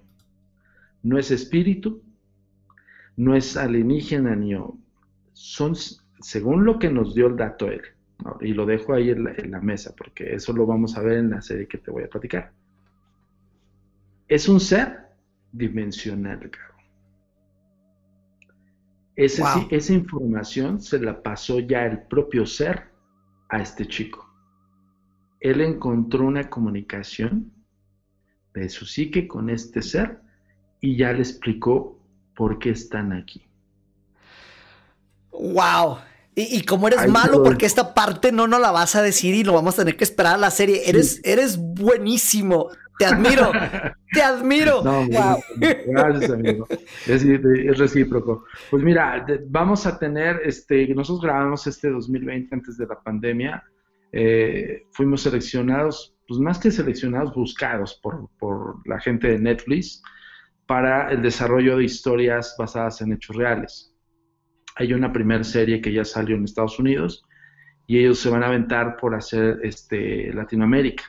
no 1.01 1.17
es 1.17 1.31
espíritu, 1.31 2.03
no 3.15 3.35
es 3.35 3.57
alienígena 3.57 4.35
ni 4.35 4.55
son 5.33 5.73
según 6.21 6.65
lo 6.65 6.79
que 6.79 6.89
nos 6.89 7.15
dio 7.15 7.27
el 7.27 7.35
dato 7.35 7.67
él. 7.67 7.81
Y 8.41 8.53
lo 8.53 8.65
dejo 8.65 8.93
ahí 8.93 9.11
en 9.11 9.51
la, 9.51 9.61
mesa 9.61 9.93
porque 9.97 10.35
eso 10.35 10.51
lo 10.51 10.65
vamos 10.65 10.97
a 10.97 11.01
ver 11.01 11.19
en 11.19 11.29
la 11.29 11.41
serie 11.41 11.67
que 11.67 11.77
te 11.77 11.89
voy 11.89 12.03
a 12.03 12.09
platicar. 12.09 12.51
Es 14.27 14.49
un 14.49 14.59
ser 14.59 15.07
dimensional, 15.53 16.51
esa 19.15 19.93
información 19.93 20.81
se 20.81 20.99
la 20.99 21.21
pasó 21.21 21.59
ya 21.59 21.85
el 21.85 22.03
propio 22.03 22.45
ser 22.45 22.89
a 23.49 23.61
este 23.61 23.85
chico 23.85 24.28
él 25.39 25.61
encontró 25.61 26.25
una 26.25 26.49
comunicación 26.49 27.51
de 28.53 28.69
su 28.69 28.85
psique 28.85 29.27
con 29.27 29.49
este 29.49 29.81
ser 29.81 30.19
y 30.81 30.97
ya 30.97 31.13
le 31.13 31.19
explicó 31.19 31.99
por 32.35 32.59
qué 32.59 32.71
están 32.71 33.13
aquí. 33.13 33.45
¡Wow! 35.31 35.97
Y, 36.35 36.63
como 36.63 36.87
eres 36.87 37.09
malo, 37.09 37.43
porque 37.43 37.65
esta 37.65 37.93
parte 37.93 38.31
no 38.31 38.47
nos 38.47 38.61
la 38.61 38.71
vas 38.71 38.95
a 38.95 39.01
decir 39.01 39.35
y 39.35 39.43
lo 39.43 39.53
vamos 39.53 39.73
a 39.73 39.77
tener 39.79 39.97
que 39.97 40.05
esperar 40.05 40.35
a 40.35 40.37
la 40.37 40.51
serie. 40.51 40.83
Eres, 40.85 41.19
eres 41.25 41.57
buenísimo. 41.57 42.69
Te 42.97 43.05
admiro. 43.05 43.51
te 44.13 44.21
admiro. 44.21 44.81
No, 44.81 45.05
Gracias, 45.57 46.31
amigo. 46.31 46.65
Es, 47.07 47.23
es, 47.23 47.77
recíproco. 47.77 48.45
Pues 48.69 48.83
mira, 48.83 49.25
vamos 49.47 49.85
a 49.85 49.99
tener, 49.99 50.39
este, 50.45 50.87
nosotros 50.93 51.23
grabamos 51.23 51.67
este 51.67 51.89
2020 51.89 52.55
antes 52.55 52.77
de 52.77 52.85
la 52.85 52.97
pandemia 53.01 53.61
eh, 54.11 54.83
fuimos 54.91 55.21
seleccionados, 55.21 56.15
pues 56.27 56.39
más 56.39 56.59
que 56.59 56.71
seleccionados, 56.71 57.33
buscados 57.33 57.99
por, 58.01 58.29
por 58.39 58.87
la 58.87 58.99
gente 58.99 59.27
de 59.27 59.39
Netflix 59.39 60.01
para 60.67 61.11
el 61.11 61.21
desarrollo 61.21 61.77
de 61.77 61.83
historias 61.83 62.55
basadas 62.57 63.01
en 63.01 63.13
hechos 63.13 63.35
reales. 63.35 63.93
Hay 64.75 64.93
una 64.93 65.11
primera 65.11 65.43
serie 65.43 65.81
que 65.81 65.91
ya 65.91 66.05
salió 66.05 66.35
en 66.35 66.43
Estados 66.43 66.79
Unidos 66.79 67.23
y 67.87 67.99
ellos 67.99 68.19
se 68.19 68.29
van 68.29 68.43
a 68.43 68.47
aventar 68.47 68.97
por 68.97 69.15
hacer 69.15 69.59
este, 69.63 70.31
Latinoamérica. 70.33 71.03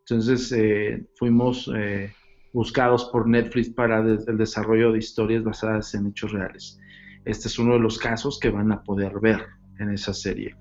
Entonces 0.00 0.52
eh, 0.52 1.04
fuimos 1.16 1.70
eh, 1.76 2.12
buscados 2.52 3.06
por 3.06 3.28
Netflix 3.28 3.70
para 3.70 4.00
el 4.00 4.38
desarrollo 4.38 4.92
de 4.92 4.98
historias 4.98 5.42
basadas 5.42 5.94
en 5.94 6.06
hechos 6.06 6.32
reales. 6.32 6.78
Este 7.24 7.48
es 7.48 7.58
uno 7.58 7.74
de 7.74 7.80
los 7.80 7.98
casos 7.98 8.38
que 8.40 8.50
van 8.50 8.72
a 8.72 8.82
poder 8.82 9.18
ver 9.20 9.46
en 9.78 9.90
esa 9.90 10.12
serie 10.14 10.56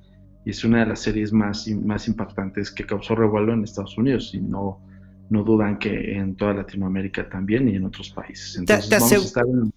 y 0.45 0.51
es 0.51 0.63
una 0.63 0.79
de 0.79 0.87
las 0.87 1.01
series 1.01 1.31
más, 1.31 1.67
más 1.67 2.07
impactantes 2.07 2.71
que 2.71 2.85
causó 2.85 3.15
revuelo 3.15 3.53
en 3.53 3.63
Estados 3.63 3.97
Unidos 3.97 4.31
y 4.33 4.39
no, 4.39 4.81
no 5.29 5.43
dudan 5.43 5.79
que 5.79 6.17
en 6.17 6.35
toda 6.35 6.53
Latinoamérica 6.53 7.29
también 7.29 7.69
y 7.69 7.75
en 7.75 7.85
otros 7.85 8.09
países. 8.09 8.57
Entonces, 8.57 9.33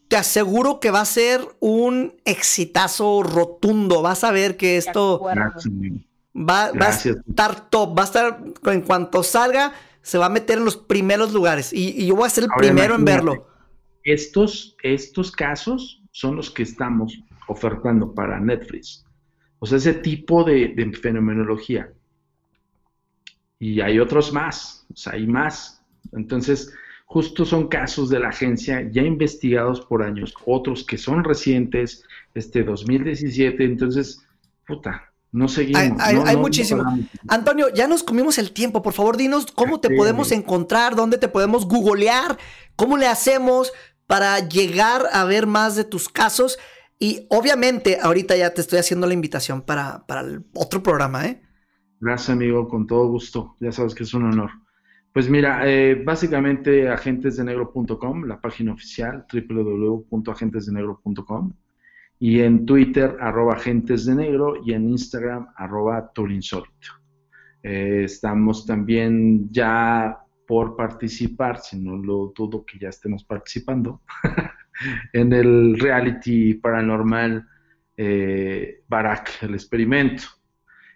te, 0.09 0.17
aseguro 0.17 0.81
que 0.81 0.91
va 0.91 1.01
a 1.01 1.05
ser 1.05 1.41
un 1.61 2.15
exitazo 2.25 3.23
rotundo. 3.23 4.03
Vas 4.03 4.25
a 4.25 4.33
ver 4.33 4.57
que 4.57 4.77
esto 4.77 5.23
va, 5.23 6.73
va, 6.73 6.87
a 6.87 6.91
estar 6.91 7.71
top, 7.71 7.97
va 7.97 8.03
a 8.03 8.07
estar 8.07 8.45
en 8.65 8.81
cuanto 8.81 9.23
salga, 9.23 9.73
se 10.03 10.19
va 10.19 10.27
a 10.27 10.31
meter 10.31 10.59
en 10.59 10.65
los 10.65 10.77
primeros 10.77 11.33
lugares 11.33 11.73
y, 11.73 12.07
yo 12.07 12.17
voy 12.17 12.27
a 12.27 12.31
ser 12.31 12.45
el 12.45 12.51
primero 12.57 12.95
en 12.95 13.05
verlo. 13.05 13.47
Estos, 14.03 14.77
estos 14.83 15.31
casos 15.31 16.03
son 16.11 16.37
los 16.37 16.51
que 16.51 16.63
estamos 16.63 17.19
ofertando 17.49 18.13
para 18.13 18.41
Netflix. 18.41 19.05
O 19.59 19.67
sea, 19.67 19.79
ese 19.79 19.95
tipo 19.95 20.45
de, 20.45 20.75
fenomenología. 21.01 21.93
Y 23.59 23.81
hay 23.81 23.99
otros 23.99 24.33
más, 24.33 24.87
o 24.93 24.97
sea, 24.97 25.15
hay 25.15 25.27
más. 25.27 25.83
Entonces, 26.13 26.73
justo 27.07 27.45
son 27.45 27.69
casos 27.69 28.11
de 28.11 28.21
la 28.21 28.29
agencia 28.29 28.89
ya 28.91 29.03
investigados 29.03 29.81
por 29.81 30.03
años, 30.03 30.35
otros 30.45 30.85
que 30.85 30.99
son 30.99 31.25
recientes, 31.25 32.05
este 32.35 32.63
2017, 32.63 33.65
entonces, 33.65 34.23
puta, 34.67 35.13
no 35.33 35.49
seguimos. 35.49 35.83
Hay, 36.01 36.37
muchísimo. 36.37 36.85
Antonio, 37.29 37.69
ya 37.75 37.89
nos 37.89 38.03
comimos 38.03 38.39
el 38.39 38.53
tiempo, 38.53 38.83
por 38.83 38.93
favor, 38.93 39.17
dinos 39.17 39.47
cómo 39.47 39.81
te 39.81 39.91
podemos 39.91 40.31
encontrar, 40.31 40.95
dónde 40.95 41.19
te 41.19 41.29
podemos 41.29 41.67
googlear, 41.67 42.39
cómo 42.77 42.97
le 42.97 43.07
hacemos 43.07 43.73
para 44.07 44.39
llegar 44.41 45.09
a 45.13 45.25
ver 45.25 45.47
más 45.47 45.75
de 45.77 45.85
tus 45.85 46.09
casos 46.09 46.59
y 46.99 47.27
obviamente 47.31 47.99
ahorita 48.01 48.37
ya 48.37 48.53
te 48.55 48.61
estoy 48.61 48.79
haciendo 48.79 49.07
la 49.07 49.15
invitación 49.15 49.63
para, 49.63 50.05
el 50.21 50.45
otro 50.55 50.83
programa, 50.83 51.27
¿eh? 51.27 51.41
Gracias, 52.01 52.31
amigo, 52.31 52.69
con 52.69 52.87
todo 52.87 53.09
gusto. 53.09 53.57
Ya 53.61 53.73
sabes 53.73 53.95
que 53.95 54.05
es 54.05 54.15
un 54.15 54.25
honor. 54.25 54.51
Pues 55.13 55.29
mira, 55.31 55.69
eh, 55.69 55.95
básicamente 55.95 56.89
agentesdenegro.com, 56.89 58.25
la 58.25 58.41
página 58.41 58.73
oficial, 58.73 59.27
www.agentesdenegro.com, 59.33 61.53
y 62.19 62.41
en 62.41 62.67
Twitter, 62.67 63.17
arroba 63.21 63.55
agentesdenegro, 63.55 64.57
y 64.65 64.73
en 64.73 64.91
Instagram, 64.91 65.47
arroba 65.57 66.11
turinsólito. 66.13 66.89
Eh, 67.63 68.03
estamos 68.05 68.67
también 68.67 69.49
ya 69.51 70.19
por 70.47 70.77
participar, 70.77 71.61
si 71.61 71.79
no 71.79 71.97
lo 71.97 72.33
dudo 72.37 72.65
que 72.65 72.79
ya 72.79 72.89
estemos 72.89 73.25
participando, 73.25 74.03
en 75.13 75.33
el 75.33 75.79
reality 75.79 76.55
paranormal 76.55 77.47
eh, 77.97 78.83
Barak, 78.89 79.43
el 79.43 79.55
experimento, 79.55 80.25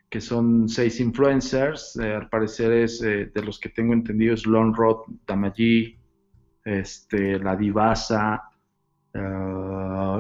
que 0.09 0.21
son 0.21 0.69
seis 0.69 1.01
influencers, 1.01 1.97
eh, 1.97 2.15
al 2.15 2.29
parecer 2.29 2.73
es, 2.73 3.03
eh, 3.03 3.31
de 3.33 3.43
los 3.43 3.59
que 3.59 3.69
tengo 3.69 3.93
entendido, 3.93 4.35
es 4.35 4.47
Lon 4.47 4.75
Roth, 4.75 5.07
Damaji, 5.27 5.97
este, 6.65 7.39
La 7.39 7.57
Divasa, 7.57 8.43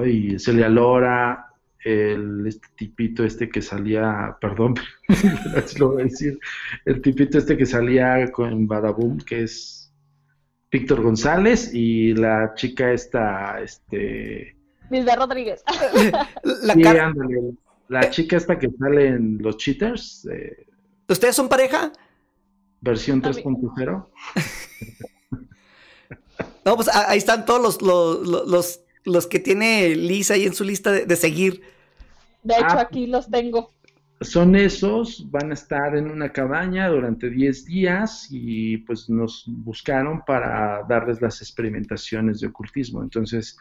y 0.05 0.39
Celia 0.39 0.69
Lora, 0.69 1.49
el 1.85 2.47
este 2.47 2.67
tipito 2.75 3.25
este 3.25 3.49
que 3.49 3.63
salía, 3.63 4.37
perdón, 4.41 4.75
lo 5.79 5.93
voy 5.93 6.03
a 6.03 6.05
decir, 6.05 6.39
el 6.85 7.01
tipito 7.01 7.39
este 7.39 7.57
que 7.57 7.67
salía 7.67 8.31
con 8.33 8.67
Badaboom, 8.67 9.19
que 9.19 9.43
es 9.45 9.78
Víctor 10.71 11.03
González, 11.03 11.71
y 11.73 12.13
la 12.15 12.53
chica 12.55 12.93
esta, 12.93 13.61
este... 13.63 14.55
Milda 14.91 15.17
Rodríguez. 15.17 15.63
La 16.63 16.75
sí, 16.75 16.83
cara- 16.83 17.07
ándale, 17.07 17.55
la 17.89 18.11
chica 18.11 18.37
esta 18.37 18.59
que 18.59 18.69
sale 18.79 19.07
en 19.09 19.39
Los 19.41 19.57
Cheaters, 19.57 20.27
eh, 20.31 20.67
¿Ustedes 21.09 21.35
son 21.35 21.49
pareja? 21.49 21.91
versión 22.83 23.25
A 23.25 23.31
mí- 23.31 23.43
3.0. 23.43 24.07
No, 26.65 26.77
pues 26.77 26.89
ahí 26.89 27.17
están 27.19 27.47
todos 27.47 27.63
los, 27.63 27.83
los, 27.83 28.27
los, 28.29 28.47
los- 28.49 28.81
los 29.05 29.27
que 29.27 29.39
tiene 29.39 29.95
Lisa 29.97 30.35
ahí 30.35 30.45
en 30.45 30.53
su 30.55 30.65
lista 30.65 30.93
de, 30.93 31.07
de 31.07 31.17
seguir. 31.17 31.63
De 32.43 32.55
hecho, 32.55 32.67
Ah. 32.69 32.81
aquí 32.83 33.07
los 33.07 33.31
tengo. 33.31 33.73
Son 34.21 34.57
esos, 34.57 35.31
van 35.31 35.51
a 35.53 35.55
estar 35.55 35.97
en 35.97 36.11
una 36.11 36.33
cabaña 36.33 36.89
durante 36.89 37.31
10 37.31 37.65
días 37.65 38.27
y 38.31 38.79
pues 38.79 39.09
nos 39.09 39.45
buscaron 39.47 40.23
para 40.27 40.83
darles 40.89 41.21
las 41.23 41.41
experimentaciones 41.41 42.41
de 42.41 42.49
ocultismo. 42.49 43.03
Entonces, 43.03 43.57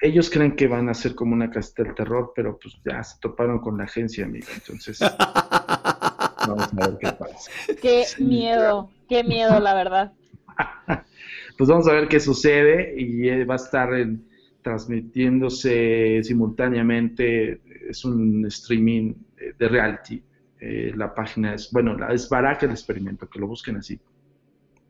ellos 0.00 0.28
creen 0.28 0.54
que 0.54 0.66
van 0.68 0.88
a 0.90 0.94
ser 0.94 1.14
como 1.14 1.32
una 1.34 1.50
casita 1.50 1.82
del 1.82 1.94
terror, 1.94 2.32
pero 2.36 2.58
pues 2.58 2.74
ya 2.84 3.02
se 3.02 3.18
toparon 3.20 3.58
con 3.60 3.78
la 3.78 3.84
agencia, 3.84 4.26
amigo. 4.26 4.46
Entonces, 4.54 4.98
vamos 6.46 6.72
a 6.74 6.88
ver 6.88 6.98
qué 7.00 7.06
pasa. 7.18 7.50
Qué 7.80 8.04
Sí, 8.04 8.22
miedo, 8.22 8.90
qué 9.08 9.24
miedo, 9.24 9.60
la 9.60 9.74
verdad. 9.74 10.12
Pues 11.56 11.70
vamos 11.70 11.86
a 11.86 11.92
ver 11.92 12.08
qué 12.08 12.18
sucede 12.18 12.94
y 13.00 13.28
eh, 13.28 13.44
va 13.44 13.54
a 13.54 13.56
estar 13.56 13.94
en- 13.94 14.24
transmitiéndose 14.62 16.20
simultáneamente. 16.24 17.60
Es 17.88 18.04
un 18.04 18.44
streaming 18.46 19.14
de 19.58 19.68
reality. 19.68 20.22
Eh, 20.60 20.92
la 20.96 21.14
página 21.14 21.54
es, 21.54 21.70
bueno, 21.72 21.96
la, 21.96 22.12
es 22.12 22.28
Baraja 22.28 22.66
el 22.66 22.72
experimento, 22.72 23.28
que 23.28 23.38
lo 23.38 23.46
busquen 23.46 23.76
así. 23.76 23.98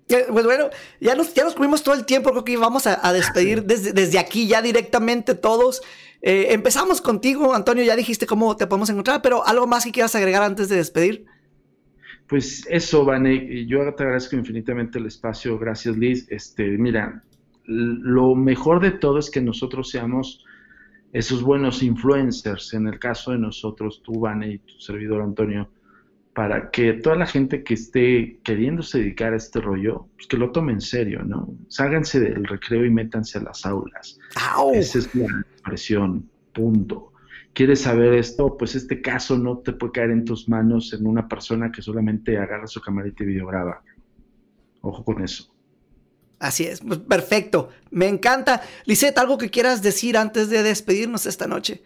Eh, 0.08 0.26
Pues 0.30 0.44
bueno, 0.44 0.70
ya 1.00 1.14
nos, 1.14 1.34
ya 1.34 1.44
nos 1.44 1.54
cubrimos 1.54 1.82
todo 1.82 1.94
el 1.94 2.04
tiempo, 2.04 2.30
creo 2.30 2.44
que 2.44 2.56
vamos 2.56 2.86
a, 2.86 3.06
a 3.06 3.12
despedir 3.12 3.64
desde, 3.64 3.92
desde 3.92 4.18
aquí 4.18 4.46
ya 4.46 4.62
directamente 4.62 5.34
todos. 5.34 5.82
Eh, 6.22 6.48
empezamos 6.50 7.00
contigo, 7.00 7.54
Antonio, 7.54 7.84
ya 7.84 7.96
dijiste 7.96 8.26
cómo 8.26 8.56
te 8.56 8.66
podemos 8.66 8.88
encontrar, 8.90 9.20
pero 9.22 9.46
algo 9.46 9.66
más 9.66 9.84
que 9.84 9.92
quieras 9.92 10.14
agregar 10.14 10.42
antes 10.42 10.68
de 10.68 10.76
despedir. 10.76 11.26
Pues 12.28 12.66
eso, 12.70 13.04
Vane, 13.04 13.66
yo 13.66 13.78
te 13.94 14.02
agradezco 14.02 14.36
infinitamente 14.36 14.98
el 14.98 15.06
espacio, 15.06 15.58
gracias 15.58 15.96
Liz. 15.96 16.26
Este, 16.30 16.64
mira, 16.78 17.22
lo 17.66 18.34
mejor 18.34 18.80
de 18.80 18.92
todo 18.92 19.18
es 19.18 19.30
que 19.30 19.42
nosotros 19.42 19.90
seamos 19.90 20.44
esos 21.14 21.44
buenos 21.44 21.80
influencers, 21.84 22.74
en 22.74 22.88
el 22.88 22.98
caso 22.98 23.30
de 23.30 23.38
nosotros, 23.38 24.02
tú, 24.02 24.18
Vane, 24.18 24.54
y 24.54 24.58
tu 24.58 24.80
servidor 24.80 25.22
Antonio, 25.22 25.70
para 26.34 26.72
que 26.72 26.94
toda 26.94 27.14
la 27.14 27.26
gente 27.26 27.62
que 27.62 27.74
esté 27.74 28.40
queriéndose 28.42 28.98
dedicar 28.98 29.32
a 29.32 29.36
este 29.36 29.60
rollo, 29.60 30.08
pues 30.16 30.26
que 30.26 30.36
lo 30.36 30.50
tome 30.50 30.72
en 30.72 30.80
serio, 30.80 31.22
¿no? 31.22 31.56
Sálganse 31.68 32.18
del 32.18 32.44
recreo 32.44 32.84
y 32.84 32.90
métanse 32.90 33.38
a 33.38 33.42
las 33.42 33.64
aulas. 33.64 34.18
¡Au! 34.54 34.74
Esa 34.74 34.98
es 34.98 35.14
la 35.14 35.26
expresión, 35.52 36.28
punto. 36.52 37.12
¿Quieres 37.52 37.82
saber 37.82 38.14
esto? 38.14 38.56
Pues 38.56 38.74
este 38.74 39.00
caso 39.00 39.38
no 39.38 39.58
te 39.58 39.72
puede 39.72 39.92
caer 39.92 40.10
en 40.10 40.24
tus 40.24 40.48
manos 40.48 40.92
en 40.94 41.06
una 41.06 41.28
persona 41.28 41.70
que 41.70 41.80
solamente 41.80 42.36
agarra 42.36 42.66
su 42.66 42.80
camarita 42.80 43.22
y 43.22 43.28
videograba. 43.28 43.84
Ojo 44.80 45.04
con 45.04 45.22
eso. 45.22 45.53
Así 46.38 46.64
es, 46.64 46.80
pues, 46.80 46.98
perfecto. 46.98 47.70
Me 47.90 48.08
encanta. 48.08 48.62
Lisette, 48.84 49.16
¿algo 49.18 49.38
que 49.38 49.50
quieras 49.50 49.82
decir 49.82 50.16
antes 50.16 50.50
de 50.50 50.62
despedirnos 50.62 51.26
esta 51.26 51.46
noche? 51.46 51.82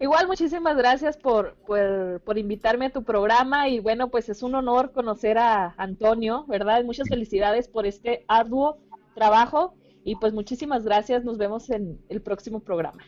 Igual, 0.00 0.26
muchísimas 0.26 0.76
gracias 0.76 1.16
por, 1.16 1.54
por, 1.66 2.20
por 2.24 2.36
invitarme 2.36 2.86
a 2.86 2.92
tu 2.92 3.04
programa 3.04 3.68
y 3.68 3.78
bueno, 3.78 4.10
pues 4.10 4.28
es 4.28 4.42
un 4.42 4.54
honor 4.54 4.92
conocer 4.92 5.38
a 5.38 5.74
Antonio, 5.78 6.44
¿verdad? 6.48 6.84
Muchas 6.84 7.08
felicidades 7.08 7.68
por 7.68 7.86
este 7.86 8.24
arduo 8.28 8.78
trabajo 9.14 9.74
y 10.04 10.16
pues 10.16 10.32
muchísimas 10.34 10.84
gracias. 10.84 11.24
Nos 11.24 11.38
vemos 11.38 11.70
en 11.70 11.98
el 12.08 12.20
próximo 12.20 12.60
programa. 12.60 13.02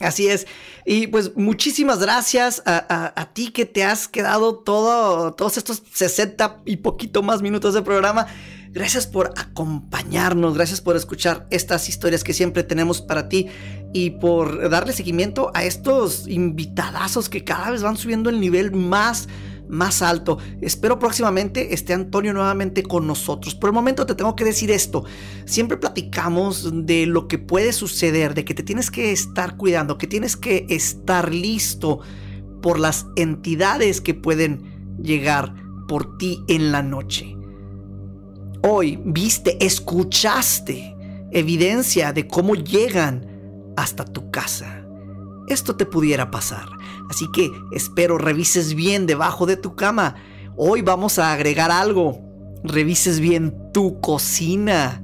Así 0.00 0.28
es. 0.28 0.46
Y 0.84 1.08
pues 1.08 1.34
muchísimas 1.34 1.98
gracias 1.98 2.62
a, 2.66 2.76
a- 2.88 3.20
a 3.20 3.32
ti 3.32 3.50
que 3.50 3.64
te 3.64 3.82
has 3.82 4.06
quedado 4.06 4.58
todo, 4.58 5.32
todos 5.34 5.56
estos 5.56 5.82
60 5.92 6.60
y 6.66 6.76
poquito 6.76 7.22
más 7.22 7.42
minutos 7.42 7.74
de 7.74 7.82
programa. 7.82 8.28
Gracias 8.72 9.06
por 9.06 9.32
acompañarnos, 9.36 10.54
gracias 10.54 10.80
por 10.80 10.96
escuchar 10.96 11.46
estas 11.50 11.88
historias 11.88 12.22
que 12.22 12.34
siempre 12.34 12.62
tenemos 12.62 13.00
para 13.00 13.28
ti 13.28 13.46
y 13.92 14.10
por 14.10 14.68
darle 14.68 14.92
seguimiento 14.92 15.50
a 15.54 15.64
estos 15.64 16.28
invitadazos 16.28 17.28
que 17.28 17.44
cada 17.44 17.70
vez 17.70 17.82
van 17.82 17.96
subiendo 17.96 18.28
el 18.28 18.40
nivel 18.40 18.72
más, 18.72 19.28
más 19.68 20.02
alto. 20.02 20.38
Espero 20.60 20.98
próximamente 20.98 21.72
esté 21.72 21.94
Antonio 21.94 22.34
nuevamente 22.34 22.82
con 22.82 23.06
nosotros. 23.06 23.54
Por 23.54 23.70
el 23.70 23.74
momento 23.74 24.04
te 24.04 24.14
tengo 24.14 24.36
que 24.36 24.44
decir 24.44 24.70
esto. 24.70 25.04
Siempre 25.46 25.78
platicamos 25.78 26.86
de 26.86 27.06
lo 27.06 27.26
que 27.26 27.38
puede 27.38 27.72
suceder, 27.72 28.34
de 28.34 28.44
que 28.44 28.54
te 28.54 28.62
tienes 28.62 28.90
que 28.90 29.12
estar 29.12 29.56
cuidando, 29.56 29.96
que 29.96 30.06
tienes 30.06 30.36
que 30.36 30.66
estar 30.68 31.32
listo 31.32 32.00
por 32.60 32.78
las 32.78 33.06
entidades 33.16 34.00
que 34.02 34.14
pueden 34.14 34.96
llegar 35.02 35.54
por 35.86 36.18
ti 36.18 36.44
en 36.48 36.70
la 36.70 36.82
noche. 36.82 37.37
Hoy 38.62 39.00
viste, 39.04 39.64
escuchaste 39.64 40.96
evidencia 41.30 42.12
de 42.12 42.26
cómo 42.26 42.56
llegan 42.56 43.26
hasta 43.76 44.04
tu 44.04 44.30
casa. 44.32 44.84
Esto 45.46 45.76
te 45.76 45.86
pudiera 45.86 46.30
pasar. 46.30 46.68
Así 47.08 47.26
que 47.32 47.50
espero 47.72 48.18
revises 48.18 48.74
bien 48.74 49.06
debajo 49.06 49.46
de 49.46 49.56
tu 49.56 49.76
cama. 49.76 50.16
Hoy 50.56 50.82
vamos 50.82 51.20
a 51.20 51.32
agregar 51.32 51.70
algo. 51.70 52.20
Revises 52.64 53.20
bien 53.20 53.54
tu 53.72 54.00
cocina. 54.00 55.02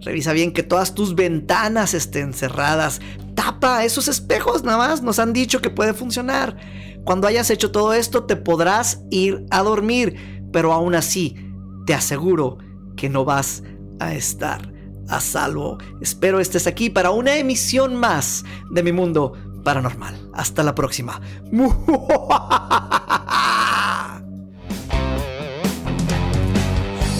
Revisa 0.00 0.32
bien 0.32 0.52
que 0.52 0.64
todas 0.64 0.94
tus 0.94 1.14
ventanas 1.14 1.94
estén 1.94 2.34
cerradas. 2.34 3.00
Tapa 3.36 3.84
esos 3.84 4.08
espejos 4.08 4.64
nada 4.64 4.78
más. 4.78 5.02
Nos 5.02 5.20
han 5.20 5.32
dicho 5.32 5.62
que 5.62 5.70
puede 5.70 5.94
funcionar. 5.94 6.56
Cuando 7.04 7.28
hayas 7.28 7.50
hecho 7.50 7.70
todo 7.70 7.94
esto 7.94 8.24
te 8.24 8.34
podrás 8.34 9.00
ir 9.10 9.46
a 9.50 9.62
dormir. 9.62 10.42
Pero 10.52 10.72
aún 10.72 10.96
así, 10.96 11.36
te 11.86 11.94
aseguro 11.94 12.58
que 12.96 13.08
no 13.08 13.24
vas 13.24 13.62
a 14.00 14.14
estar 14.14 14.72
a 15.08 15.20
salvo. 15.20 15.78
Espero 16.00 16.40
estés 16.40 16.66
aquí 16.66 16.90
para 16.90 17.10
una 17.10 17.36
emisión 17.36 17.94
más 17.94 18.44
de 18.70 18.82
mi 18.82 18.92
mundo 18.92 19.34
paranormal. 19.64 20.30
Hasta 20.32 20.62
la 20.62 20.74
próxima. 20.74 21.20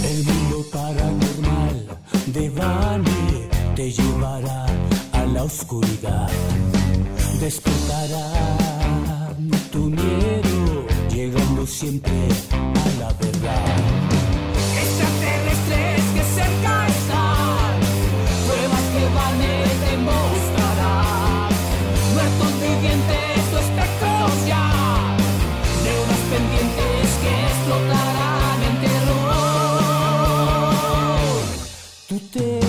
El 0.05 0.25
mundo 0.25 0.65
paranormal 0.73 1.87
de 2.27 2.51
Vani 2.51 3.49
te 3.75 3.91
llevará 3.93 4.67
a 5.13 5.27
la 5.27 5.45
oscuridad. 5.45 6.31
Despertará 7.41 8.33
tu 9.71 9.91
miedo, 9.91 10.87
llegando 11.11 11.67
siempre 11.67 12.29
stay. 32.37 32.66